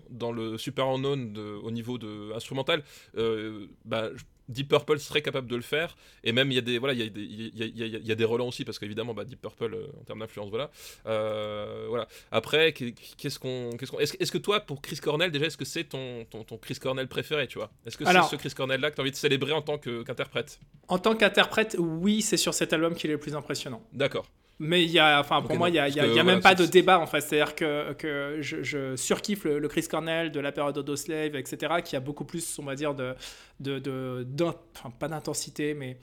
dans 0.10 0.32
le 0.32 0.58
Super 0.58 0.88
Unknown 0.88 1.38
au 1.64 1.72
niveau 1.72 1.98
de 1.98 2.34
instrumental, 2.34 2.84
euh, 3.18 3.68
bah, 3.86 4.10
Deep 4.50 4.70
Purple 4.70 5.00
serait 5.00 5.22
capable 5.22 5.48
de 5.48 5.56
le 5.56 5.62
faire. 5.62 5.96
Et 6.24 6.32
même 6.32 6.52
il 6.52 6.56
y 6.56 6.58
a 6.58 6.62
des 6.62 6.78
voilà 6.78 6.94
il 6.94 7.00
y 7.00 7.04
a 7.04 7.10
des 7.10 7.22
il 7.22 8.08
y, 8.08 8.12
a, 8.12 8.16
des 8.16 8.26
relents 8.26 8.48
aussi 8.48 8.66
parce 8.66 8.80
qu'évidemment 8.80 9.14
bah, 9.14 9.26
Deep 9.26 9.42
Purple 9.42 9.74
euh, 9.74 9.88
en 10.00 10.04
termes 10.04 10.20
d'influence 10.20 10.50
voilà. 10.50 10.72
Euh, 11.06 11.86
voilà. 11.90 12.08
Après 12.32 12.74
qu'est-ce 12.74 13.40
qu'on 13.40 13.72
qu'est-ce 13.78 13.92
qu'on 13.92 14.00
est-ce, 14.00 14.32
que 14.32 14.38
toi 14.38 14.60
pour 14.60 14.82
Chris 14.82 14.98
Cornell 14.98 15.32
déjà 15.32 15.46
est-ce 15.46 15.58
que 15.58 15.66
c'est 15.66 15.84
ton, 15.84 16.26
ton, 16.26 16.44
ton, 16.44 16.58
Chris 16.58 16.76
Cornell 16.76 17.08
préféré 17.08 17.48
tu 17.48 17.58
vois? 17.58 17.72
Est-ce 17.86 17.98
que 17.98 18.06
c'est 18.06 18.24
ce 18.30 18.36
Chris 18.36 18.52
Cornell 18.56 18.82
là 18.82 18.90
que 18.90 18.96
tu 18.96 19.02
as 19.02 19.04
envie 19.04 19.12
de 19.12 19.16
célébrer 19.16 19.52
en 19.52 19.62
tant 19.62 19.78
qu'interprète? 19.78 20.60
En 20.88 21.00
tant 21.00 21.16
qu'interprète 21.16 21.76
oui 21.80 22.22
c'est 22.22 22.38
sur 22.38 22.54
cet 22.54 22.74
album 22.74 22.96
qu'il 22.96 23.10
est 23.10 23.14
le 23.14 23.20
plus 23.20 23.36
impressionnant. 23.36 23.82
D'accord 23.94 24.28
mais 24.60 24.84
il 24.84 24.90
y 24.90 25.00
a, 25.00 25.20
enfin, 25.20 25.42
pour 25.42 25.56
moi, 25.56 25.70
il 25.70 25.74
n'y 25.74 25.80
a, 25.80 25.88
y 25.88 26.00
a, 26.00 26.24
même 26.24 26.42
pas 26.42 26.56
de 26.56 26.66
débat 26.66 27.00
en 27.00 27.06
fait. 27.06 27.22
C'est-à-dire 27.22 27.56
que, 27.56 27.94
que 27.94 28.38
je, 28.42 28.64
je 28.64 28.96
surkiffe 28.96 29.44
le, 29.44 29.68
Chris 29.68 29.88
Cornell 29.90 30.32
de 30.32 30.40
la 30.40 30.52
période 30.52 30.96
Slave, 30.96 31.36
etc., 31.36 31.76
qui 31.84 31.96
a 31.96 32.00
beaucoup 32.00 32.26
plus, 32.26 32.58
on 32.60 32.64
va 32.64 32.76
dire, 32.76 32.96
de, 32.96 33.14
de, 33.60 33.80
de 33.80 34.46
enfin, 34.76 34.90
pas 34.98 35.08
d'intensité, 35.08 35.76
mais 35.76 35.98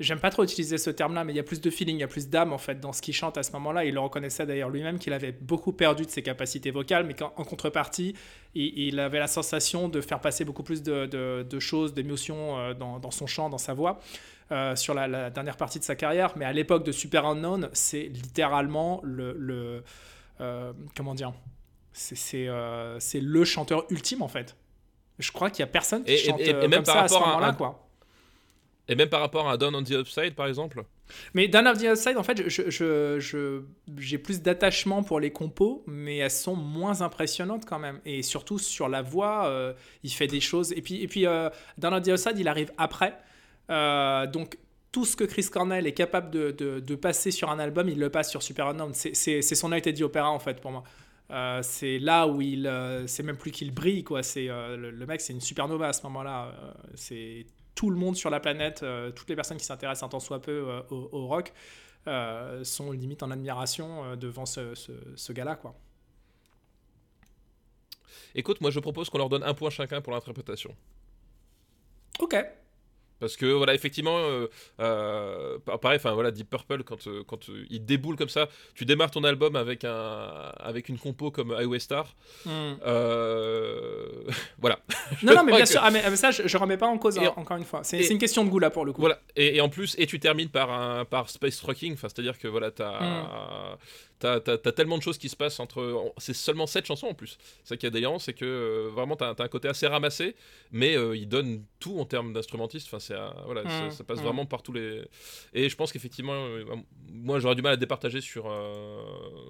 j'aime 0.00 0.18
pas 0.18 0.30
trop 0.30 0.42
utiliser 0.42 0.78
ce 0.78 0.90
terme-là, 0.90 1.24
mais 1.24 1.32
il 1.32 1.36
y 1.36 1.40
a 1.40 1.44
plus 1.44 1.60
de 1.60 1.70
feeling, 1.70 1.96
il 1.96 2.00
y 2.00 2.04
a 2.04 2.08
plus 2.08 2.28
d'âme 2.28 2.52
en 2.52 2.58
fait 2.58 2.80
dans 2.80 2.92
ce 2.92 3.00
qu'il 3.00 3.14
chante 3.14 3.38
à 3.38 3.42
ce 3.42 3.52
moment-là. 3.52 3.84
Il 3.84 3.94
le 3.94 4.00
reconnaissait 4.00 4.46
d'ailleurs 4.46 4.70
lui-même 4.70 4.98
qu'il 4.98 5.12
avait 5.12 5.32
beaucoup 5.32 5.72
perdu 5.72 6.04
de 6.04 6.10
ses 6.10 6.22
capacités 6.22 6.72
vocales, 6.72 7.06
mais 7.06 7.14
qu'en 7.14 7.30
contrepartie, 7.30 8.14
il, 8.54 8.98
avait 8.98 9.18
la 9.18 9.26
sensation 9.28 9.88
de 9.88 10.00
faire 10.00 10.20
passer 10.20 10.44
beaucoup 10.44 10.62
plus 10.62 10.82
de, 10.82 11.06
de, 11.06 11.60
choses, 11.60 11.94
d'émotions 11.94 12.58
euh, 12.58 12.74
dans, 12.74 12.98
dans, 12.98 13.10
son 13.10 13.26
chant, 13.26 13.48
dans 13.48 13.58
sa 13.58 13.74
voix. 13.74 14.00
Euh, 14.52 14.76
sur 14.76 14.94
la, 14.94 15.28
dernière 15.28 15.56
partie 15.56 15.80
de 15.80 15.84
sa 15.84 15.96
carrière, 15.96 16.34
mais 16.36 16.44
à 16.44 16.52
l'époque 16.52 16.84
de 16.84 16.92
Super 16.92 17.26
Unknown, 17.26 17.68
c'est 17.72 18.04
littéralement 18.04 19.00
le, 19.02 19.34
le 19.36 19.82
euh, 20.40 20.72
comment 20.96 21.16
dire, 21.16 21.32
c'est 21.92 22.46
euh, 22.46 22.96
c'est 23.00 23.18
le 23.20 23.44
chanteur 23.44 23.86
ultime 23.90 24.22
en 24.22 24.28
fait. 24.28 24.56
Je 25.18 25.32
crois 25.32 25.50
qu'il 25.50 25.60
y 25.60 25.62
a 25.64 25.66
personne 25.66 26.04
qui 26.04 26.16
chante 26.16 26.38
et, 26.38 26.52
comme 26.52 26.84
ça 26.84 27.02
à 27.02 27.08
ce 27.08 27.14
moment-là, 27.14 27.54
quoi. 27.54 27.88
Et 28.86 28.94
même 28.94 29.08
par 29.08 29.18
rapport 29.18 29.48
à 29.48 29.56
Down 29.56 29.74
on 29.74 29.82
the 29.82 29.90
Upside, 29.90 30.36
par 30.36 30.46
exemple? 30.46 30.84
Mais 31.34 31.48
Down 31.48 31.66
on 31.66 31.72
the 31.72 31.82
Upside, 31.82 32.16
en 32.16 32.22
fait, 32.22 32.48
j'ai 32.48 32.70
je, 32.70 33.18
je, 33.18 34.16
plus 34.16 34.42
d'attachement 34.42 35.02
pour 35.02 35.18
les 35.18 35.32
compos, 35.32 35.82
mais 35.88 36.18
elles 36.18 36.30
sont 36.30 36.54
moins 36.54 37.00
impressionnantes 37.00 37.64
quand 37.64 37.80
même. 37.80 38.00
Et 38.04 38.22
surtout 38.22 38.60
sur 38.60 38.88
la 38.88 39.02
voix, 39.02 39.74
il 40.04 40.10
fait 40.12 40.28
des 40.28 40.40
choses. 40.40 40.70
Et 40.70 40.82
puis, 40.82 41.02
et 41.02 41.08
puis 41.08 41.24
Down 41.78 41.94
on 41.94 42.00
the 42.00 42.08
Upside, 42.08 42.38
il 42.38 42.46
arrive 42.46 42.70
après. 42.78 43.18
Euh, 43.70 44.26
donc 44.26 44.58
tout 44.92 45.04
ce 45.04 45.16
que 45.16 45.24
Chris 45.24 45.46
Cornell 45.50 45.86
est 45.86 45.92
capable 45.92 46.30
de, 46.30 46.50
de, 46.50 46.94
passer 46.94 47.30
sur 47.30 47.50
un 47.50 47.58
album, 47.58 47.88
il 47.88 47.98
le 47.98 48.10
passe 48.10 48.30
sur 48.30 48.42
Super 48.42 48.68
Unknown. 48.68 48.92
C'est 48.94 49.42
son 49.42 49.70
Teddy 49.70 50.02
Opera 50.02 50.30
en 50.30 50.38
fait 50.38 50.60
pour 50.60 50.70
moi. 50.70 50.84
Euh, 51.30 51.60
c'est 51.62 51.98
là 51.98 52.28
où 52.28 52.40
il, 52.40 52.68
euh, 52.68 53.06
c'est 53.08 53.24
même 53.24 53.36
plus 53.36 53.50
qu'il 53.50 53.74
brille 53.74 54.04
quoi. 54.04 54.22
C'est 54.22 54.46
le, 54.46 55.06
mec, 55.06 55.20
c'est 55.20 55.32
une 55.32 55.40
supernova 55.40 55.88
à 55.88 55.92
ce 55.92 56.02
moment-là. 56.04 56.54
c'est 56.94 57.46
tout 57.74 57.90
le 57.90 57.96
monde 57.96 58.16
sur 58.16 58.30
la 58.30 58.40
planète, 58.40 58.84
toutes 59.14 59.28
les 59.28 59.36
personnes 59.36 59.58
qui 59.58 59.66
s'intéressent 59.66 60.04
un 60.04 60.08
tant 60.08 60.20
soit 60.20 60.40
peu 60.40 60.66
au, 60.90 61.26
rock 61.26 61.52
sont 62.62 62.92
limite 62.92 63.22
en 63.22 63.30
admiration 63.30 64.16
devant 64.16 64.46
ce, 64.46 64.74
ce, 64.74 64.92
ce 65.14 65.32
gars-là 65.32 65.56
quoi. 65.56 65.74
Écoute, 68.34 68.60
moi 68.60 68.70
je 68.70 68.80
propose 68.80 69.10
qu'on 69.10 69.18
leur 69.18 69.28
donne 69.28 69.42
un 69.42 69.54
point 69.54 69.70
chacun 69.70 70.00
pour 70.00 70.12
l'interprétation. 70.12 70.74
Ok. 72.18 72.36
Parce 73.18 73.36
que 73.36 73.46
voilà, 73.46 73.74
effectivement, 73.74 74.18
euh, 74.18 74.46
euh, 74.80 75.58
pareil, 75.58 75.96
enfin 75.96 76.12
voilà, 76.12 76.30
Deep 76.30 76.50
Purple 76.50 76.82
quand 76.82 77.06
euh, 77.06 77.22
quand 77.26 77.48
il 77.70 77.84
déboule 77.84 78.16
comme 78.16 78.28
ça, 78.28 78.48
tu 78.74 78.84
démarres 78.84 79.10
ton 79.10 79.24
album 79.24 79.56
avec 79.56 79.84
un 79.84 80.52
avec 80.58 80.88
une 80.88 80.98
compo 80.98 81.30
comme 81.30 81.52
Highway 81.52 81.78
Star, 81.78 82.14
hmm. 82.44 82.50
voilà. 84.58 84.78
Non 85.22 85.34
non 85.36 85.44
mais 85.44 85.52
bien 85.56 85.66
sûr, 85.66 85.80
ah, 85.82 85.90
mais, 85.90 86.16
ça 86.16 86.30
je, 86.30 86.46
je, 86.46 86.58
remets 86.58 86.76
pas 86.76 86.86
en 86.86 86.98
cause 86.98 87.18
hein, 87.18 87.32
encore 87.36 87.56
une 87.56 87.64
fois. 87.64 87.80
C'est 87.84 88.06
une 88.06 88.18
question 88.18 88.44
de 88.44 88.50
goût 88.50 88.58
là 88.58 88.70
pour 88.70 88.84
le 88.84 88.92
coup. 88.92 89.00
Voilà. 89.00 89.18
Et, 89.34 89.60
en 89.60 89.68
plus 89.68 89.94
et 89.98 90.06
tu 90.06 90.20
termines 90.20 90.50
par 90.50 90.70
un 90.70 91.04
par 91.04 91.30
Space 91.30 91.56
Trucking, 91.58 91.94
enfin 91.94 92.08
c'est 92.08 92.18
à 92.18 92.22
dire 92.22 92.38
que 92.38 92.48
voilà 92.48 92.70
t'as 92.70 93.00
hmm. 93.00 93.76
T'as 94.18 94.36
as, 94.36 94.72
tellement 94.72 94.96
de 94.96 95.02
choses 95.02 95.18
qui 95.18 95.28
se 95.28 95.36
passent 95.36 95.60
entre. 95.60 96.12
C'est 96.16 96.32
seulement 96.32 96.66
7 96.66 96.86
chansons 96.86 97.08
en 97.08 97.14
plus. 97.14 97.36
C'est 97.62 97.68
ça 97.70 97.76
qui 97.76 97.84
est 97.84 97.90
d'ailleurs, 97.90 98.18
c'est 98.18 98.32
que 98.32 98.46
euh, 98.46 98.88
vraiment 98.90 99.14
t'as 99.14 99.34
as 99.38 99.42
un 99.42 99.48
côté 99.48 99.68
assez 99.68 99.86
ramassé, 99.86 100.34
mais 100.72 100.96
euh, 100.96 101.14
il 101.14 101.28
donne 101.28 101.62
tout 101.80 101.98
en 101.98 102.06
termes 102.06 102.32
d'instrumentiste. 102.32 102.86
Enfin, 102.86 102.98
c'est 102.98 103.14
euh, 103.14 103.28
voilà, 103.44 103.62
ça, 103.64 104.02
mmh, 104.02 104.06
passe 104.06 104.20
mmh. 104.20 104.22
vraiment 104.22 104.46
par 104.46 104.62
tous 104.62 104.72
les. 104.72 105.02
Et 105.52 105.68
je 105.68 105.76
pense 105.76 105.92
qu'effectivement, 105.92 106.46
moi 107.12 107.40
j'aurais 107.40 107.56
du 107.56 107.62
mal 107.62 107.74
à 107.74 107.76
départager 107.76 108.22
sur, 108.22 108.50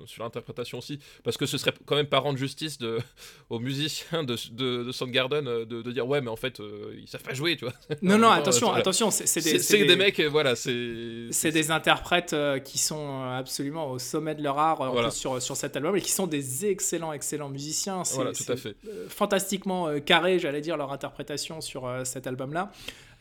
sur 0.06 0.24
l'interprétation 0.24 0.78
aussi, 0.78 0.98
parce 1.22 1.36
que 1.36 1.46
ce 1.46 1.58
serait 1.58 1.74
quand 1.84 1.96
même 1.96 2.08
pas 2.08 2.18
rendre 2.18 2.38
justice 2.38 2.78
de, 2.78 2.98
aux 3.50 3.60
musiciens 3.60 4.24
de, 4.24 4.34
de, 4.50 4.82
de 4.82 4.92
Soundgarden 4.92 5.44
de, 5.44 5.64
de, 5.64 5.92
dire 5.92 6.08
ouais, 6.08 6.20
mais 6.20 6.30
en 6.30 6.36
fait 6.36 6.60
ils 6.98 7.06
savent 7.06 7.22
pas 7.22 7.34
jouer, 7.34 7.56
tu 7.56 7.66
vois. 7.66 7.74
Non, 8.02 8.18
non, 8.18 8.30
attention, 8.32 8.72
attention, 8.72 9.12
c'est 9.12 9.44
des, 9.44 9.58
des, 9.58 9.84
des, 9.86 9.96
mecs, 9.96 10.20
voilà, 10.22 10.56
c'est. 10.56 11.28
C'est 11.30 11.52
des 11.52 11.70
interprètes 11.70 12.34
qui 12.64 12.78
sont 12.78 13.22
absolument 13.22 13.92
au 13.92 14.00
sommet 14.00 14.34
de 14.34 14.42
leur 14.42 14.55
euh, 14.58 15.10
sur, 15.10 15.40
sur 15.40 15.56
cet 15.56 15.76
album 15.76 15.96
et 15.96 16.00
qui 16.00 16.12
sont 16.12 16.26
des 16.26 16.66
excellents, 16.66 17.12
excellents 17.12 17.48
musiciens. 17.48 18.04
C'est, 18.04 18.16
voilà, 18.16 18.32
tout 18.32 18.50
à 18.50 18.56
fait. 18.56 18.74
Euh, 18.88 19.08
fantastiquement 19.08 19.88
euh, 19.88 19.98
carré, 20.00 20.38
j'allais 20.38 20.60
dire, 20.60 20.76
leur 20.76 20.92
interprétation 20.92 21.60
sur 21.60 21.88
cet 22.04 22.26
album-là. 22.26 22.70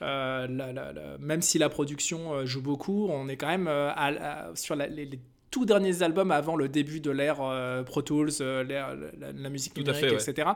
même 0.01 1.41
si 1.41 1.57
la 1.57 1.69
production 1.69 2.45
joue 2.45 2.61
beaucoup, 2.61 3.07
on 3.09 3.27
est 3.27 3.37
quand 3.37 3.57
même 3.57 3.69
sur 4.55 4.75
les, 4.75 5.19
tout 5.51 5.65
derniers 5.65 6.03
albums 6.03 6.31
avant 6.31 6.55
le 6.55 6.67
début 6.67 6.99
de 6.99 7.11
l'ère 7.11 7.37
Pro 7.85 8.01
Tools, 8.01 8.31
la, 8.39 9.49
musique 9.49 9.77
numérique, 9.77 10.13
etc. 10.13 10.49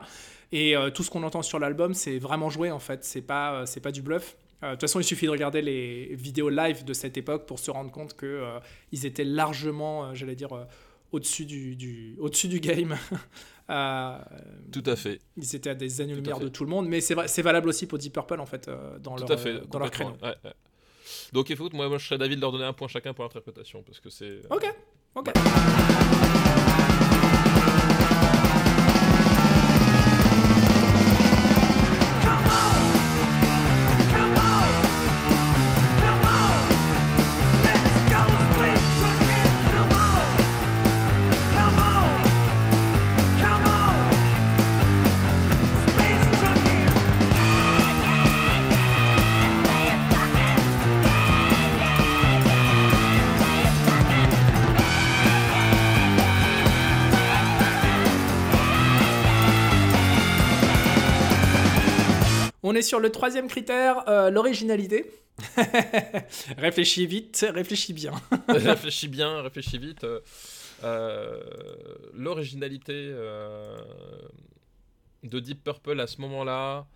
Et 0.52 0.74
tout 0.94 1.02
ce 1.02 1.10
qu'on 1.10 1.22
entend 1.22 1.42
sur 1.42 1.58
l'album, 1.58 1.94
c'est 1.94 2.18
vraiment 2.18 2.50
joué 2.50 2.70
en 2.70 2.80
fait, 2.80 3.04
c'est 3.04 3.22
pas, 3.22 3.64
c'est 3.66 3.80
pas 3.80 3.92
du 3.92 4.02
bluff. 4.02 4.36
De 4.62 4.70
toute 4.72 4.82
façon, 4.82 5.00
il 5.00 5.04
suffit 5.04 5.26
de 5.26 5.30
regarder 5.30 5.62
les 5.62 6.14
vidéos 6.14 6.50
live 6.50 6.84
de 6.84 6.92
cette 6.92 7.16
époque 7.16 7.46
pour 7.46 7.58
se 7.58 7.70
rendre 7.70 7.90
compte 7.90 8.16
qu'ils 8.16 8.60
ils 8.92 9.06
étaient 9.06 9.24
largement, 9.24 10.14
j'allais 10.14 10.34
dire, 10.36 10.66
au-dessus 11.12 11.46
du, 11.46 11.76
du, 11.76 12.16
au-dessus 12.18 12.48
du 12.48 12.60
game. 12.60 12.96
Euh, 13.70 14.18
Tout 14.72 14.82
à 14.84 14.96
fait. 14.96 15.20
ils 15.36 15.54
étaient 15.54 15.70
à 15.70 15.76
des 15.76 16.00
années-lumière 16.00 16.40
de 16.40 16.48
tout 16.48 16.64
le 16.64 16.70
monde, 16.70 16.88
mais 16.88 17.00
c'est, 17.00 17.14
valable 17.42 17.68
aussi 17.68 17.86
pour 17.86 17.98
Deep 17.98 18.12
Purple 18.12 18.40
en 18.40 18.46
fait, 18.46 18.66
euh, 18.66 18.98
dans, 18.98 19.14
Tout 19.14 19.28
leur, 19.28 19.38
fait. 19.38 19.50
euh, 19.50 19.60
dans 19.70 19.78
leur 19.78 19.92
créneau. 19.92 20.10
complètement, 20.10 20.28
ouais, 20.28 20.50
ouais. 20.50 20.54
Donc 21.32 21.50
écoute, 21.52 21.72
moi, 21.72 21.88
moi 21.88 21.98
je 21.98 22.06
serais 22.06 22.18
d'avis 22.18 22.34
de 22.34 22.40
leur 22.40 22.50
donner 22.50 22.64
un 22.64 22.72
point 22.72 22.88
chacun 22.88 23.14
pour 23.14 23.22
l'interprétation 23.22 23.84
parce 23.84 24.00
que 24.00 24.10
c'est. 24.10 24.40
Ok, 24.50 24.74
ok. 25.14 25.30
On 62.72 62.74
est 62.76 62.82
sur 62.82 63.00
le 63.00 63.10
troisième 63.10 63.48
critère, 63.48 64.08
euh, 64.08 64.30
l'originalité. 64.30 65.10
réfléchis 66.56 67.04
vite, 67.04 67.44
réfléchis 67.52 67.92
bien. 67.92 68.12
réfléchis 68.48 69.08
bien, 69.08 69.42
réfléchis 69.42 69.76
vite. 69.78 70.04
euh, 70.04 70.20
euh, 70.84 71.40
L'originalité 72.14 72.92
euh, 72.94 73.80
de 75.24 75.40
Deep 75.40 75.64
Purple 75.64 75.98
à 75.98 76.06
ce 76.06 76.20
moment-là. 76.20 76.86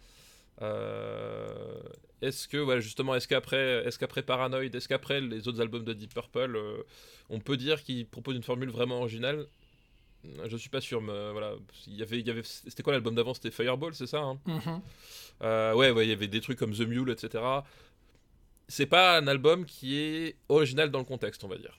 est-ce 2.22 2.47
que, 2.47 2.59
ouais, 2.59 2.81
justement, 2.81 3.16
est-ce 3.16 3.27
qu'après, 3.27 3.83
est-ce 3.85 3.99
qu'après 3.99 4.22
Paranoid, 4.22 4.62
est-ce 4.77 4.87
qu'après 4.87 5.20
les 5.20 5.49
autres 5.49 5.61
albums 5.61 5.83
de 5.85 5.93
Deep 5.93 6.14
Purple, 6.14 6.57
on 7.31 7.41
peut 7.41 7.57
dire 7.57 7.83
qu'ils 7.83 8.07
proposent 8.07 8.37
une 8.37 8.45
formule 8.45 8.70
vraiment 8.70 8.99
originale? 8.99 9.49
Je 10.49 10.57
suis 10.57 10.70
pas 10.70 10.81
sûr, 10.81 11.03
mais 11.03 11.33
voilà. 11.33 11.55
Il 11.89 11.97
y 11.97 12.03
avait, 12.03 12.20
il 12.20 12.27
y 12.27 12.31
avait, 12.31 12.43
c'était 12.45 12.85
quoi 12.85 12.93
l'album 12.93 13.16
d'avant? 13.16 13.35
C'était 13.35 13.51
Fireball, 13.51 13.93
c'est 13.95 14.07
ça 14.07 14.20
hein? 14.20 14.39
Mhm. 14.47 14.81
Euh, 15.43 15.74
ouais, 15.74 15.91
ouais, 15.91 16.07
il 16.07 16.11
y 16.11 16.12
avait 16.12 16.28
des 16.28 16.41
trucs 16.41 16.59
comme 16.59 16.72
The 16.72 16.80
Mule, 16.80 17.11
etc. 17.11 17.43
C'est 18.68 18.87
pas 18.87 19.18
un 19.18 19.26
album 19.26 19.66
qui 19.66 19.99
est 19.99 20.37
original 20.49 20.91
dans 20.91 20.99
le 21.01 21.05
contexte, 21.05 21.45
on 21.45 21.49
va 21.49 21.57
dire. 21.59 21.78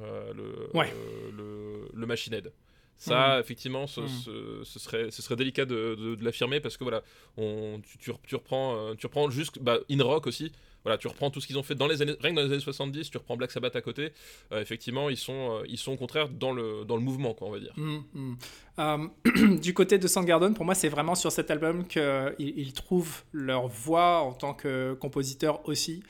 Euh, 0.00 0.32
le, 0.34 0.76
Ouais. 0.76 0.92
euh, 0.92 1.30
le, 1.32 1.88
le 1.98 2.06
Machine 2.06 2.34
Head. 2.34 2.52
Ça, 2.96 3.40
effectivement, 3.40 3.86
ce, 3.86 4.00
Mhm. 4.02 4.08
ce- 4.08 4.62
ce 4.64 4.78
serait, 4.78 5.10
ce 5.10 5.20
serait 5.20 5.36
délicat 5.36 5.64
de, 5.64 5.94
de- 5.96 6.14
de 6.14 6.24
l'affirmer 6.24 6.60
parce 6.60 6.76
que 6.76 6.84
voilà, 6.84 7.02
on, 7.36 7.80
tu, 7.82 7.98
tu, 7.98 8.12
tu 8.26 8.34
reprends, 8.36 8.94
tu 8.96 9.06
reprends 9.06 9.28
juste 9.30 9.58
bah, 9.60 9.78
In 9.90 10.02
Rock 10.02 10.26
aussi. 10.26 10.52
Voilà, 10.84 10.98
tu 10.98 11.08
reprends 11.08 11.30
tout 11.30 11.40
ce 11.40 11.46
qu'ils 11.46 11.58
ont 11.58 11.62
fait 11.62 11.74
dans 11.74 11.86
les 11.86 12.02
années, 12.02 12.14
rien 12.20 12.32
que 12.32 12.36
dans 12.36 12.42
les 12.42 12.52
années 12.52 12.60
70, 12.60 13.10
tu 13.10 13.16
reprends 13.16 13.36
Black 13.38 13.50
Sabbath 13.50 13.74
à 13.74 13.80
côté. 13.80 14.12
euh, 14.52 14.60
effectivement, 14.60 15.08
ils 15.08 15.16
sont, 15.16 15.60
euh, 15.60 15.64
ils 15.66 15.78
sont 15.78 15.92
au 15.92 15.96
contraire 15.96 16.28
dans 16.28 16.52
le, 16.52 16.84
dans 16.84 16.96
le 16.96 17.02
mouvement, 17.02 17.32
quoi, 17.32 17.48
on 17.48 17.50
va 17.50 17.58
dire. 17.58 17.72
Mm, 17.76 18.00
mm. 18.12 18.36
Euh, 18.78 19.56
du 19.62 19.72
côté 19.72 19.96
de 19.96 20.06
Soundgarden, 20.06 20.52
pour 20.52 20.66
moi, 20.66 20.74
c'est 20.74 20.90
vraiment 20.90 21.14
sur 21.14 21.32
cet 21.32 21.50
album 21.50 21.86
qu'ils 21.86 22.34
ils 22.38 22.72
trouvent 22.74 23.22
leur 23.32 23.66
voix 23.66 24.20
en 24.20 24.34
tant 24.34 24.52
que 24.52 24.92
compositeur 24.94 25.66
aussi. 25.66 26.02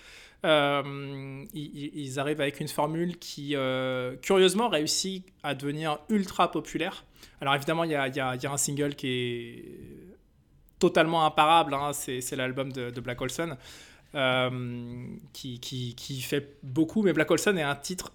Ils, 0.42 2.18
arrivent 2.18 2.40
avec 2.40 2.60
une 2.60 2.68
formule 2.68 3.16
qui, 3.18 3.54
curieusement, 4.22 4.68
réussit 4.68 5.24
à 5.42 5.54
devenir 5.54 5.98
ultra 6.10 6.50
populaire. 6.50 7.04
Alors 7.40 7.54
évidemment, 7.54 7.84
il 7.84 7.92
y 7.92 7.94
a, 7.94 8.08
y 8.08 8.16
y 8.16 8.20
a 8.20 8.52
un 8.52 8.56
single 8.58 8.94
qui 8.94 9.08
est 9.08 9.64
totalement 10.78 11.24
imparable, 11.24 11.72
hein, 11.72 11.92
c'est 11.94 12.36
l'album 12.36 12.70
de, 12.72 12.90
de 12.90 13.00
Black 13.00 13.20
Olson, 13.22 13.56
qui, 15.32 15.60
qui, 15.60 16.20
fait 16.20 16.56
beaucoup, 16.62 17.02
mais 17.02 17.12
Black 17.12 17.30
Olson 17.30 17.56
est 17.56 17.62
un 17.62 17.74
titre 17.74 18.12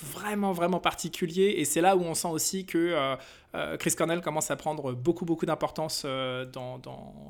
vraiment 0.00 0.52
vraiment 0.52 0.80
particulier 0.80 1.54
et 1.58 1.64
c'est 1.64 1.80
là 1.80 1.96
où 1.96 2.02
on 2.02 2.14
sent 2.14 2.28
aussi 2.28 2.64
que 2.64 2.78
euh, 2.78 3.16
euh, 3.54 3.76
Chris 3.76 3.94
Cornell 3.94 4.20
commence 4.22 4.50
à 4.50 4.56
prendre 4.56 4.92
beaucoup 4.92 5.24
beaucoup 5.24 5.46
d'importance 5.46 6.02
euh, 6.04 6.44
dans, 6.46 6.80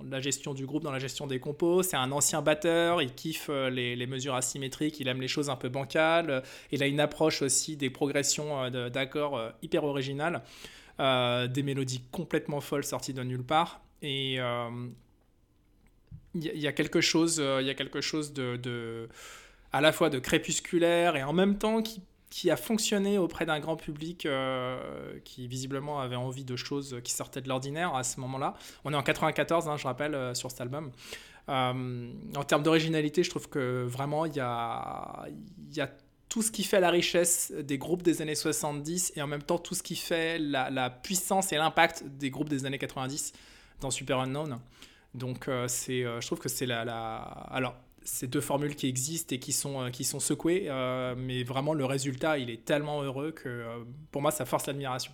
la 0.08 0.20
gestion 0.20 0.54
du 0.54 0.64
groupe, 0.64 0.82
dans 0.82 0.92
la 0.92 0.98
gestion 0.98 1.26
des 1.26 1.40
compos. 1.40 1.82
C'est 1.82 1.96
un 1.96 2.12
ancien 2.12 2.40
batteur, 2.42 3.02
il 3.02 3.14
kiffe 3.14 3.48
euh, 3.50 3.70
les, 3.70 3.96
les 3.96 4.06
mesures 4.06 4.34
asymétriques, 4.34 5.00
il 5.00 5.08
aime 5.08 5.20
les 5.20 5.28
choses 5.28 5.50
un 5.50 5.56
peu 5.56 5.68
bancales. 5.68 6.30
euh, 6.30 6.40
Il 6.72 6.82
a 6.82 6.86
une 6.86 7.00
approche 7.00 7.42
aussi 7.42 7.76
des 7.76 7.90
progressions 7.90 8.64
euh, 8.64 8.88
d'accords 8.88 9.36
euh, 9.36 9.50
hyper 9.62 9.84
originales, 9.84 10.42
euh, 11.00 11.46
des 11.46 11.62
mélodies 11.62 12.02
complètement 12.12 12.60
folles 12.60 12.84
sorties 12.84 13.14
de 13.14 13.22
nulle 13.22 13.44
part. 13.44 13.80
Et 14.00 14.36
euh, 14.38 14.68
il 16.34 16.44
y, 16.58 16.66
a- 16.66 16.72
quelque 16.72 17.00
chose, 17.00 17.38
euh, 17.40 17.60
il 17.60 17.66
y 17.66 17.70
a 17.70 17.74
quelque 17.74 18.00
chose 18.00 18.32
de, 18.32 18.56
de- 18.56 19.08
à 19.72 19.80
la 19.80 19.92
fois 19.92 20.10
de 20.10 20.18
crépusculaire 20.18 21.16
et 21.16 21.22
en 21.22 21.32
même 21.32 21.58
temps 21.58 21.82
qui 21.82 22.00
qui 22.30 22.50
a 22.50 22.56
fonctionné 22.56 23.16
auprès 23.16 23.46
d'un 23.46 23.60
grand 23.60 23.76
public 23.76 24.26
euh, 24.26 25.20
qui 25.24 25.46
visiblement 25.46 26.00
avait 26.00 26.16
envie 26.16 26.44
de 26.44 26.56
choses 26.56 26.96
qui 27.04 27.12
sortaient 27.12 27.40
de 27.40 27.46
l'ordinaire 27.48 27.94
à 27.94 28.02
ce 28.02 28.18
moment-là. 28.18 28.54
On 28.84 28.92
est 28.92 28.96
en 28.96 29.04
94, 29.04 29.68
hein, 29.68 29.76
je 29.76 29.84
rappelle, 29.84 30.16
euh, 30.16 30.34
sur 30.34 30.50
cet 30.50 30.60
album. 30.60 30.90
En 31.46 32.44
termes 32.44 32.64
d'originalité, 32.64 33.22
je 33.22 33.30
trouve 33.30 33.48
que 33.48 33.84
vraiment, 33.84 34.26
il 34.26 34.34
y 34.34 34.40
a, 34.40 35.26
y 35.76 35.80
a 35.80 35.90
tout 36.28 36.42
ce 36.42 36.50
qui 36.50 36.64
fait 36.64 36.80
la 36.80 36.90
richesse 36.90 37.52
des 37.56 37.78
groupes 37.78 38.02
des 38.02 38.20
années 38.22 38.34
70 38.34 39.12
et 39.14 39.22
en 39.22 39.28
même 39.28 39.42
temps 39.42 39.58
tout 39.58 39.74
ce 39.76 39.82
qui 39.84 39.94
fait 39.94 40.38
la, 40.38 40.70
la 40.70 40.90
puissance 40.90 41.52
et 41.52 41.56
l'impact 41.56 42.02
des 42.04 42.30
groupes 42.30 42.48
des 42.48 42.66
années 42.66 42.78
90 42.78 43.32
dans 43.80 43.92
Super 43.92 44.18
Unknown. 44.18 44.58
Donc, 45.14 45.46
euh, 45.48 45.68
c'est, 45.68 46.04
euh, 46.04 46.20
je 46.20 46.26
trouve 46.26 46.40
que 46.40 46.48
c'est 46.48 46.66
la. 46.66 46.82
Alors, 46.82 47.76
ces 48.02 48.26
deux 48.26 48.40
formules 48.40 48.74
qui 48.74 48.88
existent 48.88 49.34
et 49.34 49.38
qui 49.38 49.52
sont, 49.52 49.80
euh, 49.80 49.90
qui 49.90 50.04
sont 50.04 50.20
secouées, 50.20 50.68
mais 51.16 51.42
vraiment 51.42 51.72
le 51.72 51.84
résultat, 51.86 52.38
il 52.38 52.50
est 52.50 52.64
tellement 52.64 53.02
heureux 53.02 53.32
que 53.32 53.64
pour 54.10 54.20
moi, 54.20 54.30
ça 54.30 54.44
force 54.44 54.66
l'admiration. 54.66 55.12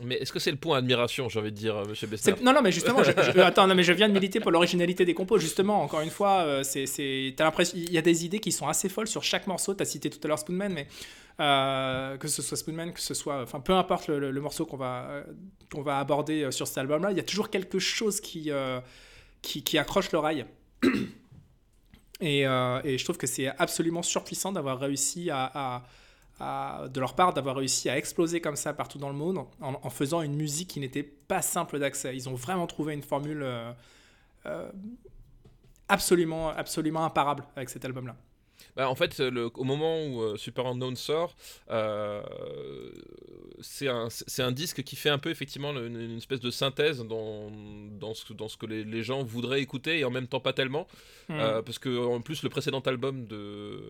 Mais 0.00 0.16
est-ce 0.16 0.32
que 0.32 0.38
c'est 0.38 0.50
le 0.50 0.56
point 0.56 0.78
admiration, 0.78 1.28
j'ai 1.28 1.38
envie 1.38 1.52
de 1.52 1.56
dire, 1.56 1.76
euh, 1.76 1.84
monsieur 1.84 2.06
Bessner 2.06 2.34
Non, 2.42 2.52
non, 2.52 2.62
mais 2.62 2.72
justement, 2.72 3.02
je, 3.04 3.10
attends, 3.40 3.66
non, 3.66 3.74
mais 3.74 3.82
je 3.82 3.92
viens 3.92 4.08
de 4.08 4.14
militer 4.14 4.40
pour 4.40 4.50
l'originalité 4.50 5.04
des 5.04 5.14
compos. 5.14 5.38
Justement, 5.38 5.82
encore 5.82 6.00
une 6.00 6.10
fois, 6.10 6.40
euh, 6.40 6.62
c'est, 6.62 7.34
l'impression, 7.38 7.76
il 7.76 7.92
y 7.92 7.98
a 7.98 8.02
des 8.02 8.24
idées 8.24 8.40
qui 8.40 8.52
sont 8.52 8.66
assez 8.66 8.88
folles 8.88 9.06
sur 9.06 9.22
chaque 9.22 9.46
morceau. 9.46 9.74
Tu 9.74 9.82
as 9.82 9.86
cité 9.86 10.08
tout 10.08 10.18
à 10.24 10.28
l'heure 10.28 10.38
Spoonman, 10.38 10.72
mais 10.72 10.88
euh, 11.40 12.16
que 12.16 12.26
ce 12.26 12.40
soit 12.40 12.56
Spoonman, 12.56 12.92
que 12.92 13.00
ce 13.00 13.12
soit, 13.12 13.42
enfin, 13.42 13.60
peu 13.60 13.74
importe 13.74 14.08
le, 14.08 14.32
morceau 14.40 14.64
qu'on 14.64 14.78
va, 14.78 15.08
euh, 15.10 15.24
va 15.82 15.98
aborder 15.98 16.50
sur 16.50 16.66
cet 16.66 16.78
album-là, 16.78 17.10
il 17.10 17.16
y 17.18 17.20
a 17.20 17.24
toujours 17.24 17.50
quelque 17.50 17.78
chose 17.78 18.20
qui, 18.20 18.50
qui, 19.42 19.62
qui 19.62 19.78
accroche 19.78 20.10
l'oreille. 20.12 20.46
Et, 22.20 22.42
et 22.42 22.98
je 22.98 23.04
trouve 23.04 23.18
que 23.18 23.26
c'est 23.26 23.48
absolument 23.58 24.02
surpuissant 24.02 24.52
d'avoir 24.52 24.78
réussi 24.78 25.28
à- 25.30 25.82
de 26.40 27.00
leur 27.00 27.14
part, 27.14 27.32
d'avoir 27.32 27.56
réussi 27.56 27.88
à 27.88 27.96
exploser 27.96 28.40
comme 28.40 28.56
ça 28.56 28.72
partout 28.72 28.98
dans 28.98 29.08
le 29.08 29.14
monde 29.14 29.38
en, 29.60 29.74
en 29.80 29.90
faisant 29.90 30.22
une 30.22 30.34
musique 30.34 30.68
qui 30.68 30.80
n'était 30.80 31.02
pas 31.02 31.40
simple 31.40 31.78
d'accès. 31.78 32.16
Ils 32.16 32.28
ont 32.28 32.34
vraiment 32.34 32.66
trouvé 32.66 32.94
une 32.94 33.02
formule 33.02 33.42
euh, 33.42 33.72
euh, 34.46 34.70
absolument, 35.88 36.48
absolument 36.48 37.04
imparable 37.04 37.44
avec 37.54 37.70
cet 37.70 37.84
album-là. 37.84 38.16
Bah, 38.76 38.88
en 38.88 38.94
fait, 38.94 39.18
le- 39.18 39.50
au 39.54 39.64
moment 39.64 40.04
où 40.06 40.22
euh, 40.22 40.36
Super 40.36 40.66
Unknown 40.66 40.96
sort, 40.96 41.34
euh, 41.70 42.22
c'est 43.60 43.88
un, 43.88 44.52
disque 44.52 44.82
qui 44.82 44.96
fait 44.96 45.08
un 45.10 45.18
peu 45.18 45.30
effectivement 45.30 45.72
une, 45.72 46.00
une 46.00 46.16
espèce 46.16 46.40
de 46.40 46.50
synthèse 46.50 47.04
dans, 47.04 47.50
dans, 48.00 48.14
ce, 48.14 48.32
dans 48.32 48.48
ce 48.48 48.56
que 48.56 48.66
les, 48.66 48.84
les 48.84 49.02
gens 49.02 49.22
voudraient 49.22 49.60
écouter 49.60 49.98
et 49.98 50.04
en 50.04 50.10
même 50.10 50.26
temps 50.26 50.40
pas 50.40 50.52
tellement. 50.52 50.86
Hmm. 51.28 51.38
Euh, 51.38 51.62
parce 51.62 51.78
que 51.78 51.96
en 52.04 52.20
plus, 52.20 52.42
le 52.42 52.48
précédent 52.48 52.80
album 52.80 53.26
de, 53.26 53.80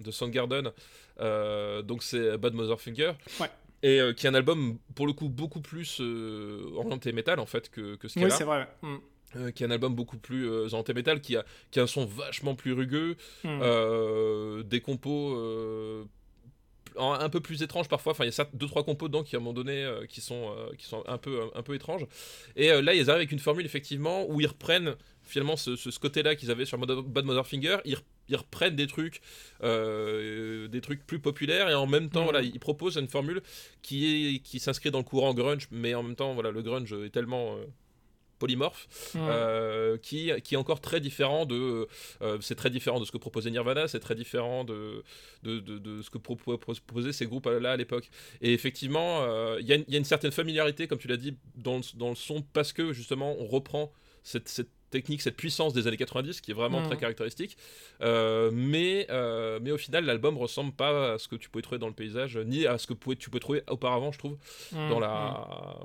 de 0.00 0.10
Soundgarden, 0.10 0.72
euh, 1.20 1.82
donc 1.82 2.02
c'est 2.02 2.38
Bad 2.38 2.54
Motherfinger. 2.54 3.12
Ouais. 3.40 3.50
Et 3.82 4.00
euh, 4.00 4.12
qui 4.12 4.26
est 4.26 4.28
un 4.30 4.34
album 4.34 4.78
pour 4.96 5.06
le 5.06 5.12
coup 5.12 5.28
beaucoup 5.28 5.60
plus 5.60 6.00
euh, 6.00 6.68
orienté 6.74 7.12
métal 7.12 7.38
en 7.38 7.46
fait 7.46 7.70
que, 7.70 7.94
que 7.94 8.08
ce 8.08 8.14
qu'il 8.14 8.22
y 8.22 8.24
a 8.24 8.28
oui, 8.28 8.34
c'est 8.36 8.42
vrai. 8.44 8.66
ouais. 8.82 8.88
Hmm. 9.34 9.38
Euh, 9.38 9.50
qui 9.50 9.62
est 9.62 9.66
un 9.66 9.70
album 9.70 9.94
beaucoup 9.94 10.16
plus 10.16 10.48
euh, 10.48 10.64
orienté 10.66 10.94
métal, 10.94 11.20
qui 11.20 11.36
a, 11.36 11.44
qui 11.70 11.80
a 11.80 11.82
un 11.82 11.86
son 11.86 12.06
vachement 12.06 12.54
plus 12.54 12.72
rugueux, 12.72 13.16
Hmm. 13.44 13.58
euh, 13.62 14.62
des 14.62 14.80
compos 14.80 15.34
euh, 15.36 16.04
un 16.96 17.28
peu 17.28 17.40
plus 17.40 17.62
étranges 17.62 17.88
parfois. 17.88 18.12
Enfin, 18.12 18.24
il 18.24 18.32
y 18.34 18.40
a 18.40 18.48
deux 18.54 18.66
trois 18.66 18.82
compos 18.84 19.06
dedans 19.08 19.22
qui 19.22 19.36
à 19.36 19.38
un 19.38 19.42
moment 19.42 19.52
donné 19.52 19.86
qui 20.08 20.20
sont 20.20 20.52
qui 20.78 20.86
sont 20.86 21.04
un 21.06 21.18
peu 21.18 21.42
un, 21.54 21.62
peu 21.62 21.74
étranges. 21.74 22.06
Et 22.56 22.68
là, 22.68 22.94
ils 22.94 23.08
arrivent 23.10 23.10
avec 23.10 23.30
une 23.30 23.38
formule 23.38 23.64
effectivement 23.66 24.26
où 24.28 24.40
ils 24.40 24.46
reprennent 24.48 24.96
finalement 25.22 25.56
ce, 25.56 25.76
ce, 25.76 25.90
ce 25.92 25.98
côté-là 26.00 26.34
qu'ils 26.34 26.50
avaient 26.50 26.64
sur 26.64 26.76
Bad 26.78 27.24
Motherfinger. 27.24 27.76
Ils, 27.84 27.98
ils 28.30 28.36
reprennent 28.36 28.74
des 28.74 28.86
trucs 28.88 29.20
euh, 29.62 30.68
des 30.68 30.80
trucs 30.80 31.06
plus 31.06 31.18
populaires 31.18 31.68
et 31.68 31.74
en 31.74 31.86
même 31.86 32.08
temps 32.10 32.20
Mhm. 32.20 32.24
voilà 32.30 32.42
ils 32.42 32.58
proposent 32.60 32.96
une 32.96 33.08
formule 33.08 33.42
qui 33.82 34.34
est 34.36 34.38
qui 34.40 34.58
s'inscrit 34.58 34.90
dans 34.90 34.98
le 34.98 35.04
courant 35.04 35.34
grunge 35.34 35.68
mais 35.70 35.94
en 35.94 36.02
même 36.02 36.16
temps 36.16 36.34
voilà 36.34 36.50
le 36.50 36.62
grunge 36.62 36.92
est 36.92 37.10
tellement 37.10 37.56
euh, 37.56 37.64
polymorphe, 38.38 38.86
euh, 39.16 39.98
qui, 39.98 40.30
qui 40.42 40.54
est 40.54 40.58
encore 40.58 40.80
très 40.80 41.00
différent 41.00 41.46
de. 41.46 41.86
euh, 42.22 42.38
c'est 42.40 42.54
très 42.54 42.70
différent 42.70 43.00
de 43.00 43.04
ce 43.04 43.12
que 43.12 43.18
proposait 43.18 43.50
Nirvana, 43.50 43.88
c'est 43.88 44.00
très 44.00 44.14
différent 44.14 44.64
de, 44.64 45.02
de, 45.42 45.60
de, 45.60 45.78
de 45.78 46.02
ce 46.02 46.10
que 46.10 46.18
propo- 46.18 46.56
proposaient 46.58 47.12
ces 47.12 47.26
groupes-là 47.26 47.72
à 47.72 47.76
l'époque. 47.76 48.08
Et 48.40 48.52
effectivement, 48.52 49.22
euh, 49.22 49.58
il 49.60 49.66
y, 49.66 49.72
a 49.72 49.76
une- 49.76 49.84
il 49.88 49.92
y 49.92 49.96
a 49.96 49.98
une 49.98 50.04
certaine 50.04 50.32
familiarité, 50.32 50.86
comme 50.86 50.98
tu 50.98 51.08
l'as 51.08 51.16
dit, 51.16 51.36
dans 51.56 51.76
le, 51.78 51.82
dans 51.98 52.10
le 52.10 52.14
son, 52.16 52.42
parce 52.52 52.72
que 52.72 52.92
justement, 52.92 53.36
on 53.38 53.46
reprend 53.46 53.92
cette, 54.22 54.48
cette 54.48 54.70
technique, 54.90 55.22
cette 55.22 55.36
puissance 55.36 55.72
des 55.72 55.86
années 55.86 55.96
90, 55.96 56.40
qui 56.40 56.50
est 56.50 56.54
vraiment 56.54 56.80
Mm. 56.80 56.86
très 56.88 56.96
caractéristique. 56.96 57.56
Euh, 58.02 58.50
mais, 58.52 59.06
euh, 59.10 59.58
mais 59.62 59.70
au 59.70 59.78
final, 59.78 60.04
l'album 60.04 60.36
ressemble 60.38 60.72
pas 60.72 61.14
à 61.14 61.18
ce 61.18 61.28
que 61.28 61.36
tu 61.36 61.48
pouvais 61.50 61.62
trouver 61.62 61.78
dans 61.78 61.88
le 61.88 61.92
paysage, 61.94 62.36
ni 62.38 62.66
à 62.66 62.78
ce 62.78 62.86
que 62.86 62.94
pouvais- 62.94 63.16
tu 63.16 63.30
peux 63.30 63.40
trouver 63.40 63.62
auparavant, 63.68 64.12
je 64.12 64.18
trouve 64.18 64.36
Mm, 64.72 64.88
dans 64.90 65.00
la 65.00 65.76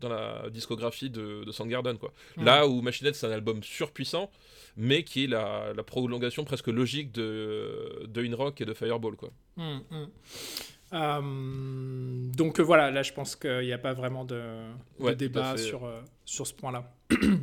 dans 0.00 0.08
la 0.08 0.48
discographie 0.50 1.10
de, 1.10 1.42
de 1.44 1.50
Soundgarden 1.52 1.98
quoi. 1.98 2.12
Mm. 2.36 2.44
Là 2.44 2.66
où 2.68 2.80
Machine 2.82 3.06
Head 3.08 3.14
c'est 3.14 3.26
un 3.26 3.32
album 3.32 3.62
surpuissant 3.64 4.30
mais 4.76 5.02
qui 5.02 5.24
est 5.24 5.26
la, 5.26 5.72
la 5.76 5.82
prolongation 5.82 6.44
presque 6.44 6.68
logique 6.68 7.10
de 7.12 8.04
de 8.06 8.24
In 8.24 8.36
Rock 8.36 8.60
et 8.60 8.64
de 8.64 8.74
Fireball 8.74 9.16
quoi. 9.16 9.30
Euh, 10.94 11.20
donc 12.34 12.60
euh, 12.60 12.62
voilà, 12.62 12.90
là 12.90 13.02
je 13.02 13.12
pense 13.12 13.36
qu'il 13.36 13.60
n'y 13.60 13.72
a 13.72 13.78
pas 13.78 13.92
vraiment 13.92 14.24
de, 14.24 14.36
de 14.98 15.04
Ouais, 15.04 15.14
débat 15.14 15.52
fait. 15.56 15.62
sur, 15.62 15.84
euh, 15.84 16.00
sur 16.24 16.46
ce 16.46 16.54
point-là. 16.54 16.90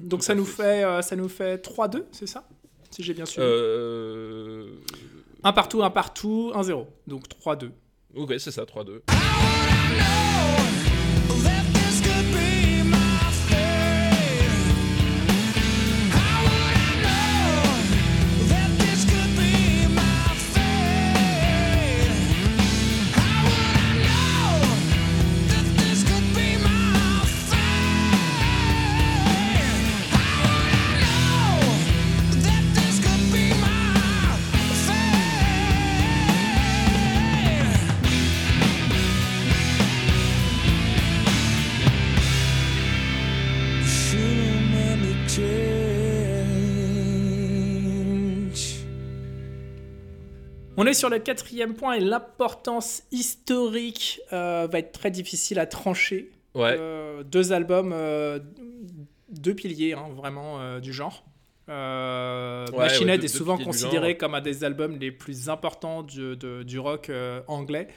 donc 0.03 0.19
Tout 0.19 0.25
ça 0.25 0.33
nous, 0.35 0.45
fait. 0.45 0.63
fait, 0.79 0.83
euh, 0.83 1.01
ça 1.01 1.15
nous 1.15 1.29
fait 1.29 1.63
3-2, 1.63 2.05
c'est 2.11 2.27
ça? 2.27 2.47
Si 2.91 3.03
j'ai 3.03 3.13
bien 3.13 3.25
suivi. 3.25 3.45
Euh... 3.47 4.67
Un 5.43 5.53
partout, 5.53 5.83
un 5.83 5.89
partout, 5.91 6.51
1-0. 6.55 6.85
Donc 7.07 7.25
3-2. 7.27 7.69
Ok 8.15 8.33
c'est 8.39 8.51
ça 8.51 8.63
3-2. 8.63 9.01
Sur 50.95 51.09
le 51.09 51.19
quatrième 51.19 51.75
point 51.75 51.93
et 51.93 51.99
l'importance 51.99 53.03
historique 53.11 54.19
euh, 54.33 54.67
va 54.71 54.79
être 54.79 54.91
très 54.91 55.11
difficile 55.11 55.59
à 55.59 55.65
trancher. 55.67 56.31
Ouais. 56.55 56.75
Euh, 56.79 57.21
deux 57.23 57.53
albums, 57.53 57.91
euh, 57.93 58.39
deux 59.29 59.53
piliers 59.53 59.93
hein, 59.93 60.07
vraiment 60.15 60.79
du 60.79 60.91
genre. 60.93 61.23
Euh, 61.69 62.65
Ouais, 62.71 62.77
Machine 62.77 63.09
Head 63.09 63.23
est 63.23 63.27
souvent 63.27 63.57
considéré 63.57 64.17
comme 64.17 64.35
un 64.35 64.41
des 64.41 64.63
albums 64.63 64.97
les 64.99 65.11
plus 65.11 65.49
importants 65.49 66.03
du, 66.03 66.35
de- 66.35 66.63
du 66.63 66.79
rock 66.79 67.11
anglais. 67.47 67.87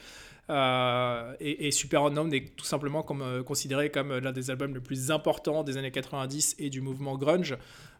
Euh, 0.49 1.33
et, 1.39 1.67
et 1.67 1.71
Super 1.71 2.03
Unknown 2.05 2.33
est 2.33 2.55
tout 2.55 2.65
simplement 2.65 3.03
comme, 3.03 3.21
euh, 3.21 3.43
considéré 3.43 3.91
comme 3.91 4.17
l'un 4.17 4.31
des 4.31 4.49
albums 4.49 4.73
les 4.73 4.79
plus 4.79 5.11
importants 5.11 5.63
des 5.63 5.77
années 5.77 5.91
90 5.91 6.55
et 6.57 6.71
du 6.71 6.81
mouvement 6.81 7.17
grunge. 7.17 7.55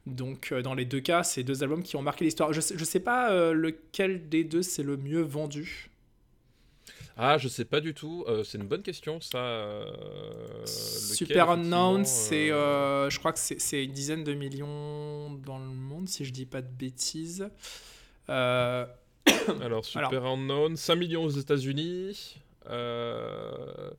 Donc 0.10 0.51
euh, 0.51 0.62
dans 0.62 0.74
les 0.74 0.86
deux 0.86 0.99
cas, 0.99 1.24
c'est 1.24 1.43
deux 1.43 1.64
albums 1.64 1.84
qui 1.84 1.95
ont 1.95 2.01
marqué 2.01 2.26
l'histoire. 2.26 2.53
Je 2.53 2.62
sais, 2.62 2.78
je 2.78 2.84
sais 2.84 2.99
pas 2.99 3.32
euh, 3.32 3.53
lequel 3.53 4.30
des 4.30 4.43
deux 4.43 4.62
c'est 4.62 4.84
le 4.84 4.97
mieux 4.97 5.22
vendu. 5.22 5.89
Ah 7.18 7.38
je 7.38 7.47
sais 7.47 7.66
pas 7.66 7.82
du 7.82 7.93
tout. 7.93 8.24
Euh, 8.28 8.43
c'est 8.43 8.57
une 8.57 8.68
bonne 8.68 8.82
question 8.84 9.20
ça. 9.20 9.38
euh, 9.38 9.86
lequel, 10.62 10.66
Super 10.66 11.49
Unknown, 11.49 12.05
c'est, 12.05 12.47
je 12.47 13.20
crois 13.20 13.34
que 13.34 13.39
c'est 13.39 13.84
une 13.84 13.91
dizaine 13.91 14.24
de 14.24 14.34
millions 14.34 15.32
dans 15.45 15.60
le 15.60 15.66
monde, 15.66 16.07
si 16.07 16.26
je 16.26 16.32
dis 16.32 16.45
pas 16.45 16.62
de 16.62 16.70
bêtises. 16.72 17.49
Alors, 19.62 19.86
Super 19.86 20.26
Unknown, 20.26 20.76
5 20.76 20.95
millions 20.95 21.24
aux 21.24 21.30
États-Unis. 21.30 22.38
Euh, 22.70 23.91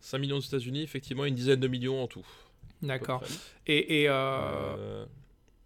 5 0.00 0.18
millions 0.18 0.36
aux 0.36 0.40
États-Unis, 0.40 0.82
effectivement, 0.82 1.24
une 1.24 1.34
dizaine 1.34 1.60
de 1.60 1.68
millions 1.68 2.02
en 2.02 2.06
tout. 2.06 2.26
D'accord. 2.82 3.22
Et, 3.66 4.02
et, 4.02 4.08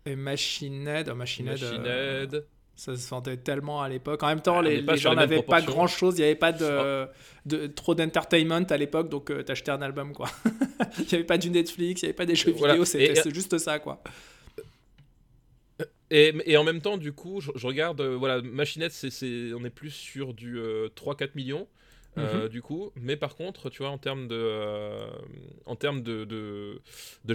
et 0.07 0.17
Machine 0.17 0.87
Head, 0.89 1.09
oh, 1.11 1.15
Machine 1.15 1.49
Head, 1.49 1.61
Machine 1.61 1.83
euh, 1.87 2.23
Head. 2.25 2.45
ça 2.75 2.97
se 2.97 3.09
vendait 3.11 3.37
tellement 3.37 3.83
à 3.83 3.89
l'époque. 3.89 4.23
En 4.23 4.29
même 4.29 4.41
temps, 4.41 4.61
les, 4.61 4.85
gens 4.97 5.15
n'avaient 5.15 5.43
pas 5.43 5.61
grand 5.63 5.87
chose, 5.87 6.15
il 6.17 6.21
n'y 6.23 6.27
avait 6.27 6.35
pas 6.37 6.53
de, 6.53 7.07
de 7.47 7.67
trop 7.67 7.95
d'entertainment 7.95 8.65
à 8.71 8.77
l'époque, 8.77 9.09
donc 9.09 9.31
euh, 9.31 9.43
t'achetais 9.43 9.71
un 9.73 9.83
album 9.83 10.13
quoi. 10.13 10.29
Il 10.99 11.05
n'y 11.05 11.15
avait 11.15 11.25
pas 11.25 11.39
du 11.39 11.51
Netflix, 11.51 12.03
il 12.03 12.05
n'y 12.05 12.09
avait 12.11 12.17
pas 12.17 12.27
des 12.27 12.35
jeux 12.35 12.53
Voilà. 12.53 12.75
vidéo, 12.75 12.85
c'était 12.85 13.31
juste 13.35 13.59
ça 13.59 13.79
quoi. 13.79 14.03
Et, 16.11 16.33
et 16.47 16.57
en 16.57 16.63
même 16.65 16.81
temps, 16.81 16.97
du 16.99 17.13
coup, 17.13 17.41
je, 17.41 17.51
je 17.57 17.67
regarde, 17.67 18.01
euh, 18.01 18.15
voilà, 18.17 18.41
Machinette, 18.41 18.93
c'est, 18.93 19.11
c'est- 19.11 19.53
on 19.55 19.65
est 19.65 19.71
plus 19.71 19.91
sur 19.91 20.35
du 20.35 20.57
euh, 20.59 20.89
3-4 20.95 21.31
millions, 21.35 21.67
euh, 22.17 22.45
Mhm. 22.45 22.49
du 22.49 22.63
coup. 22.63 22.93
Mais 22.95 23.17
par 23.17 23.35
contre, 23.35 23.71
tu 23.71 23.79
vois, 23.83 23.91
en 23.91 23.99
termes 23.99 24.29
de, 24.29 24.37
euh, 24.39 25.09
en 25.67 25.75
termes 25.75 26.03
de, 26.03 26.25
de, 26.25 26.81
de 27.25 27.35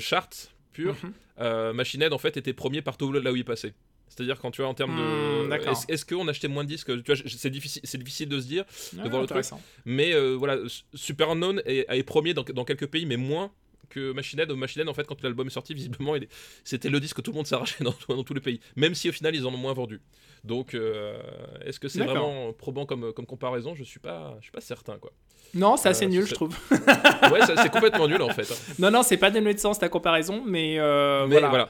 purs, 0.72 0.96
Mhm. 1.04 1.14
euh, 1.40 1.74
Machinette, 1.74 2.14
en 2.14 2.18
fait, 2.18 2.38
était 2.38 2.54
premier 2.54 2.82
partout 2.82 3.12
là 3.12 3.32
où 3.32 3.36
il 3.36 3.46
passait. 3.46 3.74
C'est-à-dire 4.10 4.40
quand 4.42 4.52
tu 4.52 4.62
vois 4.62 4.70
en 4.70 4.74
termes 4.74 4.94
Hmm, 4.94 5.44
de... 5.46 5.50
d'accord. 5.50 5.72
Est-ce, 5.72 5.86
est-ce 5.88 6.06
qu'on 6.06 6.28
achetait 6.28 6.50
moins 6.50 6.64
de 6.66 6.70
disques? 6.70 6.88
Tu 7.04 7.14
vois, 7.14 7.16
je- 7.16 7.30
c'est, 7.30 7.50
difficile, 7.50 7.82
c'est 7.86 7.98
difficile 7.98 8.28
de 8.28 8.42
se 8.42 8.46
dire. 8.48 8.66
Ah, 9.00 9.08
voir 9.08 9.22
le 9.22 9.28
truc. 9.28 9.46
Mais 9.86 10.14
euh, 10.14 10.36
voilà, 10.36 10.58
Super 10.94 11.30
Unknown 11.30 11.62
est, 11.66 11.86
est 11.88 12.04
premier 12.04 12.34
dans, 12.34 12.44
dans 12.44 12.66
quelques 12.66 12.88
pays, 12.88 13.06
mais 13.06 13.16
moins 13.16 13.52
que 13.92 14.12
Machine 14.14 14.40
Head. 14.40 14.52
Machine 14.52 14.82
Head, 14.82 14.90
en 14.90 14.94
fait, 14.96 15.06
quand 15.06 15.22
l'album 15.22 15.46
est 15.48 15.52
sorti, 15.52 15.74
visiblement, 15.76 16.16
il 16.16 16.24
est- 16.24 16.30
c'était 16.64 16.90
le 16.90 17.00
disque 17.00 17.18
que 17.18 17.22
tout 17.22 17.32
le 17.32 17.36
monde 17.38 17.46
s'arrachait 17.48 17.84
dans, 17.84 17.94
dans 18.10 18.24
tous 18.24 18.34
les 18.34 18.42
pays. 18.42 18.60
Même 18.76 18.96
si 18.96 19.10
au 19.10 19.12
final, 19.12 19.36
ils 19.36 19.46
en 19.46 19.54
ont 19.54 19.58
moins 19.58 19.74
vendu. 19.74 20.02
Donc, 20.44 20.74
euh, 20.74 21.22
est-ce 21.66 21.80
que 21.80 21.88
c'est 21.88 22.04
vraiment 22.04 22.52
probant 22.54 22.88
comme, 22.88 23.14
comme 23.14 23.28
comparaison? 23.28 23.76
Je 23.76 23.84
suis 23.84 24.00
pas, 24.00 24.36
je 24.40 24.46
suis 24.46 24.52
pas 24.52 24.62
certain, 24.62 24.98
quoi. 24.98 25.12
Non, 25.54 25.78
c'est 25.78 25.90
assez 25.90 26.06
Euh, 26.06 26.10
nul, 26.10 26.26
je 26.26 26.34
trouve. 26.34 26.58
Ouais, 27.32 27.42
ça- 27.46 27.56
c'est 27.62 27.70
complètement 27.72 28.08
nul 28.08 28.22
en 28.22 28.30
fait. 28.30 28.50
hein. 28.52 28.74
Non, 28.80 28.90
non, 28.90 29.04
c'est 29.04 29.18
pas 29.18 29.30
dénué 29.30 29.54
de 29.54 29.60
sens 29.60 29.78
ta 29.78 29.90
comparaison, 29.90 30.44
mais, 30.46 30.80
euh, 30.80 31.28
Mais 31.28 31.34
voilà. 31.36 31.50
voilà. 31.50 31.70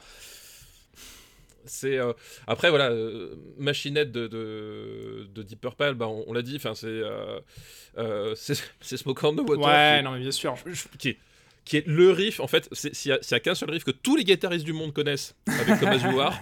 C'est 1.65 1.97
euh, 1.99 2.13
après 2.47 2.71
voilà 2.71 2.89
euh, 2.89 3.35
machinette 3.59 4.11
de, 4.11 4.25
de, 4.27 5.27
de 5.33 5.43
Deep 5.43 5.61
Purple 5.61 5.93
bah, 5.93 6.07
on, 6.07 6.23
on 6.25 6.33
l'a 6.33 6.41
dit 6.41 6.55
enfin 6.55 6.73
c'est 6.73 6.87
euh, 6.87 7.39
euh, 7.99 8.33
c'est 8.35 8.55
c'est 8.81 8.97
Smoke 8.97 9.23
on 9.27 9.35
the 9.35 9.47
Water 9.47 9.59
Ouais, 9.67 9.97
qui- 9.99 10.03
non, 10.03 10.11
mais 10.13 10.19
bien 10.21 10.31
sûr. 10.31 10.55
qui 10.97 11.17
qui 11.65 11.77
est 11.77 11.87
le 11.87 12.11
riff, 12.11 12.39
en 12.39 12.47
fait, 12.47 12.67
s'il 12.71 13.11
y 13.11 13.33
a, 13.33 13.39
qu'un 13.39 13.55
seul 13.55 13.69
riff 13.71 13.83
que 13.83 13.91
tous 13.91 14.15
les 14.15 14.23
guitaristes 14.23 14.65
du 14.65 14.73
monde 14.73 14.93
connaissent 14.93 15.35
avec 15.47 15.79
Thomas 15.79 16.11
War, 16.13 16.39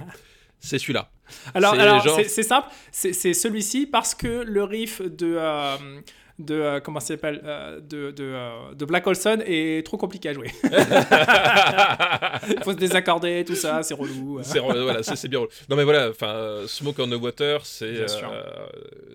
c'est 0.60 0.80
celui-là. 0.80 1.10
Alors, 1.54 1.74
C'est 1.76 1.80
alors 1.82 2.04
genre- 2.04 2.20
simple, 2.26 2.68
c'est 2.92 3.34
celui-ci 3.34 3.86
parce 3.86 4.16
que 4.16 4.44
le 4.44 4.64
riff 4.64 5.02
de. 5.02 5.36
euh, 5.38 5.76
de 6.40 6.56
euh, 6.56 6.80
comment 6.80 7.02
s'appelle 7.02 7.42
euh, 7.44 7.82
de, 7.82 8.12
de, 8.12 8.24
euh, 8.24 8.74
de 8.74 8.86
Black 8.86 9.06
Olson 9.06 9.40
est 9.46 9.86
trop 9.86 9.98
compliqué 9.98 10.30
à 10.30 10.34
jouer. 10.34 10.50
Il 10.64 10.70
faut 12.64 12.72
se 12.72 12.78
désaccorder, 12.78 13.44
tout 13.46 13.56
ça, 13.56 13.84
c'est 13.84 13.94
relou. 13.94 14.40
C'est 14.44 14.60
voilà, 14.60 15.04
c'est 15.04 15.28
bien. 15.28 15.42
Non 15.70 15.76
mais 15.76 15.84
voilà, 15.84 16.10
enfin, 16.10 16.62
Smoke 16.66 17.02
on 17.02 17.10
the 17.10 17.22
Water, 17.22 17.66
c'est 17.66 18.06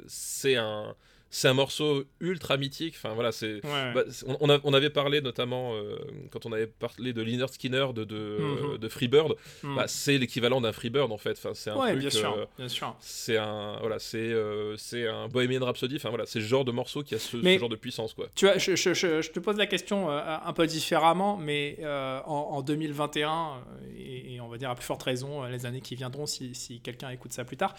c'est 0.07 0.57
un 0.57 0.95
c'est 1.37 1.49
un 1.49 1.55
morceau 1.55 2.05
ultra 2.21 2.57
mythique. 2.57 2.95
Enfin 2.97 3.13
voilà, 3.15 3.33
c'est 3.33 3.55
Ouais. 3.65 3.93
bah, 3.93 4.05
on, 4.41 4.61
on 4.63 4.73
avait 4.73 4.91
parlé 4.91 5.21
notamment 5.21 5.75
euh, 5.75 5.97
quand 6.31 6.47
on 6.47 6.53
avait 6.53 6.69
parlé 6.69 7.13
de 7.13 7.23
Lynyrd 7.23 7.51
Skinner 7.53 7.87
de 7.93 8.05
de, 8.05 8.39
Mhm. 8.39 8.79
de 8.79 8.89
Freebird. 8.89 9.35
Hmm. 9.65 9.75
Bah, 9.77 9.89
c'est 9.89 10.17
l'équivalent 10.17 10.61
d'un 10.61 10.71
Freebird 10.73 11.11
en 11.11 11.19
fait. 11.19 11.33
Enfin, 11.33 11.51
c'est 11.55 11.71
un 11.71 11.77
ouais, 11.77 11.89
truc. 11.89 12.01
bien 12.01 12.11
sûr, 12.11 12.33
euh, 12.39 12.45
bien 12.57 12.69
sûr. 12.69 12.95
c'est 13.01 13.37
un 13.37 13.79
voilà, 13.81 13.99
c'est 13.99 14.19
euh, 14.19 14.77
c'est 14.77 15.09
un 15.09 15.27
Bohemian 15.29 15.65
Rhapsody. 15.65 15.97
Enfin 15.97 16.11
voilà, 16.11 16.25
c'est 16.27 16.41
ce 16.41 16.45
genre 16.47 16.65
de 16.65 16.71
morceau 16.73 17.03
qui 17.03 17.17
a 17.17 17.19
ce, 17.19 17.37
genre 17.59 17.69
de 17.69 17.77
puissance 17.77 18.15
quoi. 18.15 18.29
Tu 18.37 18.45
vois, 18.47 18.59
je, 18.59 18.77
je- 18.77 18.95
je- 18.95 19.21
je 19.23 19.31
te 19.33 19.41
pose 19.41 19.57
la 19.57 19.67
question 19.67 20.09
un 20.11 20.53
peu 20.53 20.67
différemment, 20.69 21.37
mais 21.37 21.79
en, 21.85 22.31
en 22.53 22.63
2021, 22.63 23.31
euh, 23.31 23.87
et, 23.99 24.35
et 24.35 24.41
on 24.41 24.49
va 24.49 24.57
dire 24.57 24.71
à 24.71 24.75
plus 24.77 24.85
forte 24.85 25.03
raison 25.03 25.43
les 25.45 25.67
années 25.67 25.81
qui 25.81 25.97
viendront 25.97 26.27
si, 26.27 26.55
si 26.55 26.81
quelqu'un 26.81 27.11
écoute 27.11 27.33
ça 27.33 27.45
plus 27.45 27.57
tard, 27.57 27.75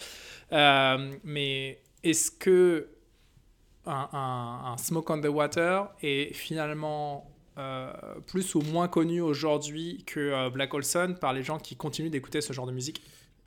mais 1.24 1.80
est-ce 2.02 2.30
que 2.30 2.88
un, 3.86 4.76
Smoke 4.78 5.12
on 5.12 5.20
the 5.20 5.26
Water 5.26 5.88
est 6.02 6.34
finalement 6.34 7.30
euh, 7.58 7.92
plus 8.26 8.54
ou 8.54 8.60
moins 8.60 8.88
connu 8.88 9.20
aujourd'hui 9.20 10.04
que 10.06 10.20
euh, 10.20 10.50
Black 10.50 10.74
Olson 10.74 11.16
par 11.20 11.32
les 11.32 11.42
gens 11.42 11.58
qui 11.58 11.76
continuent 11.76 12.10
d'écouter 12.10 12.40
ce 12.40 12.52
genre 12.52 12.66
de 12.66 12.72
musique 12.72 13.02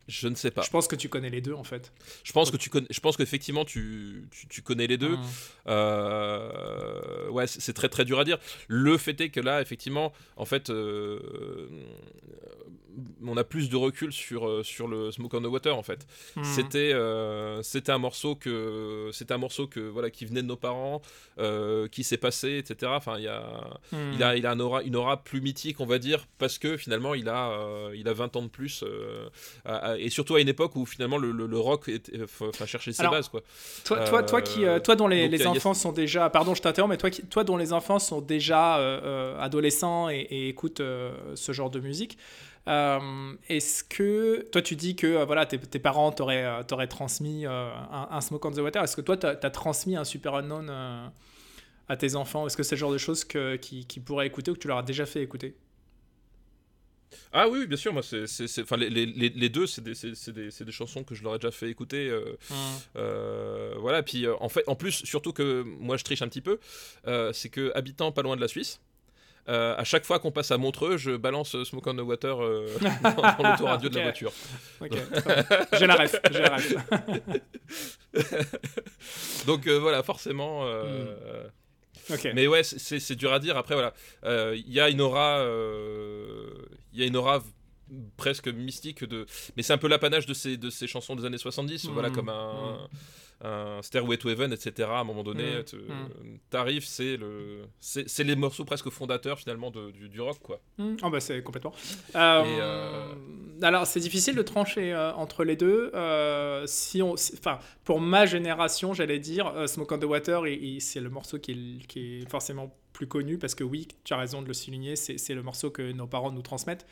Je 0.10 0.28
ne 0.28 0.36
sais 0.36 0.50
pas. 0.52 0.64
Je 0.64 0.70
pense 0.72 0.88
que 0.88 0.96
tu 0.96 1.08
connais 1.08 1.30
les 1.30 1.40
deux 1.40 1.54
en 1.54 1.64
fait. 1.64 1.94
Je 2.24 2.32
pense 2.34 2.50
que 2.52 2.58
tu 2.58 2.70
connais, 2.70 2.88
je 2.90 3.00
pense 3.00 3.16
qu'effectivement 3.16 3.64
tu, 3.64 4.28
tu, 4.32 4.48
tu 4.48 4.62
connais 4.64 4.88
les 4.88 4.98
deux. 4.98 5.16
Mm. 5.16 5.24
Euh, 5.68 7.30
ouais, 7.30 7.48
c'est 7.48 7.74
très 7.74 7.90
très 7.90 8.06
dur 8.06 8.20
à 8.20 8.24
dire. 8.24 8.38
Le 8.68 8.98
fait 8.98 9.20
est 9.22 9.30
que 9.30 9.40
là, 9.40 9.62
effectivement, 9.62 10.12
en 10.36 10.46
fait, 10.46 10.70
euh, 10.70 11.20
on 13.26 13.38
a 13.38 13.44
plus 13.44 13.70
de 13.70 13.76
recul 13.76 14.12
sur, 14.12 14.48
euh, 14.48 14.64
sur 14.64 14.88
le 14.88 15.12
Smoke 15.12 15.38
on 15.38 15.42
the 15.42 15.46
Water, 15.46 15.76
en 15.78 15.84
fait. 15.84 16.06
Hmm. 16.36 16.44
C'était 16.44 16.92
euh, 16.94 17.62
c'était 17.62 17.92
un 17.92 17.98
morceau 17.98 18.36
que 18.36 19.10
c'était 19.14 19.34
un 19.34 19.38
morceau 19.38 19.68
que 19.68 19.80
voilà 19.80 20.10
qui 20.10 20.26
venait 20.26 20.42
de 20.42 20.48
nos 20.48 20.58
parents, 20.58 21.02
qui 21.92 22.04
s'est 22.04 22.18
passé, 22.18 22.58
etc. 22.58 22.92
Enfin, 22.96 23.18
il 23.18 23.24
y 23.24 23.28
a 23.28 23.80
il 23.94 24.24
a, 24.24 24.36
il 24.36 24.46
a 24.46 24.52
un 24.52 24.60
aura, 24.60 24.84
une 24.84 24.96
aura 24.96 25.24
plus 25.24 25.42
mythique, 25.42 25.80
on 25.80 25.86
va 25.86 26.00
dire, 26.00 26.26
parce 26.38 26.58
que 26.58 26.78
finalement, 26.78 27.14
il 27.14 27.30
a, 27.30 27.90
il 27.96 28.08
a 28.08 28.14
20 28.14 28.36
ans 28.36 28.42
de 28.42 28.48
plus, 28.48 28.84
à- 29.66 29.76
à- 29.92 29.98
et 30.06 30.10
surtout 30.10 30.36
à 30.36 30.42
une 30.42 30.48
époque 30.50 30.76
où 30.76 30.86
finalement 30.86 31.18
le, 31.18 31.32
le- 31.32 31.48
le 31.48 31.58
rock 31.60 31.90
euh, 31.90 32.00
enfin, 32.24 32.66
cherchait 32.66 32.92
ses 32.92 33.02
Alors, 33.02 33.14
bases, 33.14 33.30
quoi. 33.30 33.42
Toi, 33.86 34.00
toi, 34.06 34.24
toi, 34.24 34.42
qui, 34.42 34.66
euh, 34.66 34.80
toi 34.80 34.96
dont 34.96 35.08
les, 35.08 35.24
donc, 35.24 35.32
les 35.32 35.38
il 35.38 35.44
y 35.44 35.48
a- 35.48 35.52
enfants 35.52 35.74
sont 35.74 35.92
déjà, 35.92 36.30
pardon, 36.30 36.56
je 36.56 36.62
t'interromps, 36.62 36.92
mais 36.92 36.98
toi, 36.98 37.10
qui, 37.10 37.24
toi 37.24 37.44
dont 37.44 37.58
les 37.58 37.74
enfants 37.74 38.00
sont 38.00 38.22
déjà 38.22 38.78
euh, 38.78 39.00
euh, 39.04 39.40
adolescents 39.40 40.10
et, 40.10 40.20
et 40.30 40.50
écoutent 40.50 40.80
euh, 40.82 41.12
ce 41.36 41.52
genre 41.52 41.70
de 41.70 41.80
musique, 41.80 42.18
euh, 42.68 43.00
est-ce 43.48 43.84
que 43.84 44.46
toi 44.52 44.62
tu 44.62 44.76
dis 44.76 44.96
que 44.96 45.08
euh, 45.08 45.26
voilà 45.26 45.46
tes, 45.46 45.58
tes 45.58 45.80
parents 45.80 46.12
t'auraient 46.12 46.44
euh, 46.46 46.86
transmis 46.88 47.46
euh, 47.46 47.72
un, 47.92 48.10
un 48.12 48.22
Smoke 48.22 48.48
on 48.48 48.52
the 48.52 48.58
Water, 48.60 48.84
est-ce 48.84 48.96
que 48.96 49.02
toi 49.02 49.18
t'as 49.18 49.30
as 49.42 49.50
transmis 49.50 49.96
un 49.96 50.04
Super 50.04 50.36
Unknown 50.36 50.68
euh, 50.70 51.08
à 51.88 51.98
tes 51.98 52.16
enfants? 52.16 52.46
Est-ce 52.46 52.56
que 52.58 52.62
c'est 52.64 52.76
le 52.76 52.80
genre 52.80 52.92
de 52.92 52.98
choses 53.00 53.24
que, 53.24 53.56
qui, 53.56 53.86
qui 53.86 54.00
pourraient 54.00 54.28
écouter 54.28 54.52
ou 54.52 54.54
que 54.54 54.60
tu 54.60 54.68
leur 54.68 54.78
as 54.78 54.84
déjà 54.84 55.06
fait 55.08 55.24
écouter? 55.24 55.56
Ah 57.34 57.48
oui, 57.48 57.60
oui, 57.60 57.68
bien 57.68 57.78
sûr, 57.78 57.92
moi, 57.94 58.02
c'est, 58.04 58.26
enfin, 58.62 58.78
les, 58.78 58.90
les, 58.90 59.06
les- 59.30 59.50
deux, 59.50 59.66
c'est 59.68 59.84
des, 59.84 59.94
des, 59.94 60.52
c'est 60.52 60.64
des 60.66 60.72
chansons 60.72 61.04
que 61.04 61.16
je 61.16 61.24
leur 61.24 61.36
ai 61.36 61.38
déjà 61.40 61.52
fait 61.52 61.70
écouter. 61.70 62.10
euh, 62.10 62.36
euh, 62.96 63.74
voilà, 63.80 64.04
puis 64.04 64.26
euh, 64.26 64.36
en 64.40 64.50
fait, 64.50 64.64
en 64.68 64.76
plus, 64.76 65.04
surtout 65.06 65.34
que 65.34 65.64
moi, 65.64 65.98
je 65.98 66.04
triche 66.04 66.22
un 66.22 66.28
petit 66.28 66.42
peu, 66.42 66.60
c'est 67.34 67.50
que 67.50 67.72
habitant 67.76 68.12
pas 68.12 68.22
loin 68.22 68.36
de 68.36 68.42
la 68.42 68.48
Suisse. 68.48 68.80
à 69.48 69.84
chaque 69.84 70.06
fois 70.06 70.20
qu'on 70.20 70.32
passe 70.32 70.52
à 70.52 70.58
Montreux, 70.58 70.98
je 70.98 71.12
balance 71.18 71.62
Smoke 71.64 71.90
on 71.90 71.96
the 71.96 72.00
Water 72.02 72.38
dans, 73.04 73.12
dans 73.44 73.50
l'autoradio 73.52 73.90
de 73.90 73.96
la 73.98 74.04
voiture. 74.04 74.32
Ok, 74.82 74.90
très 75.12 75.44
bien. 75.44 75.46
j'ai 75.80 75.88
la 75.88 75.96
ref, 75.96 76.16
j'ai 76.32 76.42
la 76.42 76.56
ref. 76.56 76.76
Donc 79.48 79.68
voilà, 79.68 80.04
forcément. 80.04 80.66
euh, 80.66 81.48
Mais 82.34 82.48
ouais, 82.48 82.64
c'est- 82.64 83.00
dur 83.16 83.32
à 83.34 83.40
dire. 83.40 83.58
Après, 83.58 83.76
voilà, 83.76 83.94
Euh, 84.24 84.56
il 84.56 84.72
y 84.74 84.80
a 84.80 84.90
une 84.90 85.02
aura, 85.02 85.40
euh, 85.40 86.48
il 86.94 87.00
y 87.00 87.04
a 87.04 87.06
une 87.06 87.16
aura 87.18 87.44
presque 88.18 88.48
mystique 88.48 89.04
de. 89.04 89.26
Mais 89.58 89.64
c'est 89.64 89.74
un 89.74 89.78
peu 89.78 89.88
l'apanage 89.88 90.26
de 90.26 90.34
ces 90.34 90.58
de 90.58 90.70
ces 90.70 90.88
chansons 90.88 91.16
des 91.16 91.26
années 91.26 91.38
70. 91.38 91.88
Voilà, 91.88 92.10
Mhm. 92.10 92.16
comme 92.16 92.30
un. 92.30 92.88
Un 93.42 93.82
Stairway 93.82 94.18
to 94.18 94.30
Heaven, 94.30 94.52
etc. 94.52 94.90
À 94.92 95.00
un 95.00 95.04
moment 95.06 95.24
donné, 95.24 95.64
te- 95.64 95.78
Mhm. 95.78 96.40
t'arrives, 96.50 96.84
c'est 96.86 97.16
le, 97.16 97.62
c'est 97.80 98.08
c'est 98.10 98.26
les 98.26 98.36
morceaux 98.36 98.66
presque 98.66 98.90
fondateurs 98.90 99.40
finalement 99.40 99.72
de- 99.72 99.92
du, 99.92 100.10
du 100.10 100.20
rock, 100.20 100.40
quoi. 100.44 100.60
Oh 100.80 101.10
bah 101.10 101.20
c'est 101.22 101.42
complètement. 101.42 101.74
Euh, 102.16 102.44
euh, 102.46 103.14
Alors 103.62 103.88
c'est 103.88 104.00
difficile 104.02 104.36
de 104.36 104.42
trancher 104.42 104.94
euh, 104.94 105.14
entre 105.14 105.44
les 105.46 105.56
deux. 105.56 105.92
Euh, 105.94 106.66
si 106.68 107.02
on, 107.02 107.14
enfin 107.14 107.60
pour 107.86 108.02
ma 108.02 108.26
génération, 108.26 108.94
j'allais 108.94 109.20
dire 109.20 109.48
euh, 109.48 109.68
Smoke 109.68 109.94
on 109.94 110.00
the 110.00 110.04
Water, 110.04 110.46
et, 110.46 110.54
et 110.56 110.80
c'est 110.82 111.00
le 111.00 111.10
morceau 111.10 111.40
qui 111.40 111.52
est, 111.52 111.88
qui 111.88 112.18
est 112.22 112.30
forcément 112.30 112.76
plus 112.92 113.08
connu 113.08 113.38
parce 113.38 113.56
que 113.56 113.64
oui, 113.64 113.88
tu 114.04 114.14
as 114.14 114.18
raison 114.18 114.42
de 114.42 114.48
le 114.48 114.54
souligner, 114.54 114.96
c'est 114.98 115.18
c'est 115.18 115.34
le 115.34 115.44
morceau 115.44 115.70
que 115.72 115.92
nos 115.94 116.08
parents 116.08 116.32
nous 116.32 116.42
transmettent. 116.42 116.86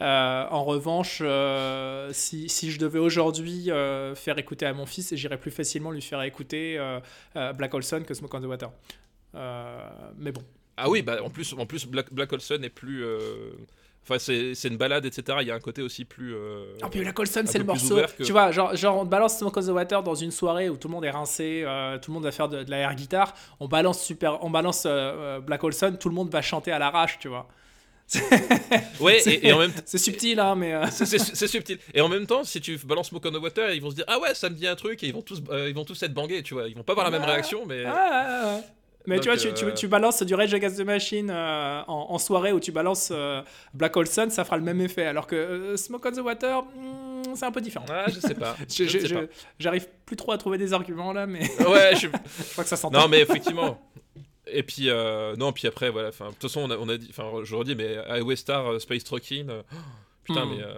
Euh, 0.00 0.46
en 0.50 0.64
revanche, 0.64 1.18
euh, 1.22 2.10
si, 2.12 2.48
si 2.48 2.70
je 2.72 2.78
devais 2.78 2.98
aujourd'hui 2.98 3.70
euh, 3.70 4.14
faire 4.14 4.38
écouter 4.38 4.66
à 4.66 4.72
mon 4.72 4.86
fils, 4.86 5.14
j'irais 5.14 5.38
plus 5.38 5.50
facilement 5.50 5.90
lui 5.90 6.02
faire 6.02 6.22
écouter 6.22 6.78
Black 7.34 7.74
Olson 7.74 8.02
que 8.06 8.14
Smoke 8.14 8.36
on 8.36 8.40
the 8.40 8.46
Water. 8.46 8.70
Mais 10.18 10.32
bon. 10.32 10.42
Ah 10.76 10.88
oui, 10.88 11.02
bah 11.02 11.18
en 11.22 11.30
plus, 11.30 11.52
en 11.52 11.66
plus 11.66 11.86
Black, 11.86 12.12
Black 12.12 12.32
Olson 12.32 12.58
est 12.62 12.68
plus. 12.70 13.04
Enfin, 14.04 14.18
c'est 14.18 14.64
une 14.68 14.76
balade, 14.76 15.04
etc. 15.06 15.38
Il 15.42 15.46
y 15.46 15.50
a 15.52 15.54
un 15.54 15.60
côté 15.60 15.80
aussi 15.80 16.04
plus. 16.04 16.34
euh, 16.34 16.64
Ah, 16.82 16.88
puis 16.90 17.04
la 17.04 17.12
Colson, 17.12 17.44
c'est 17.46 17.58
le 17.58 17.64
morceau. 17.64 17.96
que- 18.18 18.24
Tu 18.24 18.32
vois, 18.32 18.50
genre, 18.50 18.74
genre, 18.74 18.96
on 18.98 19.04
balance 19.04 19.38
Smoke 19.38 19.56
on 19.60 19.62
the 19.62 19.68
Water 19.68 20.02
dans 20.02 20.16
une 20.16 20.32
soirée 20.32 20.68
où 20.68 20.76
tout 20.76 20.88
le 20.88 20.94
monde 20.94 21.04
est 21.04 21.10
rincé, 21.10 21.62
euh, 21.64 21.98
tout 21.98 22.10
le 22.10 22.14
monde 22.14 22.24
va 22.24 22.32
faire 22.32 22.48
de, 22.48 22.64
de 22.64 22.70
la 22.70 22.78
air 22.78 22.94
guitare. 22.96 23.32
On 23.60 23.68
balance, 23.68 24.02
super, 24.02 24.42
on 24.42 24.50
balance 24.50 24.84
euh, 24.86 25.38
Black 25.38 25.62
Olson, 25.62 25.96
tout 26.00 26.08
le 26.08 26.16
monde 26.16 26.30
va 26.30 26.42
chanter 26.42 26.72
à 26.72 26.80
l'arrache, 26.80 27.20
tu 27.20 27.28
vois. 27.28 27.46
Ouais, 29.00 29.20
C'est- 29.20 29.34
et, 29.34 29.48
et 29.48 29.52
en 29.52 29.58
même. 29.58 29.72
C'est 29.84 29.98
subtil, 29.98 30.38
hein, 30.40 30.54
mais. 30.54 30.74
euh, 30.74 30.84
C'est- 30.90 31.46
subtil. 31.46 31.78
Et 31.94 32.00
en 32.00 32.08
même 32.08 32.26
temps, 32.26 32.44
si 32.44 32.60
tu 32.60 32.76
balances 32.84 33.08
Smoke 33.08 33.26
on 33.28 33.32
the 33.32 33.42
Water, 33.42 33.72
ils 33.72 33.80
vont 33.82 33.90
se 33.90 33.94
dire 33.96 34.04
Ah 34.08 34.18
ouais, 34.20 34.34
ça 34.34 34.48
me 34.50 34.54
dit 34.54 34.66
un 34.66 34.76
truc, 34.76 35.02
et 35.02 35.06
ils 35.08 35.14
vont 35.14 35.22
tous, 35.22 35.42
euh, 35.50 35.68
ils 35.68 35.74
vont 35.74 35.84
tous 35.84 36.02
être 36.02 36.14
bangés, 36.14 36.42
tu 36.42 36.54
vois. 36.54 36.68
Ils 36.68 36.76
vont 36.76 36.82
pas 36.82 36.92
avoir 36.92 37.10
la 37.10 37.16
même 37.18 37.26
réaction, 37.28 37.64
mais. 37.66 37.84
ah, 37.86 37.94
ah, 37.96 38.42
ah. 38.44 38.60
Mais 39.04 39.16
Donc, 39.16 39.24
tu 39.24 39.30
vois, 39.30 39.36
tu, 39.36 39.52
tu, 39.52 39.64
euh, 39.64 39.72
tu 39.72 39.88
balances 39.88 40.22
du 40.22 40.32
Rage 40.32 40.54
Against 40.54 40.78
the 40.78 40.84
Machine 40.84 41.28
euh, 41.28 41.80
en, 41.88 42.06
en 42.10 42.18
soirée 42.18 42.52
où 42.52 42.60
tu 42.60 42.70
balances 42.70 43.08
euh, 43.10 43.42
Black 43.74 43.96
Olson, 43.96 44.28
ça 44.30 44.44
fera 44.44 44.56
le 44.56 44.62
même 44.62 44.80
effet. 44.80 45.06
Alors 45.06 45.26
que 45.26 45.34
euh, 45.34 45.76
Smoke 45.76 46.06
on 46.06 46.12
the 46.12 46.18
Water, 46.24 46.62
hmm, 46.62 47.34
c'est 47.34 47.44
un 47.44 47.50
peu 47.50 47.60
différent. 47.60 47.84
Ah, 47.90 48.04
je 48.08 48.20
sais 48.20 48.34
pas. 48.36 48.56
J'arrive 49.58 49.88
plus 50.06 50.14
trop 50.14 50.30
à 50.30 50.38
trouver 50.38 50.56
des 50.56 50.72
arguments 50.72 51.12
là, 51.12 51.26
mais 51.26 51.40
Ouais, 51.66 51.96
je... 51.96 52.06
je 52.46 52.52
crois 52.52 52.62
que 52.62 52.70
ça 52.70 52.76
s'entend. 52.76 53.00
Non, 53.00 53.08
mais 53.08 53.20
effectivement. 53.22 53.76
Et 54.46 54.62
puis, 54.62 54.88
euh, 54.90 55.36
non, 55.36 55.52
puis 55.52 55.68
après, 55.68 55.90
voilà. 55.90 56.10
De 56.10 56.16
toute 56.16 56.42
façon, 56.42 56.60
on 56.62 56.70
a, 56.70 56.76
on 56.76 56.88
a 56.88 56.96
dit, 56.96 57.06
enfin, 57.10 57.30
je 57.44 57.54
redis, 57.54 57.74
mais 57.76 57.96
Highway 58.08 58.36
Star, 58.36 58.66
euh, 58.72 58.78
Space 58.80 59.04
Trucking, 59.04 59.48
euh, 59.48 59.62
putain, 60.24 60.44
Hmm. 60.44 60.50
mais. 60.50 60.62
euh, 60.62 60.74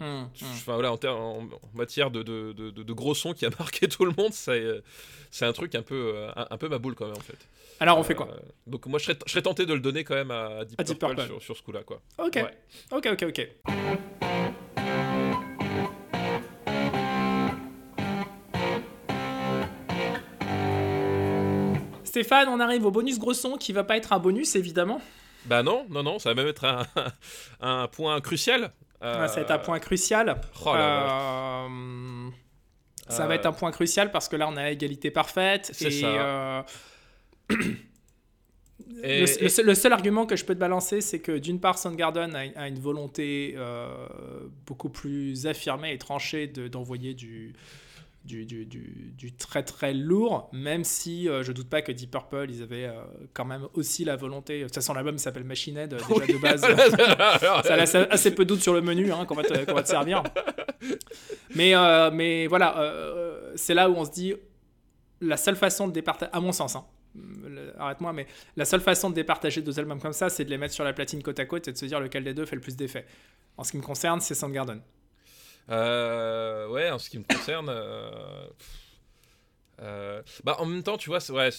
Hmm, 0.00 0.22
hmm. 0.24 0.28
Enfin 0.54 0.74
voilà, 0.74 0.90
en, 0.92 0.96
ter- 0.96 1.14
en- 1.16 1.40
en 1.44 1.76
matière 1.76 2.10
de, 2.10 2.22
de, 2.22 2.52
de, 2.52 2.92
gros 2.92 3.14
sons 3.14 3.32
qui 3.34 3.46
a 3.46 3.50
marqué 3.58 3.88
tout 3.88 4.04
le 4.04 4.12
monde, 4.16 4.32
c'est 4.32 5.44
un 5.46 5.52
truc 5.52 5.74
un 5.74 5.82
peu, 5.82 6.14
un, 6.36 6.46
un 6.50 6.56
peu 6.58 6.68
ma 6.68 6.78
boule 6.78 6.94
quand 6.94 7.06
même 7.06 7.16
en 7.16 7.20
fait. 7.20 7.38
Alors 7.80 7.98
on 7.98 8.02
fait 8.04 8.14
quoi 8.14 8.28
Donc 8.66 8.86
moi 8.86 8.98
je 8.98 9.04
serais, 9.06 9.18
je 9.26 9.30
serais 9.32 9.42
tenté 9.42 9.66
de 9.66 9.74
le 9.74 9.80
donner 9.80 10.04
quand 10.04 10.14
même 10.14 10.30
à 10.30 10.64
Deep 10.64 10.80
À 10.80 10.84
Deep 10.84 10.98
Purple, 10.98 11.14
Purple. 11.16 11.28
Sur, 11.30 11.42
sur 11.42 11.56
ce 11.56 11.62
coup-là 11.62 11.82
quoi. 11.82 12.00
Ok, 12.18 12.34
Ouais. 12.36 12.56
ok, 12.92 13.08
ok, 13.12 13.24
ok. 13.28 14.43
Stéphane, 22.14 22.48
on 22.48 22.60
arrive 22.60 22.86
au 22.86 22.92
bonus 22.92 23.18
gros 23.18 23.34
son 23.34 23.56
qui 23.56 23.72
va 23.72 23.82
pas 23.82 23.96
être 23.96 24.12
un 24.12 24.20
bonus 24.20 24.54
évidemment. 24.54 25.00
Bah 25.46 25.64
non, 25.64 25.84
non, 25.90 26.04
non, 26.04 26.20
ça 26.20 26.28
va 26.30 26.36
même 26.36 26.46
être 26.46 26.64
un, 26.64 26.86
un 27.60 27.88
point 27.88 28.20
crucial. 28.20 28.70
Euh, 29.02 29.26
Ça 29.26 29.34
va 29.34 29.40
être 29.42 29.50
un 29.50 29.58
point 29.58 29.80
crucial. 29.80 30.40
Oh 30.64 30.74
là 30.74 31.66
Euh, 31.66 32.28
Ça 33.08 33.26
va 33.26 33.32
Euh, 33.34 33.36
être 33.36 33.46
un 33.46 33.52
point 33.52 33.72
crucial 33.72 34.12
parce 34.12 34.28
que 34.28 34.36
là 34.36 34.46
on 34.48 34.56
a 34.56 34.70
égalité 34.70 35.10
parfaite. 35.10 35.70
C'est 35.72 35.90
ça. 35.90 36.64
Et- 39.02 39.20
le, 39.20 39.28
et- 39.28 39.42
le 39.42 39.48
seul, 39.48 39.66
le 39.66 39.74
seul 39.74 39.92
argument 39.92 40.24
que 40.24 40.36
je 40.36 40.44
peux 40.44 40.54
te 40.54 40.60
balancer, 40.60 41.00
c'est 41.00 41.18
que 41.18 41.36
d'une 41.36 41.58
part, 41.60 41.78
Soundgarden 41.78 42.34
a, 42.36 42.44
a 42.60 42.68
une 42.68 42.78
volonté 42.78 43.54
euh, 43.56 43.88
beaucoup 44.66 44.88
plus 44.88 45.46
affirmée 45.48 45.92
et 45.92 45.98
tranchée 45.98 46.46
de- 46.46 46.68
d'envoyer 46.68 47.14
du, 47.14 47.54
du, 48.24 48.46
du, 48.46 48.64
du- 48.64 49.12
du 49.16 49.32
très 49.34 49.62
très 49.62 49.92
lourd, 49.92 50.48
même 50.52 50.82
si 50.82 51.28
euh, 51.28 51.42
je 51.42 51.52
doute 51.52 51.68
pas 51.68 51.82
que 51.82 51.92
Deep 51.92 52.10
Purple, 52.10 52.46
ils 52.48 52.62
avaient 52.62 52.86
euh, 52.86 53.02
quand 53.34 53.44
même 53.44 53.68
aussi 53.74 54.04
la 54.04 54.16
volonté. 54.16 54.60
De 54.60 54.64
toute 54.64 54.74
façon, 54.74 54.94
l'album 54.94 55.18
s'appelle 55.18 55.44
Machine 55.44 55.76
Head, 55.76 55.90
déjà 55.94 56.06
Oui, 56.08 56.26
de 56.32 56.38
base. 56.38 56.60
ça 57.64 57.76
laisse 57.76 57.94
assez 57.94 58.34
peu 58.34 58.44
de 58.44 58.48
doute 58.48 58.62
sur 58.62 58.72
le 58.72 58.80
menu 58.80 59.12
hein, 59.12 59.26
qu'on 59.26 59.34
va, 59.34 59.42
va 59.42 59.82
te 59.82 59.88
servir. 59.88 60.22
Mais, 61.54 61.74
euh, 61.74 62.10
mais 62.12 62.46
voilà, 62.46 62.78
euh, 62.80 63.52
c'est 63.56 63.74
là 63.74 63.88
où 63.90 63.94
on 63.94 64.04
se 64.04 64.10
dit 64.10 64.34
la 65.20 65.36
seule 65.36 65.56
façon 65.56 65.86
de 65.88 65.92
départager, 65.92 66.30
à 66.32 66.40
mon 66.40 66.52
sens, 66.52 66.76
hein, 66.76 66.84
arrête-moi, 67.78 68.12
mais 68.12 68.26
la 68.56 68.64
seule 68.64 68.80
façon 68.80 69.10
de 69.10 69.14
départager 69.14 69.62
deux 69.62 69.78
albums 69.78 70.00
comme 70.00 70.12
ça, 70.12 70.28
c'est 70.30 70.44
de 70.44 70.50
les 70.50 70.58
mettre 70.58 70.74
sur 70.74 70.84
la 70.84 70.92
platine 70.92 71.22
côte 71.22 71.38
à 71.38 71.44
côte 71.46 71.68
et 71.68 71.72
de 71.72 71.76
se 71.78 71.86
dire 71.86 72.00
lequel 72.00 72.24
des 72.24 72.34
deux 72.34 72.44
fait 72.46 72.56
le 72.56 72.62
plus 72.62 72.76
d'effet. 72.76 73.06
En 73.56 73.64
ce 73.64 73.70
qui 73.70 73.76
me 73.76 73.82
concerne, 73.82 74.20
c'est 74.20 74.34
Soundgarden. 74.34 74.80
Euh, 75.70 76.68
ouais, 76.68 76.90
en 76.90 76.98
ce 76.98 77.10
qui 77.10 77.18
me 77.18 77.24
concerne. 77.24 77.68
euh, 77.68 78.46
euh, 79.80 80.22
bah, 80.44 80.56
en 80.60 80.66
même 80.66 80.82
temps, 80.82 80.96
tu 80.96 81.10
vois, 81.10 81.20
c'est, 81.20 81.32
ouais, 81.32 81.50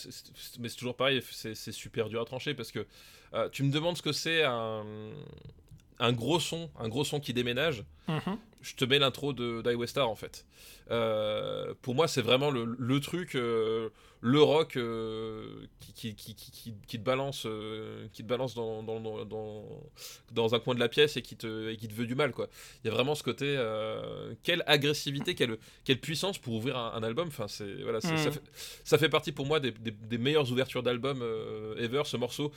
mais 0.59 0.69
c'est 0.69 0.77
toujours 0.77 0.95
pareil, 0.95 1.21
c'est, 1.31 1.55
super 1.71 2.09
dur 2.09 2.21
à 2.21 2.25
trancher 2.25 2.53
parce 2.53 2.71
que 2.71 2.85
euh, 3.33 3.49
tu 3.49 3.63
me 3.63 3.71
demandes 3.71 3.97
ce 3.97 4.01
que 4.01 4.13
c'est 4.13 4.43
un, 4.43 4.85
un 5.99 6.13
gros 6.13 6.39
son, 6.39 6.69
un 6.79 6.87
gros 6.87 7.03
son 7.03 7.19
qui 7.19 7.33
déménage. 7.33 7.83
Je 8.61 8.73
te 8.75 8.85
mets 8.85 8.99
l'intro 8.99 9.33
de 9.33 9.85
Star 9.85 10.09
en 10.09 10.15
fait. 10.15 10.45
Euh, 10.91 11.73
pour 11.81 11.93
moi, 11.93 12.07
c'est 12.07 12.21
vraiment 12.21 12.51
le, 12.51 12.75
le 12.79 12.99
truc, 12.99 13.37
le 14.27 14.41
rock 14.41 14.75
euh, 14.75 15.67
qui, 15.93 16.15
qui, 16.15 16.15
qui, 16.15 16.33
qui, 16.51 16.73
qui 16.87 16.97
te 16.97 17.03
balance, 17.03 17.43
euh, 17.45 18.07
qui 18.11 18.23
te 18.23 18.27
balance 18.27 18.55
dans, 18.55 18.81
dans, 18.81 18.99
dans, 18.99 19.23
dans, 19.23 19.63
dans 20.31 20.55
un 20.55 20.59
coin 20.59 20.73
de 20.73 20.79
la 20.79 20.89
pièce 20.89 21.15
et 21.15 21.21
qui 21.21 21.35
te, 21.35 21.69
et 21.69 21.77
qui 21.77 21.87
te 21.87 21.93
veut 21.93 22.07
du 22.07 22.15
mal. 22.15 22.31
Quoi. 22.31 22.47
Il 22.83 22.87
y 22.87 22.89
a 22.89 22.93
vraiment 22.93 23.13
ce 23.13 23.21
côté, 23.21 23.45
euh, 23.45 24.33
quelle 24.41 24.63
agressivité, 24.65 25.35
quelle, 25.35 25.57
quelle 25.83 25.99
puissance 25.99 26.39
pour 26.39 26.53
ouvrir 26.55 26.75
un, 26.75 26.93
un 26.95 27.03
album. 27.03 27.27
Enfin, 27.27 27.47
c'est, 27.47 27.83
voilà, 27.83 28.01
c'est- 28.01 28.13
Mm. 28.13 28.17
ça, 28.17 28.31
fait, 28.31 28.41
ça 28.83 28.97
fait 28.97 29.09
partie 29.09 29.31
pour 29.31 29.45
moi 29.45 29.59
des, 29.59 29.69
des, 29.71 29.91
des 29.91 30.17
meilleures 30.17 30.51
ouvertures 30.51 30.81
d'album 30.81 31.21
ever. 31.77 32.01
Ce 32.05 32.17
morceau, 32.17 32.51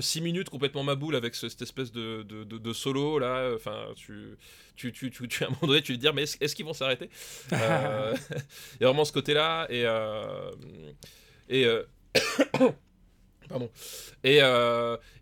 6 0.00 0.20
minutes 0.20 0.50
complètement 0.50 0.82
ma 0.84 0.94
boule 0.94 1.16
avec 1.16 1.34
ce- 1.36 1.48
cette 1.48 1.62
espèce 1.62 1.90
de, 1.90 2.22
de, 2.24 2.44
de- 2.44 2.58
de 2.58 2.72
solo 2.74 3.18
là. 3.18 3.50
Enfin, 3.54 3.86
tu, 3.96 4.36
tu, 4.76 4.92
tu, 4.92 5.10
tu, 5.10 5.28
tu- 5.28 5.44
à 5.44 5.46
un 5.46 5.50
moment 5.50 5.68
donné, 5.68 5.82
tu 5.82 5.94
te 5.94 6.00
dire, 6.00 6.14
mais 6.14 6.22
est-ce, 6.22 6.54
qu'ils 6.54 6.64
vont 6.64 6.72
s'arrêter? 6.74 7.08
Euh, 7.52 8.14
Il 8.30 8.82
y 8.82 8.84
a 8.84 8.88
vraiment 8.88 9.04
ce 9.04 9.12
côté-là. 9.12 9.66
Et. 9.70 9.84
euh, 9.86 10.50
et 11.48 11.64
euh, 11.66 11.82
Pardon. 13.48 13.70
Et, 14.22 14.38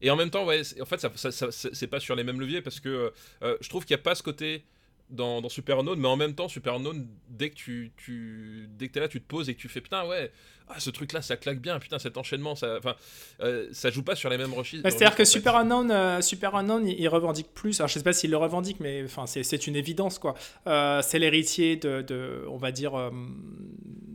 et 0.01 0.11
en 0.11 0.17
même 0.17 0.31
temps, 0.31 0.45
ouais, 0.47 0.63
en 0.81 0.85
fait, 0.85 1.01
ça, 1.01 1.11
ça- 1.17 1.33
ça- 1.33 1.51
c'est 1.73 1.87
pas 1.89 1.99
sur 2.01 2.15
les 2.15 2.23
mêmes 2.25 2.41
leviers 2.41 2.63
parce 2.63 2.79
que 2.81 3.13
je 3.43 3.69
trouve 3.69 3.85
qu'il 3.85 3.95
n'y 3.97 4.01
a 4.01 4.03
pas 4.05 4.15
ce 4.15 4.23
côté 4.23 4.65
dans, 5.13 5.41
dans 5.41 5.49
Super 5.49 5.79
Unknown, 5.79 5.99
mais 5.99 6.09
en 6.09 6.17
même 6.17 6.35
temps, 6.35 6.49
Super 6.49 6.75
Unknown, 6.75 7.07
dès 7.29 7.51
que 7.51 7.55
tu, 7.55 7.93
tu 7.97 8.69
dès 8.77 8.89
que 8.89 8.93
t'es 8.93 9.01
là, 9.01 9.09
tu 9.09 9.21
te 9.21 9.27
poses 9.27 9.49
et 9.49 9.55
que 9.55 9.61
tu 9.61 9.69
fais 9.69 9.81
putain, 9.81 10.07
ouais, 10.07 10.33
ah, 10.69 10.81
ce 10.81 10.91
truc-là, 10.91 11.21
ça 11.23 11.37
claque 11.37 11.61
bien, 11.61 11.79
putain, 11.79 11.99
cet 11.99 12.17
enchaînement, 12.17 12.55
ça, 12.55 12.77
enfin, 12.79 12.95
euh, 13.41 13.69
ça 13.73 13.91
joue 13.91 14.03
pas 14.03 14.15
sur 14.17 14.31
les 14.31 14.39
mêmes 14.39 14.55
registres. 14.55 14.83
Bah, 14.85 14.91
C'est-à-dire 14.91 15.17
que. 15.17 15.25
Super 15.25 15.57
Unknown, 15.57 15.91
euh, 15.91 16.21
Super 16.23 16.55
Unknown, 16.55 16.87
il, 16.87 16.99
il 16.99 17.09
revendique 17.09 17.53
plus. 17.55 17.81
Alors 17.81 17.89
je 17.89 17.95
sais 17.95 18.03
pas 18.03 18.13
s'il 18.13 18.31
le 18.31 18.37
revendique, 18.37 18.81
mais 18.81 19.03
enfin 19.05 19.27
c'est 19.27 19.67
une 19.67 19.77
évidence 19.77 20.19
quoi. 20.19 20.35
Euh, 20.67 21.01
c'est 21.03 21.19
l'héritier 21.19 21.77
de, 21.77 22.03
de- 22.03 22.45
on 22.49 22.57
va 22.57 22.73
dire, 22.73 22.93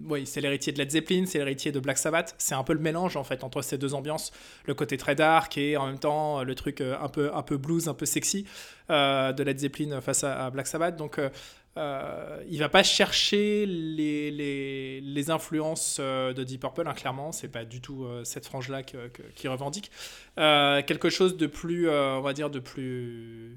oui, 0.10 0.26
c'est 0.26 0.39
l'héritier 0.41 0.72
de 0.72 0.78
Led 0.78 0.89
Zeppelin, 0.89 1.26
c'est 1.26 1.38
l'héritier 1.38 1.72
de 1.72 1.80
Black 1.80 1.98
Sabbath. 1.98 2.34
C'est 2.38 2.56
un 2.56 2.64
peu 2.64 2.74
le 2.74 2.80
mélange 2.80 3.18
en 3.18 3.24
fait 3.24 3.43
entre 3.43 3.62
ces 3.62 3.78
deux 3.78 3.93
ambiances, 3.93 4.32
le 4.66 4.74
côté 4.74 4.95
très 4.98 5.16
dark 5.16 5.58
et 5.58 5.76
en 5.78 5.86
même 5.88 6.00
temps 6.00 6.43
le 6.43 6.56
truc 6.56 6.82
un 6.82 7.10
peu 7.10 7.34
un 7.36 7.43
peu 7.43 7.58
blues, 7.58 7.88
un 7.88 7.93
peu 7.93 8.06
sexy 8.06 8.45
de 8.90 9.44
Led 9.44 9.60
Zeppelin 9.60 10.02
face 10.02 10.24
à, 10.24 10.50
Black 10.50 10.68
Sabbath. 10.68 10.96
Donc 10.96 11.20
euh, 11.20 11.30
euh, 11.78 12.44
il 12.50 12.58
va 12.60 12.70
pas 12.70 12.82
chercher 12.84 13.66
les, 13.68 14.32
les, 14.32 15.00
les 15.02 15.30
influences 15.30 15.98
euh, 16.00 16.34
de 16.34 16.44
Deep 16.44 16.62
Purple, 16.62 16.88
hein, 16.88 16.94
clairement, 16.94 17.32
c'est 17.32 17.50
pas 17.50 17.66
du 17.66 17.82
tout 17.82 18.04
euh, 18.06 18.24
cette 18.24 18.46
frange-là 18.48 18.82
qu'il 18.84 19.50
revendique. 19.50 19.92
Euh, 20.40 20.82
quelque 20.82 21.10
chose 21.10 21.38
de 21.38 21.46
plus, 21.46 21.88
euh, 21.88 22.16
on 22.16 22.22
va 22.22 22.34
dire, 22.34 22.50
de 22.50 22.60
plus 22.60 23.56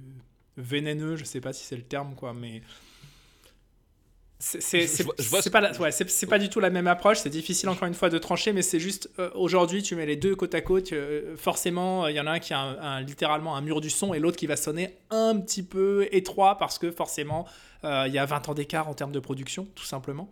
vénéneux, 0.58 1.16
je 1.16 1.24
sais 1.24 1.40
pas 1.40 1.52
si 1.54 1.64
c'est 1.64 1.76
le 1.76 1.82
terme, 1.82 2.14
quoi, 2.14 2.34
mais. 2.34 2.60
C'est 2.62 2.68
c'est- 2.68 3.46
Je- 3.46 3.46
c'est- 3.46 3.50
je 3.50 3.50
vois- 3.50 4.14
je 4.14 4.22
vois 4.22 4.29
c'est 4.42 4.86
ce- 4.86 5.50
pas, 5.50 5.60
la- 5.60 5.72
ouais, 5.78 5.90
pas 6.26 6.38
du 6.38 6.48
tout 6.48 6.60
la 6.60 6.70
même 6.70 6.86
approche, 6.86 7.18
c'est 7.18 7.28
difficile 7.30 7.68
encore 7.68 7.86
une 7.86 7.94
fois 7.94 8.08
de 8.08 8.18
trancher, 8.18 8.52
mais 8.54 8.62
c'est 8.62 8.80
juste 8.80 9.10
euh, 9.18 9.30
aujourd'hui 9.34 9.82
tu 9.82 9.94
mets 9.96 10.06
les 10.06 10.16
deux 10.16 10.34
côte 10.34 10.54
à 10.54 10.62
côte, 10.62 10.92
euh, 10.92 11.36
forcément 11.36 12.08
il 12.08 12.16
y 12.16 12.20
en 12.20 12.26
a 12.26 12.32
un 12.32 12.38
qui 12.38 12.54
a 12.54 12.58
un- 12.60 12.78
un- 12.80 13.00
littéralement 13.02 13.54
un 13.54 13.60
mur 13.60 13.80
du 13.82 13.90
son 13.90 14.14
et 14.14 14.18
l'autre 14.18 14.38
qui 14.38 14.46
va 14.46 14.56
sonner 14.56 14.96
un 15.10 15.38
petit 15.38 15.62
peu 15.62 16.08
étroit 16.10 16.56
parce 16.58 16.78
que 16.78 16.90
forcément 16.90 17.46
euh, 17.84 18.04
il 18.08 18.14
y 18.14 18.18
a 18.18 18.24
20 18.24 18.48
ans 18.48 18.54
d'écart 18.54 18.88
en 18.88 18.94
termes 18.94 19.12
de 19.12 19.20
production, 19.20 19.66
tout 19.74 19.84
simplement. 19.84 20.30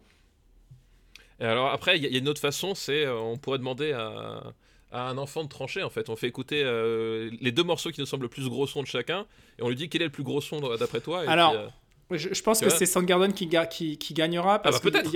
Et 1.40 1.44
alors 1.44 1.68
après, 1.68 1.96
il 1.96 2.02
y, 2.02 2.06
a- 2.06 2.08
il 2.08 2.12
y 2.14 2.16
a 2.16 2.20
une 2.20 2.28
autre 2.28 2.40
façon, 2.40 2.74
c'est 2.74 3.04
euh, 3.04 3.14
on 3.18 3.36
pourrait 3.36 3.58
demander 3.58 3.92
à, 3.92 4.42
à 4.90 5.02
un 5.08 5.18
enfant 5.18 5.44
de 5.44 5.48
trancher 5.48 5.82
en 5.82 5.90
fait. 5.90 6.08
On 6.08 6.16
fait 6.16 6.26
écouter 6.28 6.62
euh, 6.64 7.30
les 7.40 7.52
deux 7.52 7.62
morceaux 7.62 7.90
qui 7.90 8.00
nous 8.00 8.06
semblent 8.06 8.24
le 8.24 8.28
plus 8.28 8.48
gros 8.48 8.66
son 8.66 8.82
de 8.82 8.86
chacun, 8.88 9.26
et 9.58 9.62
on 9.62 9.68
lui 9.68 9.76
dit 9.76 9.88
quel 9.88 10.02
est 10.02 10.06
le 10.06 10.10
plus 10.10 10.24
gros 10.24 10.40
son 10.40 10.60
d'après 10.76 11.00
toi? 11.00 11.24
et 11.24 11.28
Alors, 11.28 11.52
puis, 11.52 11.60
euh, 11.62 11.68
Je, 12.10 12.32
je 12.32 12.42
pense 12.42 12.60
que 12.60 12.70
c'est 12.70 12.86
Soundgarden 12.86 13.34
qui, 13.34 13.46
ga- 13.46 13.66
qui, 13.66 13.98
qui 13.98 14.14
gagnera 14.14 14.60
parce 14.62 14.80
bah, 14.80 14.90
qu'il 15.02 15.10
y, 15.10 15.14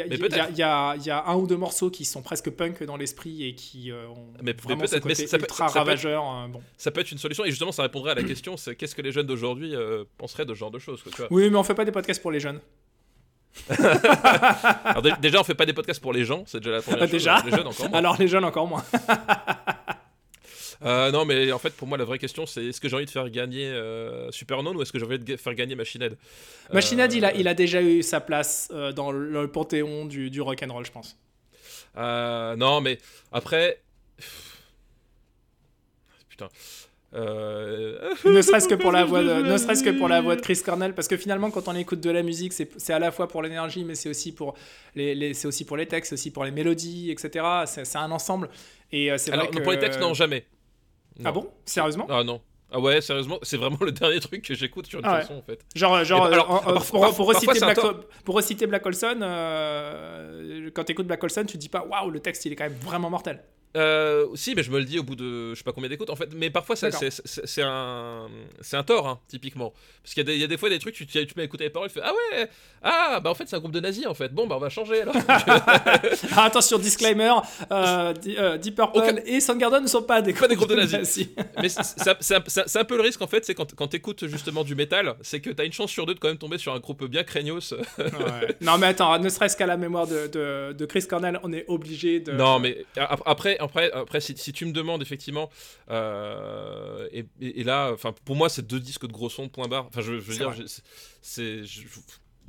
y 0.59 0.63
a- 0.63 0.95
y 0.97 1.05
y 1.07 1.11
un 1.11 1.35
ou 1.37 1.47
deux 1.47 1.57
morceaux 1.57 1.91
qui 1.91 2.05
sont 2.05 2.21
presque 2.21 2.51
punk 2.51 2.83
dans 2.85 2.99
l'esprit 2.99 3.45
et 3.47 3.55
qui 3.55 3.91
euh, 3.91 4.09
ont 4.09 4.27
Mais- 4.43 4.43
mais 4.43 4.53
vraiment 4.53 4.87
ce 4.87 4.97
mais 5.07 5.15
ça 5.15 5.39
peut- 5.39 5.45
être- 5.45 5.55
ravageur. 5.63 6.23
euh, 6.23 6.49
bon. 6.49 6.61
ça 6.77 6.91
peut 6.91 7.01
être 7.01 7.11
une 7.11 7.17
solution, 7.19 7.45
et 7.47 7.51
justement, 7.51 7.73
ça 7.73 7.83
répondrait 7.83 8.11
à 8.13 8.15
la 8.17 8.23
question 8.25 8.59
c'est 8.59 8.77
qu'est-ce 8.77 8.95
que 8.95 9.01
les 9.01 9.11
jeunes 9.11 9.27
d'aujourd'hui 9.27 9.75
euh, 9.75 10.05
penseraient 10.19 10.45
de 10.45 10.53
ce 10.53 10.59
genre 10.59 10.71
de 10.71 10.79
choses. 10.79 11.03
quoi, 11.03 11.13
tu 11.13 11.19
vois? 11.23 11.29
Oui, 11.31 11.49
mais 11.49 11.57
on 11.57 11.63
fait 11.63 11.75
pas 11.75 11.87
des 11.87 11.93
podcasts 11.93 12.21
pour 12.21 12.31
les 12.31 12.41
jeunes. 12.41 12.61
Alors, 14.85 15.03
déjà, 15.21 15.41
on 15.41 15.45
fait 15.45 15.55
pas 15.55 15.67
des 15.67 15.73
podcasts 15.75 16.01
pour 16.01 16.13
les 16.13 16.25
gens, 16.25 16.45
c'est 16.47 16.59
déjà 16.61 16.71
la 16.77 16.83
première 16.83 17.01
Ah, 17.03 17.07
chose. 17.07 17.11
déjà 17.13 17.43
Les 17.45 17.51
jeunes 17.51 17.67
encore 17.67 17.89
moins. 17.89 17.99
Alors 17.99 18.17
les 18.19 18.29
jeunes 18.29 18.45
encore 18.45 18.67
moins. 18.67 18.85
Euh, 20.85 21.11
non, 21.11 21.25
mais 21.25 21.53
en 21.53 21.59
fait, 21.59 21.71
pour 21.75 21.87
moi, 21.87 21.97
la 21.99 22.05
vraie 22.05 22.19
question, 22.19 22.47
c'est 22.47 22.65
est-ce 22.67 22.81
que 22.81 22.89
j'ai 22.89 22.97
envie 22.97 23.05
de 23.05 23.11
faire 23.11 23.29
gagner 23.31 23.67
euh, 23.69 24.27
ou 24.29 24.83
est-ce 24.83 24.93
que 24.93 24.99
j'ai 24.99 25.05
envie 25.05 25.19
de 25.19 25.37
faire 25.37 25.55
gagner 25.55 25.75
Machine 25.75 26.03
Head? 26.03 26.17
Machine 26.73 27.01
Euh, 27.01 27.05
Head, 27.05 27.13
il 27.13 27.25
a, 27.25 27.35
il 27.35 27.49
a 27.49 27.55
déjà 27.55 27.83
eu 27.83 28.03
sa 28.03 28.21
place 28.21 28.69
euh, 28.73 28.93
dans 28.93 29.13
le 29.13 29.49
panthéon 29.49 30.07
du, 30.07 30.31
du 30.31 30.41
rock 30.41 30.63
and 30.63 30.73
roll, 30.73 30.85
je 30.85 30.93
pense. 30.93 31.17
Euh, 31.97 32.57
non, 32.57 32.81
mais 32.81 32.99
après. 33.31 33.81
Putain. 36.29 36.49
Euh... 37.15 38.15
ne 38.25 38.41
serait-ce 38.41 38.67
que 38.69 38.75
pour 38.75 38.91
la 38.91 39.05
voix 39.05 39.23
de, 39.23 39.43
ne 39.43 39.59
serait-ce 39.59 39.85
que 39.85 39.91
pour 39.91 40.09
la 40.09 40.23
voix 40.23 40.35
de 40.35 40.41
Chris 40.41 40.61
Cornell, 40.65 40.95
parce 40.95 41.09
que 41.09 41.19
finalement, 41.19 41.51
quand 41.51 41.69
on 41.69 41.75
écoute 41.77 42.01
de 42.01 42.09
la 42.09 42.23
musique, 42.23 42.55
c'est 42.55 42.93
à 42.93 42.99
la 42.99 43.11
fois 43.11 43.29
pour 43.29 43.43
l'énergie, 43.43 43.85
mais 43.85 43.95
c'est 43.95 44.09
aussi 44.09 44.33
pour 44.33 44.55
les, 44.95 45.15
les- 45.15 45.35
c'est 45.35 45.47
aussi 45.47 45.67
pour 45.67 45.77
les 45.77 45.87
textes, 45.87 46.09
c'est 46.11 46.15
aussi 46.15 46.31
pour 46.31 46.45
les 46.45 46.51
mélodies, 46.51 47.11
etc. 47.11 47.45
C'est 47.67 47.97
un 47.99 48.11
ensemble. 48.11 48.49
Et 48.91 49.13
euh, 49.13 49.19
c'est 49.19 49.31
vrai 49.31 49.49
que... 49.49 49.59
pour 49.59 49.73
les 49.73 49.79
textes, 49.79 50.01
non, 50.01 50.15
jamais. 50.15 50.47
Ah 51.25 51.33
bon? 51.33 51.49
Sérieusement? 51.65 52.07
Ah 52.09 52.23
non. 52.25 52.41
Ah 52.75 52.81
ouais, 52.81 53.03
sérieusement, 53.03 53.39
c'est 53.43 53.59
vraiment 53.59 53.77
le 53.83 53.93
dernier 53.93 54.19
truc 54.21 54.43
que 54.43 54.55
j'écoute 54.55 54.87
sur 54.87 54.99
une 55.01 55.05
Ah 55.05 55.17
ouais. 55.17 55.21
chanson 55.23 55.35
en 55.35 55.43
fait. 55.43 55.61
Genre, 55.75 56.03
genre 56.05 56.27
Et 56.27 56.31
bah, 56.31 56.35
alors, 56.37 56.47
parfois- 56.47 56.73
pour, 56.73 57.01
parfois- 57.01 57.17
pour 57.17 57.29
reciter 57.29 57.59
Black, 57.61 57.79
pour 58.25 58.35
reciter 58.35 58.67
Black 58.67 58.87
Olson, 58.87 59.19
euh, 59.21 60.71
quand 60.75 60.85
tu 60.85 60.93
écoutes 60.93 61.07
Black 61.07 61.23
Olson, 61.23 61.43
tu 61.47 61.55
te 61.55 61.59
dis 61.59 61.69
pas 61.69 61.85
waouh, 61.85 62.11
le 62.11 62.21
texte 62.21 62.45
il 62.47 62.53
est 62.53 62.57
quand 62.57 62.65
même 62.65 62.79
vraiment 62.81 63.11
mortel. 63.11 63.43
Euh, 63.77 64.27
si, 64.35 64.55
mais 64.55 64.63
je 64.63 64.71
me 64.71 64.79
le 64.79 64.85
dis 64.85 64.99
au 64.99 65.03
bout 65.03 65.17
de 65.17 65.51
je 65.55 65.59
sais 65.59 65.65
pas 65.65 65.73
combien 65.73 65.89
d'écoutes 65.89 66.11
en 66.11 66.17
fait. 66.17 66.29
Mais 66.35 66.51
parfois, 66.51 66.77
c'est- 66.77 67.63
un, 67.63 68.29
c'est 68.61 68.77
un 68.77 68.83
tort, 68.83 69.09
hein, 69.09 69.19
typiquement. 69.29 69.73
Parce 70.03 70.15
qu'il 70.15 70.23
y, 70.23 70.27
a 70.27 70.33
des- 70.33 70.35
il 70.35 70.41
y 70.41 70.45
a 70.45 70.47
des 70.47 70.57
fois 70.59 70.69
des 70.69 70.79
trucs, 70.79 70.95
tu, 70.95 71.07
tu, 71.07 71.27
tu 71.27 71.35
mets 71.37 71.45
écouter 71.45 71.65
les 71.65 71.71
paroles, 71.71 71.89
tu 71.89 71.95
fais 71.95 72.03
Ah 72.05 72.13
ouais, 72.13 72.49
ah 72.83 73.21
bah 73.23 73.31
en 73.31 73.35
fait, 73.35 73.49
c'est 73.49 73.57
un 73.57 73.61
groupe 73.61 73.73
de 73.73 73.81
nazis 73.81 74.07
en 74.07 74.15
fait. 74.15 74.29
Bon, 74.35 74.47
bah 74.47 74.57
on 74.57 74.61
va 74.61 74.69
changer 74.69 75.03
alors. 75.03 75.15
Ah, 76.37 76.45
attention, 76.45 76.79
disclaimer, 76.79 77.33
euh, 77.71 78.15
euh, 78.39 78.59
Deep 78.59 78.75
Purple 78.77 78.99
Aucun- 78.99 79.17
et 79.25 79.41
Soundgarden 79.41 79.83
ne 79.83 79.89
sont 79.89 80.03
pas 80.03 80.21
des, 80.23 80.33
Pas 80.33 80.49
des 80.49 80.57
groupes 80.57 80.69
de 80.69 80.75
nazis. 80.77 81.29
mais 81.61 81.69
c'est 81.69 82.77
un, 82.79 82.85
peu 82.85 82.97
le 82.97 83.03
risque 83.03 83.23
en 83.23 83.27
fait, 83.27 83.45
c'est 83.45 83.55
quand, 83.55 83.75
quand 83.75 83.89
t'écoutes 83.89 84.27
justement 84.27 84.65
du 84.65 84.75
métal, 84.75 85.15
c'est 85.23 85.41
que 85.41 85.51
t'as 85.51 85.65
une 85.65 85.73
chance 85.73 85.91
sur 85.91 86.07
deux 86.07 86.15
de 86.15 86.19
quand 86.21 86.29
même 86.29 86.39
tomber 86.39 86.59
sur 86.59 86.73
un 86.75 86.79
groupe 86.81 87.05
bien 87.07 87.23
craignos. 87.25 87.75
Ouais. 87.99 88.57
Non 88.61 88.79
mais 88.79 88.89
attends, 88.89 89.19
ne 89.19 89.29
serait-ce 89.29 89.57
qu'à 89.57 89.67
la 89.67 89.77
mémoire 89.77 90.07
de, 90.07 90.27
de, 90.27 90.73
de 90.73 90.87
Chris 90.87 91.07
Cornell, 91.09 91.39
on 91.43 91.53
est 91.53 91.65
obligé 91.69 92.21
de... 92.21 92.33
Non, 92.33 92.59
mais 92.59 92.85
après, 93.25 93.57
après, 93.63 93.91
après 93.93 94.21
si, 94.21 94.37
si 94.37 94.53
tu 94.53 94.67
me 94.67 94.73
demandes 94.73 95.03
effectivement, 95.03 95.49
euh, 95.91 97.09
et, 97.13 97.25
et- 97.41 97.61
et 97.61 97.65
là, 97.65 97.91
enfin, 97.93 98.13
pour 98.25 98.37
moi, 98.37 98.49
c'est 98.49 98.67
deux 98.67 98.81
disques 98.81 99.07
de 99.07 99.13
gros 99.13 99.29
son, 99.31 99.49
point 99.49 99.69
barre. 99.69 99.87
Enfin, 99.87 100.01
je, 100.01 100.15
je 100.15 100.33
veux 100.33 100.37
dire, 100.37 100.55
c'est, 101.23 101.63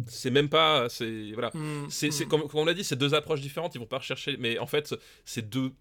c'est 0.08 0.32
même 0.32 0.50
pas, 0.50 0.90
c'est 0.90 1.32
voilà, 1.34 1.52
Hmm, 1.54 1.88
c'est, 1.90 2.10
comme, 2.28 2.48
comme 2.48 2.62
on 2.62 2.66
l'a 2.66 2.74
dit, 2.74 2.84
c'est 2.84 2.96
deux 2.96 3.14
approches 3.14 3.42
différentes. 3.42 3.76
Ils 3.76 3.80
vont 3.80 3.86
pas 3.86 4.00
rechercher, 4.00 4.38
mais 4.38 4.58
en 4.60 4.68
fait, 4.68 4.96
c'est 5.26 5.48
deux 5.50 5.72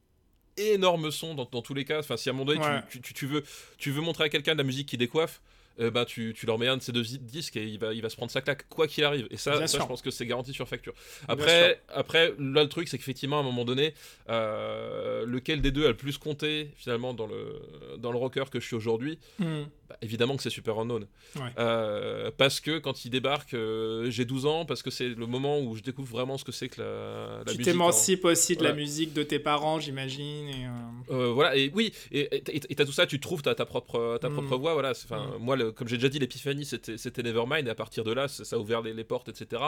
énormes 0.59 1.11
sons 1.11 1.35
dans, 1.35 1.49
dans 1.51 1.63
tous 1.63 1.73
les 1.75 1.85
cas. 1.85 2.01
Enfin, 2.01 2.17
si 2.19 2.29
à 2.29 2.33
un 2.33 2.35
moment 2.35 2.45
donné, 2.45 2.61
tu- 2.61 2.67
Ouais. 2.67 2.83
tu, 2.91 3.01
tu- 3.01 3.15
tu 3.15 3.27
veux, 3.27 3.43
tu 3.79 3.91
veux 3.91 4.03
montrer 4.03 4.25
à 4.25 4.29
quelqu'un 4.29 4.53
de 4.53 4.59
la 4.59 4.65
musique 4.65 4.89
qui 4.89 4.99
décoiffe. 4.99 5.41
Euh, 5.81 5.91
bah, 5.91 6.05
tu, 6.05 6.35
tu 6.37 6.47
leur 6.47 6.59
mets 6.59 6.69
un 6.69 6.77
de 6.77 6.83
ces 6.83 6.93
deux 6.93 7.03
disques 7.03 7.57
et 7.57 7.65
il 7.65 7.79
va, 7.79 7.93
il 7.93 8.03
va 8.03 8.11
se 8.11 8.17
prendre 8.17 8.31
sa 8.31 8.41
claque, 8.41 8.69
quoi 8.69 8.87
qu'il 8.87 9.05
arrive. 9.05 9.27
Et 9.31 9.37
ça, 9.37 9.65
je 9.67 9.77
pense 9.79 10.03
que 10.03 10.11
c'est 10.11 10.27
garanti 10.27 10.53
sur 10.53 10.69
facture. 10.69 10.95
Après, 11.29 11.81
après 11.89 12.33
là, 12.39 12.63
le 12.63 12.69
truc, 12.69 12.89
c'est 12.89 12.99
qu'effectivement, 12.99 13.39
à 13.39 13.41
un 13.41 13.45
moment 13.45 13.65
donné, 13.65 13.95
euh, 14.29 15.25
lequel 15.27 15.61
des 15.61 15.71
deux 15.71 15.85
a 15.85 15.89
le 15.89 15.97
plus 15.97 16.19
compté 16.19 16.71
finalement 16.77 17.15
dans 17.15 17.27
le, 17.27 17.61
dans 17.99 18.13
le 18.13 18.19
rocker 18.19 18.45
que 18.51 18.61
je 18.61 18.67
suis 18.67 18.77
aujourd'hui 18.77 19.19
Hmm. 19.39 19.65
Bah, 19.93 19.99
Évidemment 20.03 20.37
que 20.37 20.43
c'est 20.43 20.51
Super 20.51 20.79
Unknown. 20.79 21.07
Ouais. 21.37 21.43
Euh, 21.59 22.31
parce 22.37 22.61
que 22.61 22.79
quand 22.79 23.05
il 23.05 23.11
débarque, 23.11 23.55
euh, 23.55 24.11
j'ai 24.11 24.25
12 24.25 24.47
ans, 24.47 24.65
parce 24.65 24.83
que 24.83 24.91
c'est 24.91 25.09
le 25.09 25.27
moment 25.27 25.61
où 25.61 25.77
je 25.77 25.83
découvre 25.83 26.09
vraiment 26.11 26.39
ce 26.39 26.45
que 26.45 26.53
c'est 26.53 26.69
que 26.69 26.81
la, 26.81 27.39
la 27.39 27.45
Tu 27.45 27.59
musique. 27.59 27.65
t'émancipes 27.65 28.25
aussi 28.25 28.57
de 28.57 28.65
la 28.65 28.73
musique 28.73 29.13
de 29.13 29.23
tes 29.23 29.39
parents, 29.39 29.79
j'imagine. 29.81 30.49
Et, 30.49 30.67
euh, 31.11 31.33
voilà, 31.33 31.57
et 31.57 31.71
oui, 31.75 31.93
et 32.11 32.29
t'as 32.75 32.85
tout 32.85 32.93
ça, 32.93 33.07
tu 33.07 33.21
trouves 33.21 33.43
ta, 33.43 33.55
ta 33.55 33.67
propre, 33.67 34.19
ta 34.21 34.29
Mm. 34.29 34.33
propre 34.35 34.57
voix. 34.57 34.73
Voilà, 34.73 34.91
enfin, 34.93 35.35
moi, 35.39 35.57
le- 35.57 35.73
comme 35.73 35.89
j'ai 35.89 35.97
déjà 35.97 36.09
dit, 36.09 36.19
l'épiphanie, 36.19 36.65
c'était 36.65 37.23
Nevermind, 37.23 37.67
et 37.67 37.71
à 37.71 37.75
partir 37.75 38.05
de 38.05 38.13
là, 38.13 38.29
ça 38.29 38.57
a 38.57 38.59
ouvert 38.59 38.81
les, 38.83 38.95
les 38.95 39.05
portes, 39.05 39.29
etc. 39.29 39.63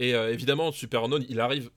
Et 0.00 0.10
évidemment, 0.12 0.72
Super 0.72 1.04
Unknown, 1.04 1.24
il 1.28 1.40
arrive. 1.40 1.70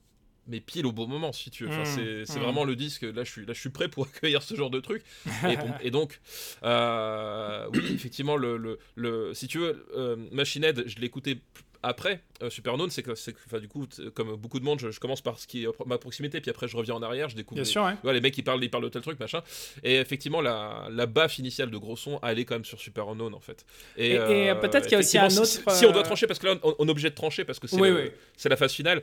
Mais 0.47 0.59
pile 0.59 0.85
au 0.87 0.91
bon 0.91 1.07
moment, 1.07 1.31
si 1.31 1.51
tu 1.51 1.63
veux. 1.65 1.69
Enfin, 1.69 1.83
Mm. 1.83 1.85
c'est 1.85 2.25
c'est 2.25 2.39
Mm. 2.39 2.43
vraiment 2.43 2.63
le 2.63 2.75
disque. 2.75 3.03
Là, 3.03 3.23
je 3.23 3.31
suis, 3.31 3.45
là, 3.45 3.53
je 3.53 3.59
suis 3.59 3.69
prêt 3.69 3.87
pour 3.89 4.05
accueillir 4.13 4.41
ce 4.41 4.55
genre 4.55 4.69
de 4.71 4.79
truc. 4.79 5.03
Et, 5.47 5.55
donc, 5.91 6.19
euh, 6.63 7.67
oui, 7.73 7.81
effectivement, 7.93 8.35
le, 8.37 8.57
le, 8.57 8.79
le- 8.95 9.33
si 9.33 9.47
tu 9.47 9.59
veux, 9.59 9.85
euh, 9.95 10.15
Machine 10.31 10.63
Head, 10.63 10.83
je 10.87 10.99
p- 11.35 11.41
après 11.83 12.21
euh, 12.43 12.49
Super 12.49 12.73
Unknown, 12.75 12.89
c'est 12.89 13.03
que, 13.03 13.57
du 13.59 13.67
coup, 13.67 13.87
comme 14.13 14.35
beaucoup 14.35 14.59
de 14.59 14.65
monde, 14.65 14.79
je, 14.79 14.91
je 14.91 14.99
commence 14.99 15.21
par 15.21 15.39
ce 15.39 15.47
qui 15.47 15.63
est 15.63 15.67
ma 15.85 15.97
proximité, 15.97 16.39
puis 16.41 16.51
après 16.51 16.67
je 16.67 16.77
reviens 16.77 16.95
en 16.95 17.01
arrière, 17.01 17.29
je 17.29 17.35
découvre. 17.35 17.55
Bien 17.55 17.63
les- 17.63 17.69
sûr, 17.69 17.83
ouais. 17.83 17.93
Ouais, 18.03 18.13
les 18.13 18.21
mecs 18.21 18.37
ils 18.37 18.43
parlent, 18.43 18.63
ils 18.63 18.69
parlent 18.69 18.83
de 18.83 18.89
tel 18.89 19.01
truc, 19.01 19.19
machin. 19.19 19.41
Et 19.83 19.95
effectivement, 19.95 20.41
la, 20.41 20.87
la 20.91 21.05
baffe 21.05 21.39
initiale 21.39 21.71
de 21.71 21.77
gros 21.77 21.95
son, 21.95 22.19
elle 22.23 22.39
est 22.39 22.45
quand 22.45 22.55
même 22.55 22.65
sur 22.65 22.79
Super 22.79 23.07
Unknown 23.09 23.33
en 23.33 23.39
fait. 23.39 23.65
Et- 23.97 24.11
et 24.13 24.53
peut-être 24.61 24.83
qu'il 24.83 24.93
y 24.93 24.95
a 24.95 24.99
aussi 24.99 25.17
un 25.17 25.25
autre, 25.27 25.45
Si, 25.45 25.59
si 25.69 25.85
on 25.85 25.91
doit 25.91 26.01
euh, 26.01 26.03
trancher, 26.03 26.27
parce 26.27 26.39
que 26.39 26.47
là 26.47 26.55
on, 26.63 26.75
on 26.79 26.87
est 26.87 26.91
obligé 26.91 27.09
de 27.09 27.15
trancher 27.15 27.45
parce 27.45 27.59
que 27.59 27.67
c'est 27.67 27.79
Oui, 27.79 27.89
oui. 27.91 28.11
la 28.45 28.57
phase 28.57 28.73
finale, 28.73 29.01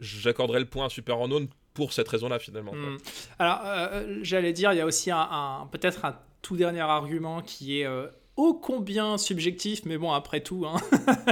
j'accorderai 0.00 0.58
le 0.60 0.66
point 0.66 0.86
à 0.86 0.88
Super 0.88 1.18
Unknown 1.20 1.48
pour 1.74 1.92
cette 1.92 2.08
raison-là 2.08 2.38
finalement. 2.38 2.72
Hmm. 2.72 2.96
Alors, 3.38 3.60
euh, 3.64 4.18
j'allais 4.22 4.52
dire, 4.52 4.72
il 4.72 4.78
y 4.78 4.80
a 4.80 4.86
aussi 4.86 5.10
un, 5.10 5.18
un- 5.30 5.68
peut-être 5.70 6.04
un 6.04 6.18
tout 6.42 6.56
dernier 6.56 6.80
argument 6.80 7.42
qui 7.42 7.80
est 7.80 7.86
euh, 7.86 8.06
ô 8.36 8.54
combien 8.54 9.16
subjectif, 9.18 9.80
mais 9.86 9.96
bon, 9.98 10.12
après 10.12 10.40
tout. 10.40 10.66
hein. 10.66 10.76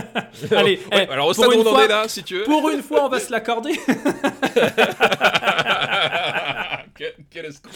Allez, 0.50 0.80
Ouais, 0.92 1.06
eh, 1.08 1.12
alors 1.12 1.28
au 1.28 1.32
stade 1.34 1.48
en 1.54 1.62
fois- 1.62 1.84
est 1.84 1.88
là, 1.88 2.08
si 2.08 2.22
tu 2.22 2.36
veux. 2.38 2.44
Pour 2.44 2.68
une 2.70 2.82
fois, 2.82 3.04
on 3.04 3.08
va 3.08 3.20
se 3.20 3.30
l'accorder. 3.30 3.72
Quel, 7.30 7.46
escroc. 7.46 7.72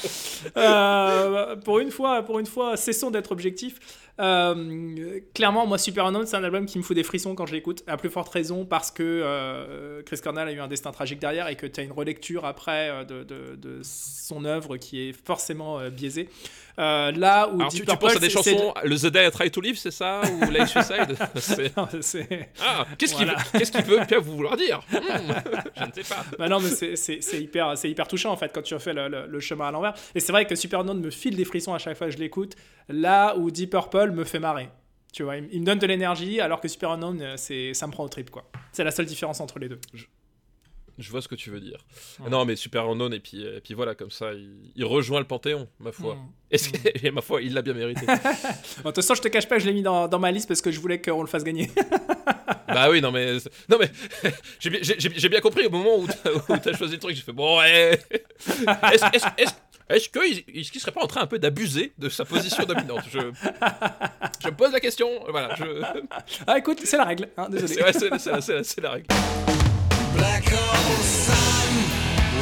Euh, 0.56 1.56
pour 1.56 1.78
une 1.78 1.90
fois, 1.90 2.22
pour 2.22 2.38
une 2.38 2.46
fois, 2.46 2.76
cessons 2.76 3.10
d'être 3.10 3.32
objectifs. 3.32 3.78
Euh, 4.20 5.20
clairement, 5.32 5.64
moi, 5.66 5.78
Super 5.78 6.06
Unknown, 6.06 6.26
c'est 6.26 6.36
un 6.36 6.42
album 6.42 6.66
qui 6.66 6.76
me 6.78 6.82
fout 6.82 6.96
des 6.96 7.04
frissons 7.04 7.36
quand 7.36 7.46
je 7.46 7.52
l'écoute. 7.52 7.84
À 7.86 7.96
plus 7.96 8.10
forte 8.10 8.32
raison 8.32 8.64
parce 8.64 8.90
que 8.90 9.02
euh, 9.04 10.02
Chris 10.04 10.18
Cornell 10.22 10.48
a 10.48 10.52
eu 10.52 10.58
un 10.60 10.66
destin 10.66 10.90
tragique 10.90 11.20
derrière 11.20 11.46
et 11.48 11.54
que 11.54 11.66
tu 11.66 11.78
as 11.78 11.84
une 11.84 11.92
relecture 11.92 12.44
après 12.44 13.04
de, 13.06 13.22
de- 13.22 13.54
de 13.56 13.80
son 13.84 14.44
œuvre 14.44 14.76
qui 14.76 15.08
est 15.08 15.12
forcément 15.12 15.78
biaisée. 15.90 16.28
Là 16.76 17.48
où 17.48 17.56
Alors, 17.60 17.68
Deep 17.70 17.80
tu, 17.84 17.86
tu 17.86 17.96
penses 17.96 18.10
à 18.10 18.14
Purple, 18.14 18.20
des 18.20 18.30
chansons, 18.30 18.74
le 18.84 18.96
The 18.96 19.06
Day 19.06 19.26
I 19.26 19.30
Try 19.30 19.50
to 19.50 19.60
Live, 19.60 19.76
c'est 19.78 19.90
ça 19.90 20.20
Ou 20.40 20.50
Life 20.50 20.68
Suicide 21.36 21.72
Ah, 21.76 22.86
qu'est-ce 22.98 23.14
qu'il 23.14 23.24
Voilà. 23.26 23.40
qu'est-ce 23.52 23.72
qu'il 23.72 23.84
veut 23.84 24.04
bien 24.04 24.18
vouloir 24.20 24.56
dire 24.56 24.80
Hmm, 24.90 25.32
Je 25.76 25.84
ne 25.84 25.92
sais 26.04 26.14
pas. 26.14 26.24
Bah 26.38 26.48
non, 26.48 26.58
mais 26.60 26.70
c'est- 26.70 27.40
hyper, 27.40 27.74
hyper 27.84 28.08
touchant 28.08 28.32
en 28.32 28.36
fait 28.36 28.50
quand 28.52 28.62
tu 28.62 28.74
refais 28.74 28.92
le, 28.92 29.08
le- 29.08 29.17
le 29.26 29.40
chemin 29.40 29.68
à 29.68 29.70
l'envers. 29.70 29.94
Et 30.14 30.20
c'est 30.20 30.32
vrai 30.32 30.46
que 30.46 30.54
Super 30.54 30.80
Unknown 30.80 31.00
me 31.00 31.10
file 31.10 31.36
des 31.36 31.44
frissons 31.44 31.74
à 31.74 31.78
chaque 31.78 31.96
fois 31.96 32.06
que 32.08 32.12
je 32.12 32.18
l'écoute. 32.18 32.54
Là 32.88 33.36
où 33.36 33.50
Deep 33.50 33.70
Purple 33.70 34.10
me 34.12 34.24
fait 34.24 34.38
marrer. 34.38 34.68
Tu 35.12 35.22
vois, 35.22 35.36
il, 35.38 35.60
me- 35.60 35.64
donne 35.64 35.78
de 35.78 35.86
l'énergie 35.86 36.40
alors 36.40 36.60
que 36.60 36.68
Super 36.68 36.90
Unknown, 36.90 37.20
euh, 37.22 37.36
ça 37.72 37.86
me 37.86 37.92
prend 37.92 38.04
au 38.04 38.08
trip 38.08 38.30
quoi. 38.30 38.48
C'est 38.72 38.84
la 38.84 38.90
seule 38.90 39.06
différence 39.06 39.40
entre 39.40 39.58
les 39.58 39.68
deux. 39.68 39.80
Vois 41.10 41.22
ce 41.22 41.28
que 41.28 41.34
tu 41.34 41.50
veux 41.50 41.60
dire. 41.60 41.84
Ouais. 42.20 42.30
Non, 42.30 42.44
mais 42.44 42.56
Super 42.56 42.88
Unknown, 42.88 43.12
et 43.14 43.20
puis, 43.20 43.42
et 43.44 43.60
puis 43.60 43.74
voilà, 43.74 43.94
comme 43.94 44.10
ça, 44.10 44.32
il, 44.32 44.50
il 44.74 44.84
rejoint 44.84 45.20
le 45.20 45.26
Panthéon, 45.26 45.68
ma 45.78 45.92
foi. 45.92 46.16
Et, 46.50 47.10
ma 47.10 47.20
foi, 47.20 47.42
il 47.42 47.52
l'a 47.52 47.60
bien 47.62 47.74
mérité. 47.74 48.06
De 48.06 48.82
toute 48.82 48.94
façon, 48.94 49.14
je 49.14 49.20
te 49.20 49.28
cache 49.28 49.46
pas 49.46 49.58
je 49.58 49.66
l'ai 49.66 49.74
mis 49.74 49.82
dans, 49.82 50.08
dans 50.08 50.18
ma 50.18 50.30
liste 50.30 50.48
parce 50.48 50.62
que 50.62 50.70
je 50.70 50.80
voulais 50.80 50.98
qu'on 51.00 51.20
le 51.20 51.28
fasse 51.28 51.44
gagner. 51.44 51.70
bah 52.68 52.88
oui, 52.90 53.00
non, 53.02 53.12
mais. 53.12 53.34
Non, 53.68 53.76
mais. 53.78 53.90
J'ai 54.58 55.28
bien- 55.28 55.40
compris 55.40 55.66
au 55.66 55.70
moment 55.70 55.98
où 55.98 56.06
t'as 56.58 56.72
choisi 56.76 56.94
le 56.94 56.98
truc, 57.00 57.14
j'ai 57.14 57.22
fait 57.22 57.32
bon, 57.32 57.58
ouais. 57.58 58.00
Est-ce 59.90 60.08
qu'il 60.08 60.42
qu'il 60.64 60.80
serait 60.80 60.92
pas 60.92 61.02
en 61.02 61.06
train 61.06 61.20
un 61.22 61.26
peu 61.26 61.38
d'abuser 61.38 61.92
de 61.98 62.08
sa 62.08 62.24
position 62.24 62.64
dominante? 62.64 63.04
Je, 63.10 63.18
je 64.42 64.48
me 64.48 64.54
pose 64.56 64.72
la 64.72 64.80
question, 64.80 65.08
voilà, 65.28 65.54
je. 65.54 65.64
ah 66.46 66.58
écoute, 66.58 66.80
c'est 66.84 66.96
la 66.96 67.04
règle. 67.04 67.28
hein, 67.36 67.48
désolé. 67.50 67.74
C'est 67.74 67.82
ouais, 67.82 67.92
c'est- 67.92 68.18
c'est 68.18 68.30
la- 68.30 68.40
c'est 68.40 68.54
la- 68.54 68.64
c'est 68.64 68.80
la 68.80 68.90
règle. 68.90 69.06
Black 70.18 70.48
hole 70.48 71.02
sun, 71.04 71.72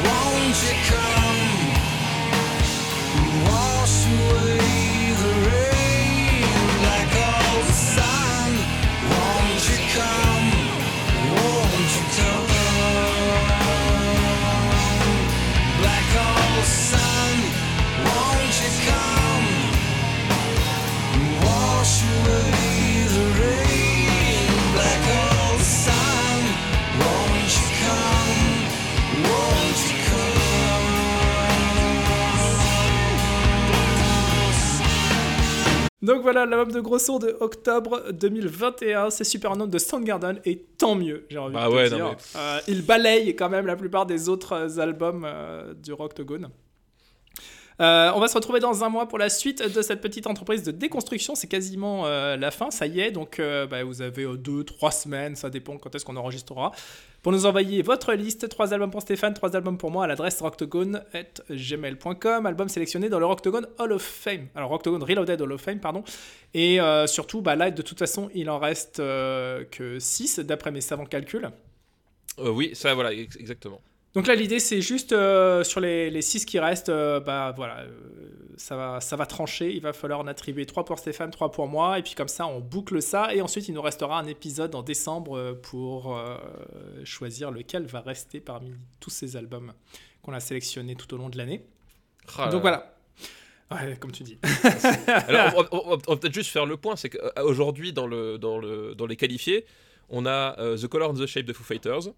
won't 0.03 0.63
you 0.63 0.75
come 0.89 1.46
Donc 36.07 36.21
voilà, 36.21 36.45
l'album 36.45 36.71
de 36.71 36.79
gros 36.79 36.99
son 36.99 37.19
de 37.19 37.35
octobre 37.41 38.01
2021, 38.13 39.09
c'est 39.09 39.25
Super 39.25 39.51
Unknown 39.51 39.69
de 39.69 39.77
Soundgarden 39.77 40.39
et 40.45 40.57
tant 40.77 40.95
mieux, 40.95 41.25
j'ai 41.29 41.37
envie 41.37 41.53
Bah 41.53 41.65
de 41.65 41.69
te 41.69 41.75
ouais, 41.75 41.89
dire. 41.89 42.15
Euh, 42.37 42.59
il 42.69 42.85
balaye 42.85 43.35
quand 43.35 43.49
même 43.49 43.65
la 43.65 43.75
plupart 43.75 44.05
des 44.05 44.29
autres 44.29 44.53
euh, 44.53 44.81
albums 44.81 45.25
euh, 45.27 45.73
du 45.73 45.91
Rocktogone. 45.91 46.47
Euh, 47.79 48.11
on 48.15 48.19
va 48.19 48.27
se 48.27 48.33
retrouver 48.33 48.59
dans 48.59 48.83
un 48.83 48.89
mois 48.89 49.07
pour 49.07 49.19
la 49.19 49.29
suite 49.29 49.61
de 49.61 49.81
cette 49.83 50.01
petite 50.01 50.25
entreprise 50.25 50.63
de 50.63 50.71
déconstruction. 50.71 51.35
C'est 51.35 51.45
quasiment 51.47 52.07
euh, 52.07 52.35
la 52.35 52.49
fin, 52.49 52.71
ça 52.71 52.87
y 52.87 52.99
est. 53.01 53.11
Donc 53.11 53.39
euh, 53.39 53.67
bah, 53.67 53.83
vous 53.83 54.01
avez 54.01 54.25
deux, 54.37 54.63
trois 54.63 54.89
semaines, 54.91 55.35
ça 55.35 55.51
dépend 55.51 55.77
quand 55.77 55.93
est-ce 55.93 56.03
qu'on 56.03 56.15
enregistrera. 56.15 56.71
Pour 57.21 57.31
nous 57.31 57.45
envoyer 57.45 57.83
votre 57.83 58.13
liste, 58.13 58.49
trois 58.49 58.73
albums 58.73 58.89
pour 58.89 59.01
Stéphane, 59.01 59.35
trois 59.35 59.55
albums 59.55 59.77
pour 59.77 59.91
moi 59.91 60.05
à 60.05 60.07
l'adresse 60.07 60.41
rocktogone.gmail.com, 60.41 62.45
album 62.45 62.69
sélectionné 62.69 63.09
dans 63.09 63.19
le 63.19 63.25
Rocktogone 63.25 63.67
Hall 63.79 63.91
of 63.91 64.01
Fame. 64.01 64.47
Alors 64.55 64.69
Rocktogone 64.69 65.03
Reloaded 65.03 65.41
Hall 65.41 65.51
of 65.51 65.61
Fame, 65.61 65.79
pardon. 65.79 66.03
Et 66.53 66.79
surtout, 67.05 67.41
bah, 67.41 67.55
là, 67.55 67.69
de 67.69 67.81
toute 67.81 67.99
façon, 67.99 68.29
il 68.33 68.49
en 68.49 68.59
reste 68.59 68.97
que 68.97 69.97
6 69.99 70.39
d'après 70.39 70.71
mes 70.71 70.81
savants 70.81 71.05
calculs. 71.05 71.49
Oui, 72.37 72.71
ça, 72.73 72.93
voilà, 72.93 73.13
ex- 73.13 73.35
exactement. 73.37 73.81
Donc 74.13 74.25
là, 74.27 74.33
l'idée, 74.35 74.59
c'est 74.59 74.81
juste 74.81 75.11
euh, 75.13 75.63
sur 75.63 75.79
les, 75.79 76.09
les 76.09 76.21
six 76.23 76.43
qui 76.45 76.57
restent, 76.59 76.89
euh, 76.89 77.19
bah 77.19 77.53
voilà, 77.55 77.81
euh, 77.81 77.89
ça, 78.57 78.75
va, 78.75 78.99
ça 78.99 79.15
va 79.15 79.25
trancher. 79.27 79.71
Il 79.75 79.81
va 79.81 79.93
falloir 79.93 80.19
en 80.19 80.25
attribuer 80.27 80.65
trois 80.65 80.85
pour 80.85 80.97
Stéphane, 80.97 81.29
trois 81.29 81.51
pour 81.51 81.67
moi. 81.67 81.99
Et 81.99 82.01
puis 82.03 82.15
comme 82.15 82.27
ça, 82.27 82.47
on 82.47 82.59
boucle 82.59 82.99
ça. 83.01 83.33
Et 83.35 83.41
ensuite, 83.41 83.67
il 83.67 83.75
nous 83.75 83.81
restera 83.81 84.17
un 84.17 84.25
épisode 84.25 84.73
en 84.73 84.81
décembre 84.81 85.53
pour 85.61 86.19
choisir 87.03 87.51
lequel 87.51 87.85
va 87.85 88.01
rester 88.01 88.39
parmi 88.39 88.71
tous 88.99 89.11
ces 89.11 89.35
albums 89.37 89.73
qu'on 90.23 90.33
a 90.33 90.39
sélectionnés 90.39 90.95
tout 90.95 91.13
au 91.13 91.17
long 91.17 91.29
de 91.29 91.37
l'année. 91.37 91.63
Ah 92.39 92.45
Donc 92.49 92.63
là. 92.63 92.91
voilà. 93.69 93.85
Ouais, 93.85 93.97
comme 93.99 94.11
tu 94.13 94.23
dis. 94.23 94.39
Alors, 95.27 95.53
on, 95.57 95.61
va- 95.61 95.67
on 95.73 95.77
va- 95.91 95.97
on 96.07 96.11
va 96.13 96.17
peut-être 96.17 96.33
juste 96.33 96.49
faire 96.51 96.65
le 96.65 96.77
point, 96.77 96.95
c'est 96.95 97.09
qu'aujourd'hui, 97.09 97.93
dans, 97.93 98.07
le, 98.07 98.37
dans, 98.37 98.57
le, 98.57 98.95
dans 98.95 99.05
les 99.05 99.17
qualifiés, 99.17 99.65
on 100.09 100.25
a 100.25 100.57
euh, 100.59 100.77
The 100.77 100.87
Color 100.87 101.09
and 101.11 101.15
the 101.15 101.25
Shape 101.25 101.45
de 101.45 101.51
Foo 101.53 101.63
Fighters, 101.63 102.09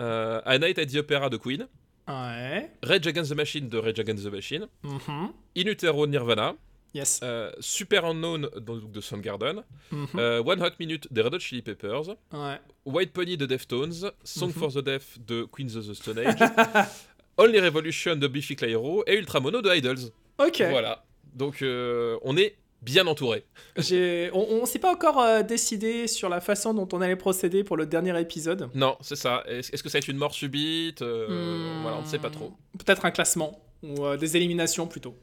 euh, 0.00 0.40
A 0.44 0.58
Night 0.58 0.78
at 0.78 0.86
the 0.86 0.96
Opera 0.96 1.28
de 1.30 1.36
Queen, 1.36 1.66
Ouais. 2.06 2.70
Rage 2.82 3.06
Against 3.06 3.30
the 3.32 3.36
Machine 3.36 3.68
de 3.68 3.78
Rage 3.78 3.98
Against 4.00 4.24
the 4.24 4.32
Machine, 4.32 4.66
Mhm. 4.82 5.32
In 5.56 5.66
Utero 5.66 6.06
de 6.06 6.10
Nirvana, 6.12 6.54
Yes. 6.94 7.20
euh, 7.22 7.50
Super 7.60 8.04
Unknown 8.06 8.48
donc, 8.60 8.90
de 8.90 9.00
Soundgarden, 9.02 9.62
Mhm. 9.92 10.06
euh, 10.16 10.42
One 10.42 10.62
Hot 10.62 10.70
Minute 10.80 11.06
des 11.12 11.20
Red 11.20 11.34
Hot 11.34 11.38
Chili 11.40 11.60
Peppers, 11.62 12.08
Ouais. 12.32 12.58
White 12.86 13.12
Pony 13.12 13.36
de 13.36 13.44
Deftones, 13.46 14.10
Song 14.24 14.48
Mhm. 14.48 14.52
for 14.54 14.72
the 14.72 14.78
Deaf 14.82 15.18
de 15.26 15.44
Queens 15.44 15.76
of 15.76 15.86
the 15.86 15.92
Stone 15.94 16.18
Age, 16.18 16.38
Only 17.36 17.60
Revolution 17.60 18.16
de 18.16 18.26
Biffy 18.26 18.56
Clyro 18.56 19.04
et 19.06 19.16
Ultra 19.18 19.38
Mono 19.40 19.60
de 19.62 19.68
Idols. 19.74 20.10
Ok. 20.38 20.62
Voilà. 20.70 21.04
Donc 21.34 21.62
euh, 21.62 22.18
on 22.22 22.36
est 22.36 22.56
bien 22.82 23.06
entouré. 23.06 23.44
On, 23.76 24.46
on 24.62 24.66
s'est 24.66 24.78
pas 24.78 24.92
encore 24.92 25.20
euh, 25.20 25.42
décidé 25.42 26.06
sur 26.06 26.28
la 26.28 26.40
façon 26.40 26.74
dont 26.74 26.88
on 26.92 27.00
allait 27.00 27.16
procéder 27.16 27.64
pour 27.64 27.76
le 27.76 27.86
dernier 27.86 28.18
épisode. 28.20 28.70
Non, 28.74 28.96
c'est 29.00 29.16
ça. 29.16 29.42
Est-ce 29.46 29.82
que 29.82 29.88
ça 29.88 29.98
va 29.98 30.00
être 30.00 30.08
une 30.08 30.16
mort 30.18 30.32
subite 30.34 31.02
Euh, 31.02 31.26
Hmm. 31.28 31.82
Voilà, 31.82 31.98
on 31.98 32.02
ne 32.02 32.06
sait 32.06 32.18
pas 32.18 32.30
trop. 32.30 32.52
Peut-être 32.78 33.04
un 33.04 33.10
classement 33.10 33.60
ou 33.82 34.04
euh, 34.04 34.16
des 34.16 34.36
éliminations 34.36 34.86
plutôt. 34.86 35.14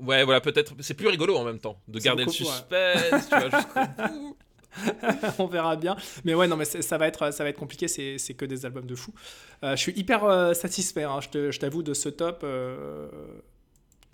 Ouais, 0.00 0.24
voilà, 0.24 0.40
peut-être. 0.40 0.74
C'est 0.80 0.94
plus 0.94 1.08
rigolo 1.08 1.36
en 1.36 1.44
même 1.44 1.58
temps 1.60 1.78
de 1.88 1.98
garder 2.00 2.24
le 2.24 2.30
beaucoup, 2.30 2.42
ouais. 2.44 2.50
suspense, 2.50 3.28
tu 3.28 3.36
vois, 3.38 3.60
jusqu'au 3.60 4.08
bout. 4.12 4.36
on 5.38 5.46
verra 5.46 5.76
bien. 5.76 5.94
Mais 6.24 6.34
ouais, 6.34 6.48
non, 6.48 6.56
mais 6.56 6.64
ça 6.64 6.98
va 6.98 7.06
être, 7.06 7.32
ça 7.32 7.44
va 7.44 7.50
être 7.50 7.58
compliqué. 7.58 7.86
C'est 7.86 8.34
que 8.34 8.44
des 8.44 8.66
albums 8.66 8.86
de 8.86 8.96
fou. 8.96 9.12
Je 9.62 9.76
suis 9.76 9.92
hyper 9.96 10.52
satisfait. 10.56 11.04
hein, 11.04 11.20
je 11.32 11.58
t'avoue 11.58 11.84
de 11.84 11.94
ce 11.94 12.08
top. 12.08 12.40
très, 12.40 12.46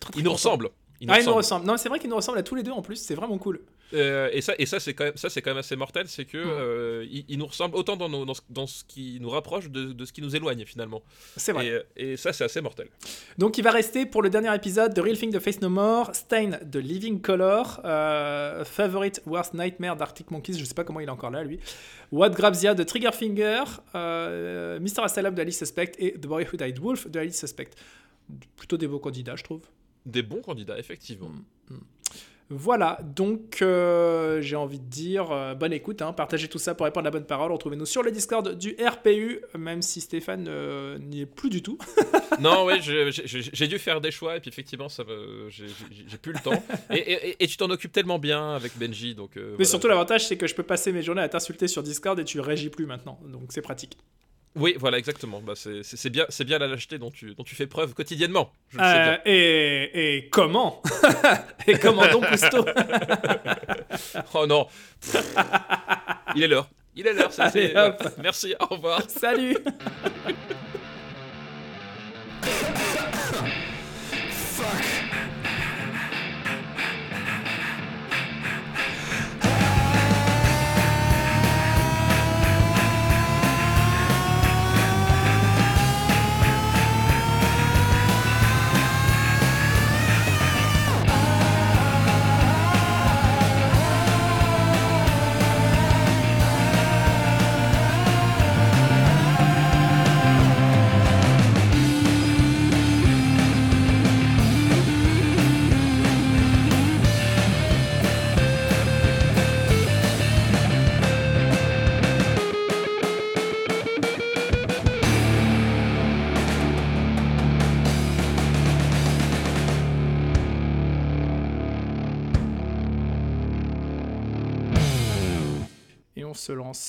très 0.00 0.12
Il 0.16 0.18
nous 0.18 0.30
content. 0.30 0.32
ressemble. 0.34 0.68
Il 1.02 1.10
Ah, 1.10 1.18
il 1.18 1.24
nous 1.24 1.32
ressemble. 1.32 1.36
ressemble. 1.36 1.66
Non, 1.66 1.76
c'est 1.78 1.88
vrai 1.88 1.98
qu'il 1.98 2.10
nous 2.10 2.16
ressemble 2.16 2.36
à 2.38 2.42
tous 2.42 2.54
les 2.54 2.62
deux 2.62 2.72
en 2.72 2.82
plus. 2.82 2.96
C'est 2.96 3.14
vraiment 3.14 3.38
cool. 3.38 3.60
Euh, 3.94 4.28
et 4.32 4.40
ça, 4.40 4.52
et 4.58 4.66
ça 4.66 4.78
c'est 4.78 4.92
quand 4.94 5.04
même, 5.04 5.16
ça 5.16 5.30
c'est 5.30 5.40
quand 5.42 5.50
même 5.50 5.58
assez 5.58 5.74
mortel, 5.74 6.06
c'est 6.08 6.24
que 6.26 6.36
Mm. 6.38 6.48
euh, 6.48 7.06
il, 7.10 7.24
il 7.28 7.38
nous 7.38 7.46
ressemble 7.46 7.74
autant 7.74 7.96
dans, 7.96 8.08
nos- 8.08 8.24
dans, 8.24 8.34
ce, 8.34 8.40
dans 8.50 8.66
ce 8.68 8.84
qui 8.84 9.18
nous 9.20 9.30
rapproche 9.30 9.68
de, 9.70 9.92
de 9.92 10.04
ce 10.04 10.12
qui 10.12 10.20
nous 10.22 10.36
éloigne 10.36 10.64
finalement. 10.66 11.02
C'est 11.36 11.52
vrai. 11.52 11.84
Et, 11.96 12.12
et 12.12 12.16
ça 12.16 12.32
c'est 12.32 12.44
assez 12.44 12.60
mortel. 12.60 12.88
Donc 13.38 13.58
il 13.58 13.64
va 13.64 13.70
rester 13.72 14.04
pour 14.06 14.22
le 14.22 14.30
dernier 14.30 14.54
épisode 14.54 14.94
de 14.94 15.00
Real 15.00 15.16
Thing 15.18 15.32
de 15.32 15.38
Face 15.40 15.60
No 15.60 15.70
More, 15.70 16.14
Stain 16.14 16.50
de 16.62 16.78
Living 16.78 17.20
Color, 17.20 17.80
euh, 17.84 18.64
Favorite 18.64 19.22
Worst 19.26 19.54
Nightmare 19.54 19.96
d'Arctic 19.96 20.30
Monkeys, 20.30 20.58
je 20.58 20.64
sais 20.64 20.74
pas 20.74 20.84
comment 20.84 21.00
il 21.00 21.06
est 21.08 21.10
encore 21.10 21.30
là 21.30 21.42
lui, 21.42 21.58
What 22.12 22.30
Grabs 22.30 22.62
Ya 22.62 22.74
de 22.74 22.82
Triggerfinger, 22.84 23.64
euh, 23.96 24.78
Mr. 24.78 25.00
Asylum 25.02 25.34
de 25.34 25.40
Alice 25.40 25.58
Suspect 25.58 25.92
et 25.98 26.12
The 26.12 26.26
Boy 26.26 26.46
Who 26.52 26.56
Died 26.58 26.78
Wolf 26.78 27.08
de 27.10 27.18
Alice 27.18 27.40
Suspect. 27.40 27.70
Plutôt 28.56 28.76
des 28.76 28.86
beaux 28.86 29.00
candidats, 29.00 29.34
je 29.34 29.42
trouve. 29.42 29.62
Des 30.06 30.22
bons 30.22 30.40
candidats 30.42 30.78
effectivement. 30.78 31.28
Mm. 31.68 31.74
Voilà, 32.52 32.98
donc 33.14 33.62
euh, 33.62 34.40
j'ai 34.42 34.56
envie 34.56 34.80
de 34.80 34.84
dire 34.90 35.30
euh, 35.30 35.54
bonne 35.54 35.72
écoute, 35.72 36.02
hein, 36.02 36.12
partagez 36.12 36.48
tout 36.48 36.58
ça 36.58 36.74
pour 36.74 36.82
répondre 36.84 37.04
à 37.06 37.10
la 37.10 37.12
bonne 37.12 37.24
parole. 37.24 37.52
Retrouvez-nous 37.52 37.86
sur 37.86 38.02
le 38.02 38.10
Discord 38.10 38.58
du 38.58 38.74
RPU, 38.84 39.40
même 39.56 39.82
si 39.82 40.00
Stéphane 40.00 40.46
euh, 40.48 40.98
n'y 40.98 41.20
est 41.20 41.26
plus 41.26 41.48
du 41.48 41.62
tout. 41.62 41.78
non, 42.40 42.66
je- 42.80 43.10
j'ai 43.52 43.68
dû 43.68 43.78
faire 43.78 44.00
des 44.00 44.10
choix 44.10 44.36
et 44.36 44.40
puis 44.40 44.48
effectivement 44.48 44.88
ça 44.88 45.04
j'ai 45.48 46.18
plus 46.20 46.32
le 46.32 46.40
temps. 46.40 46.60
Et, 46.90 46.96
et- 46.96 47.28
et- 47.30 47.44
et 47.44 47.46
tu 47.46 47.56
t'en 47.56 47.70
occupes 47.70 47.92
tellement 47.92 48.18
bien 48.18 48.56
avec 48.56 48.76
Benji, 48.76 49.14
donc. 49.14 49.36
euh, 49.36 49.50
Mais 49.50 49.54
voilà. 49.58 49.68
surtout, 49.68 49.86
l'avantage, 49.86 50.26
c'est 50.26 50.36
que 50.36 50.48
je 50.48 50.54
peux 50.56 50.64
passer 50.64 50.90
mes 50.90 51.02
journées 51.02 51.22
à 51.22 51.28
t'insulter 51.28 51.68
sur 51.68 51.84
Discord 51.84 52.18
et 52.18 52.24
tu 52.24 52.40
régis 52.40 52.68
plus 52.70 52.84
maintenant. 52.86 53.20
Donc, 53.28 53.42
c'est 53.50 53.62
pratique. 53.62 53.96
Oui, 54.56 54.74
voilà, 54.78 54.98
exactement. 54.98 55.40
Bah, 55.40 55.52
c'est- 55.54 55.82
bien, 56.10 56.58
la 56.58 56.66
lâcheté 56.66 56.98
dont 56.98 57.10
tu, 57.10 57.34
dont 57.36 57.44
tu 57.44 57.54
fais 57.54 57.66
preuve 57.68 57.94
quotidiennement. 57.94 58.50
Je 58.70 58.78
le 58.78 58.82
sais 58.84 58.90
Euh, 58.90 59.04
bien. 59.04 59.20
et, 59.24 60.16
et 60.16 60.28
comment 60.28 60.82
Et 61.68 61.78
comment 61.78 62.06
donc, 62.08 62.26
Cousteau 62.28 62.64
Oh 64.34 64.46
non. 64.46 64.66
Il 66.34 66.42
est 66.42 66.48
l'heure. 66.48 66.68
Il 66.96 67.06
est 67.06 67.12
l'heure. 67.12 67.30
voilà. 67.32 67.96
Merci. 68.20 68.54
Au 68.58 68.66
revoir. 68.66 69.02
Salut 69.08 69.56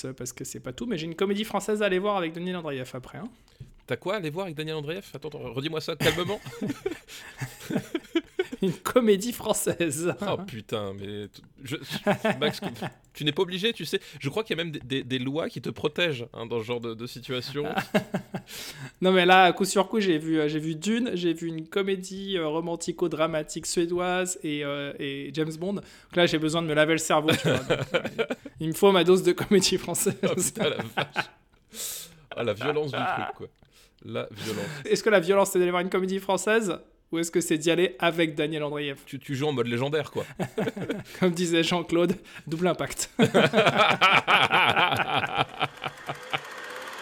lance 0.08 0.16
parce 0.18 0.34
que 0.34 0.44
c'est 0.44 0.60
pas 0.60 0.74
tout. 0.74 0.86
Mais 0.86 0.98
j'ai 0.98 1.06
une 1.06 1.16
comédie 1.16 1.44
française 1.44 1.82
à 1.82 1.86
aller 1.86 2.00
voir 2.00 2.18
avec 2.18 2.34
Daniel 2.34 2.58
Andreev 2.58 2.90
après. 2.94 3.18
hein. 3.20 3.30
T'as 3.88 3.98
quoi 3.98 4.14
à 4.14 4.18
aller 4.18 4.30
voir 4.30 4.46
avec 4.46 4.56
Daniel 4.56 4.76
Andreev? 4.78 5.04
Attends, 5.14 5.30
redis-moi 5.34 5.82
ça 5.82 5.96
calmement. 5.96 6.40
Une 8.62 8.74
comédie 8.74 9.34
française. 9.34 10.14
oh 10.22 10.38
putain, 10.46 10.94
mais 10.94 11.28
je- 11.64 11.78
Max, 12.40 12.62
tu 13.14 13.26
n'es 13.26 13.32
pas 13.32 13.42
obligé, 13.44 13.74
tu 13.74 13.86
sais. 13.86 14.00
Je 14.20 14.30
crois 14.30 14.44
qu'il 14.44 14.56
y 14.58 14.60
a 14.60 14.64
même 14.64 14.72
des, 14.72 14.80
des- 14.80 15.04
des 15.04 15.20
lois 15.20 15.50
qui 15.50 15.62
te 15.62 15.70
protègent 15.70 16.26
hein, 16.34 16.46
dans 16.46 16.60
ce 16.60 16.64
genre 16.66 16.80
de, 16.82 16.94
de 16.94 17.06
situation. 17.08 17.66
Non 19.02 19.12
mais 19.12 19.26
là, 19.26 19.52
coup 19.54 19.66
sur 19.66 19.88
coup, 19.88 20.00
j'ai 20.00 20.18
vu, 20.18 20.40
euh, 20.40 20.48
j'ai 20.48 20.60
vu 20.60 20.76
Dune, 20.76 21.12
j'ai 21.16 21.34
vu 21.34 21.48
une 21.48 21.68
comédie 21.68 22.38
euh, 22.38 22.48
romantico-dramatique 22.48 23.66
suédoise 23.66 24.40
et, 24.44 24.64
euh, 24.64 24.94
et 25.00 25.32
James 25.34 25.52
Bond. 25.60 25.74
Donc 25.74 25.84
là, 26.16 26.26
j'ai 26.28 26.38
besoin 26.38 26.62
de 26.62 26.68
me 26.68 26.74
laver 26.74 26.94
le 26.94 26.98
cerveau. 27.00 27.30
tu 27.32 27.48
vois. 27.50 27.58
Donc, 27.60 27.78
il 28.60 28.68
me 28.70 28.74
faut 28.74 28.92
ma 28.92 29.04
dose 29.04 29.24
de 29.24 29.32
comédie 29.32 29.78
française. 29.78 30.16
Oh 30.24 30.36
putain, 30.36 30.70
la 30.70 30.76
vache. 30.78 31.26
Ah, 32.36 32.44
la 32.44 32.54
violence 32.54 32.92
du 32.92 32.98
truc, 32.98 33.36
quoi. 33.36 33.48
La 34.06 34.28
violence. 34.32 34.66
Est-ce 34.86 35.04
que 35.04 35.10
la 35.10 35.20
violence, 35.20 35.52
c'est 35.52 35.60
d'aller 35.60 35.72
voir 35.72 35.82
une 35.84 35.90
comédie 35.90 36.20
française? 36.20 36.78
Ou 37.12 37.20
est-ce 37.20 37.32
que 37.32 37.42
c'est 37.42 37.58
d'y 37.58 37.70
aller 37.72 37.96
avec 38.00 38.36
Daniel 38.36 38.64
Andreev? 38.64 38.98
Tu, 39.06 39.20
tu 39.20 39.36
joues 39.36 39.48
en 39.48 39.52
mode 39.52 39.68
légendaire, 39.68 40.12
quoi. 40.12 40.24
Comme 41.20 41.32
disait 41.32 41.64
Jean-Claude, 41.64 42.16
double 42.48 42.68
impact. 42.68 43.10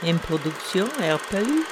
Une 0.04 0.18
production 0.18 0.86
RPU. 0.86 1.64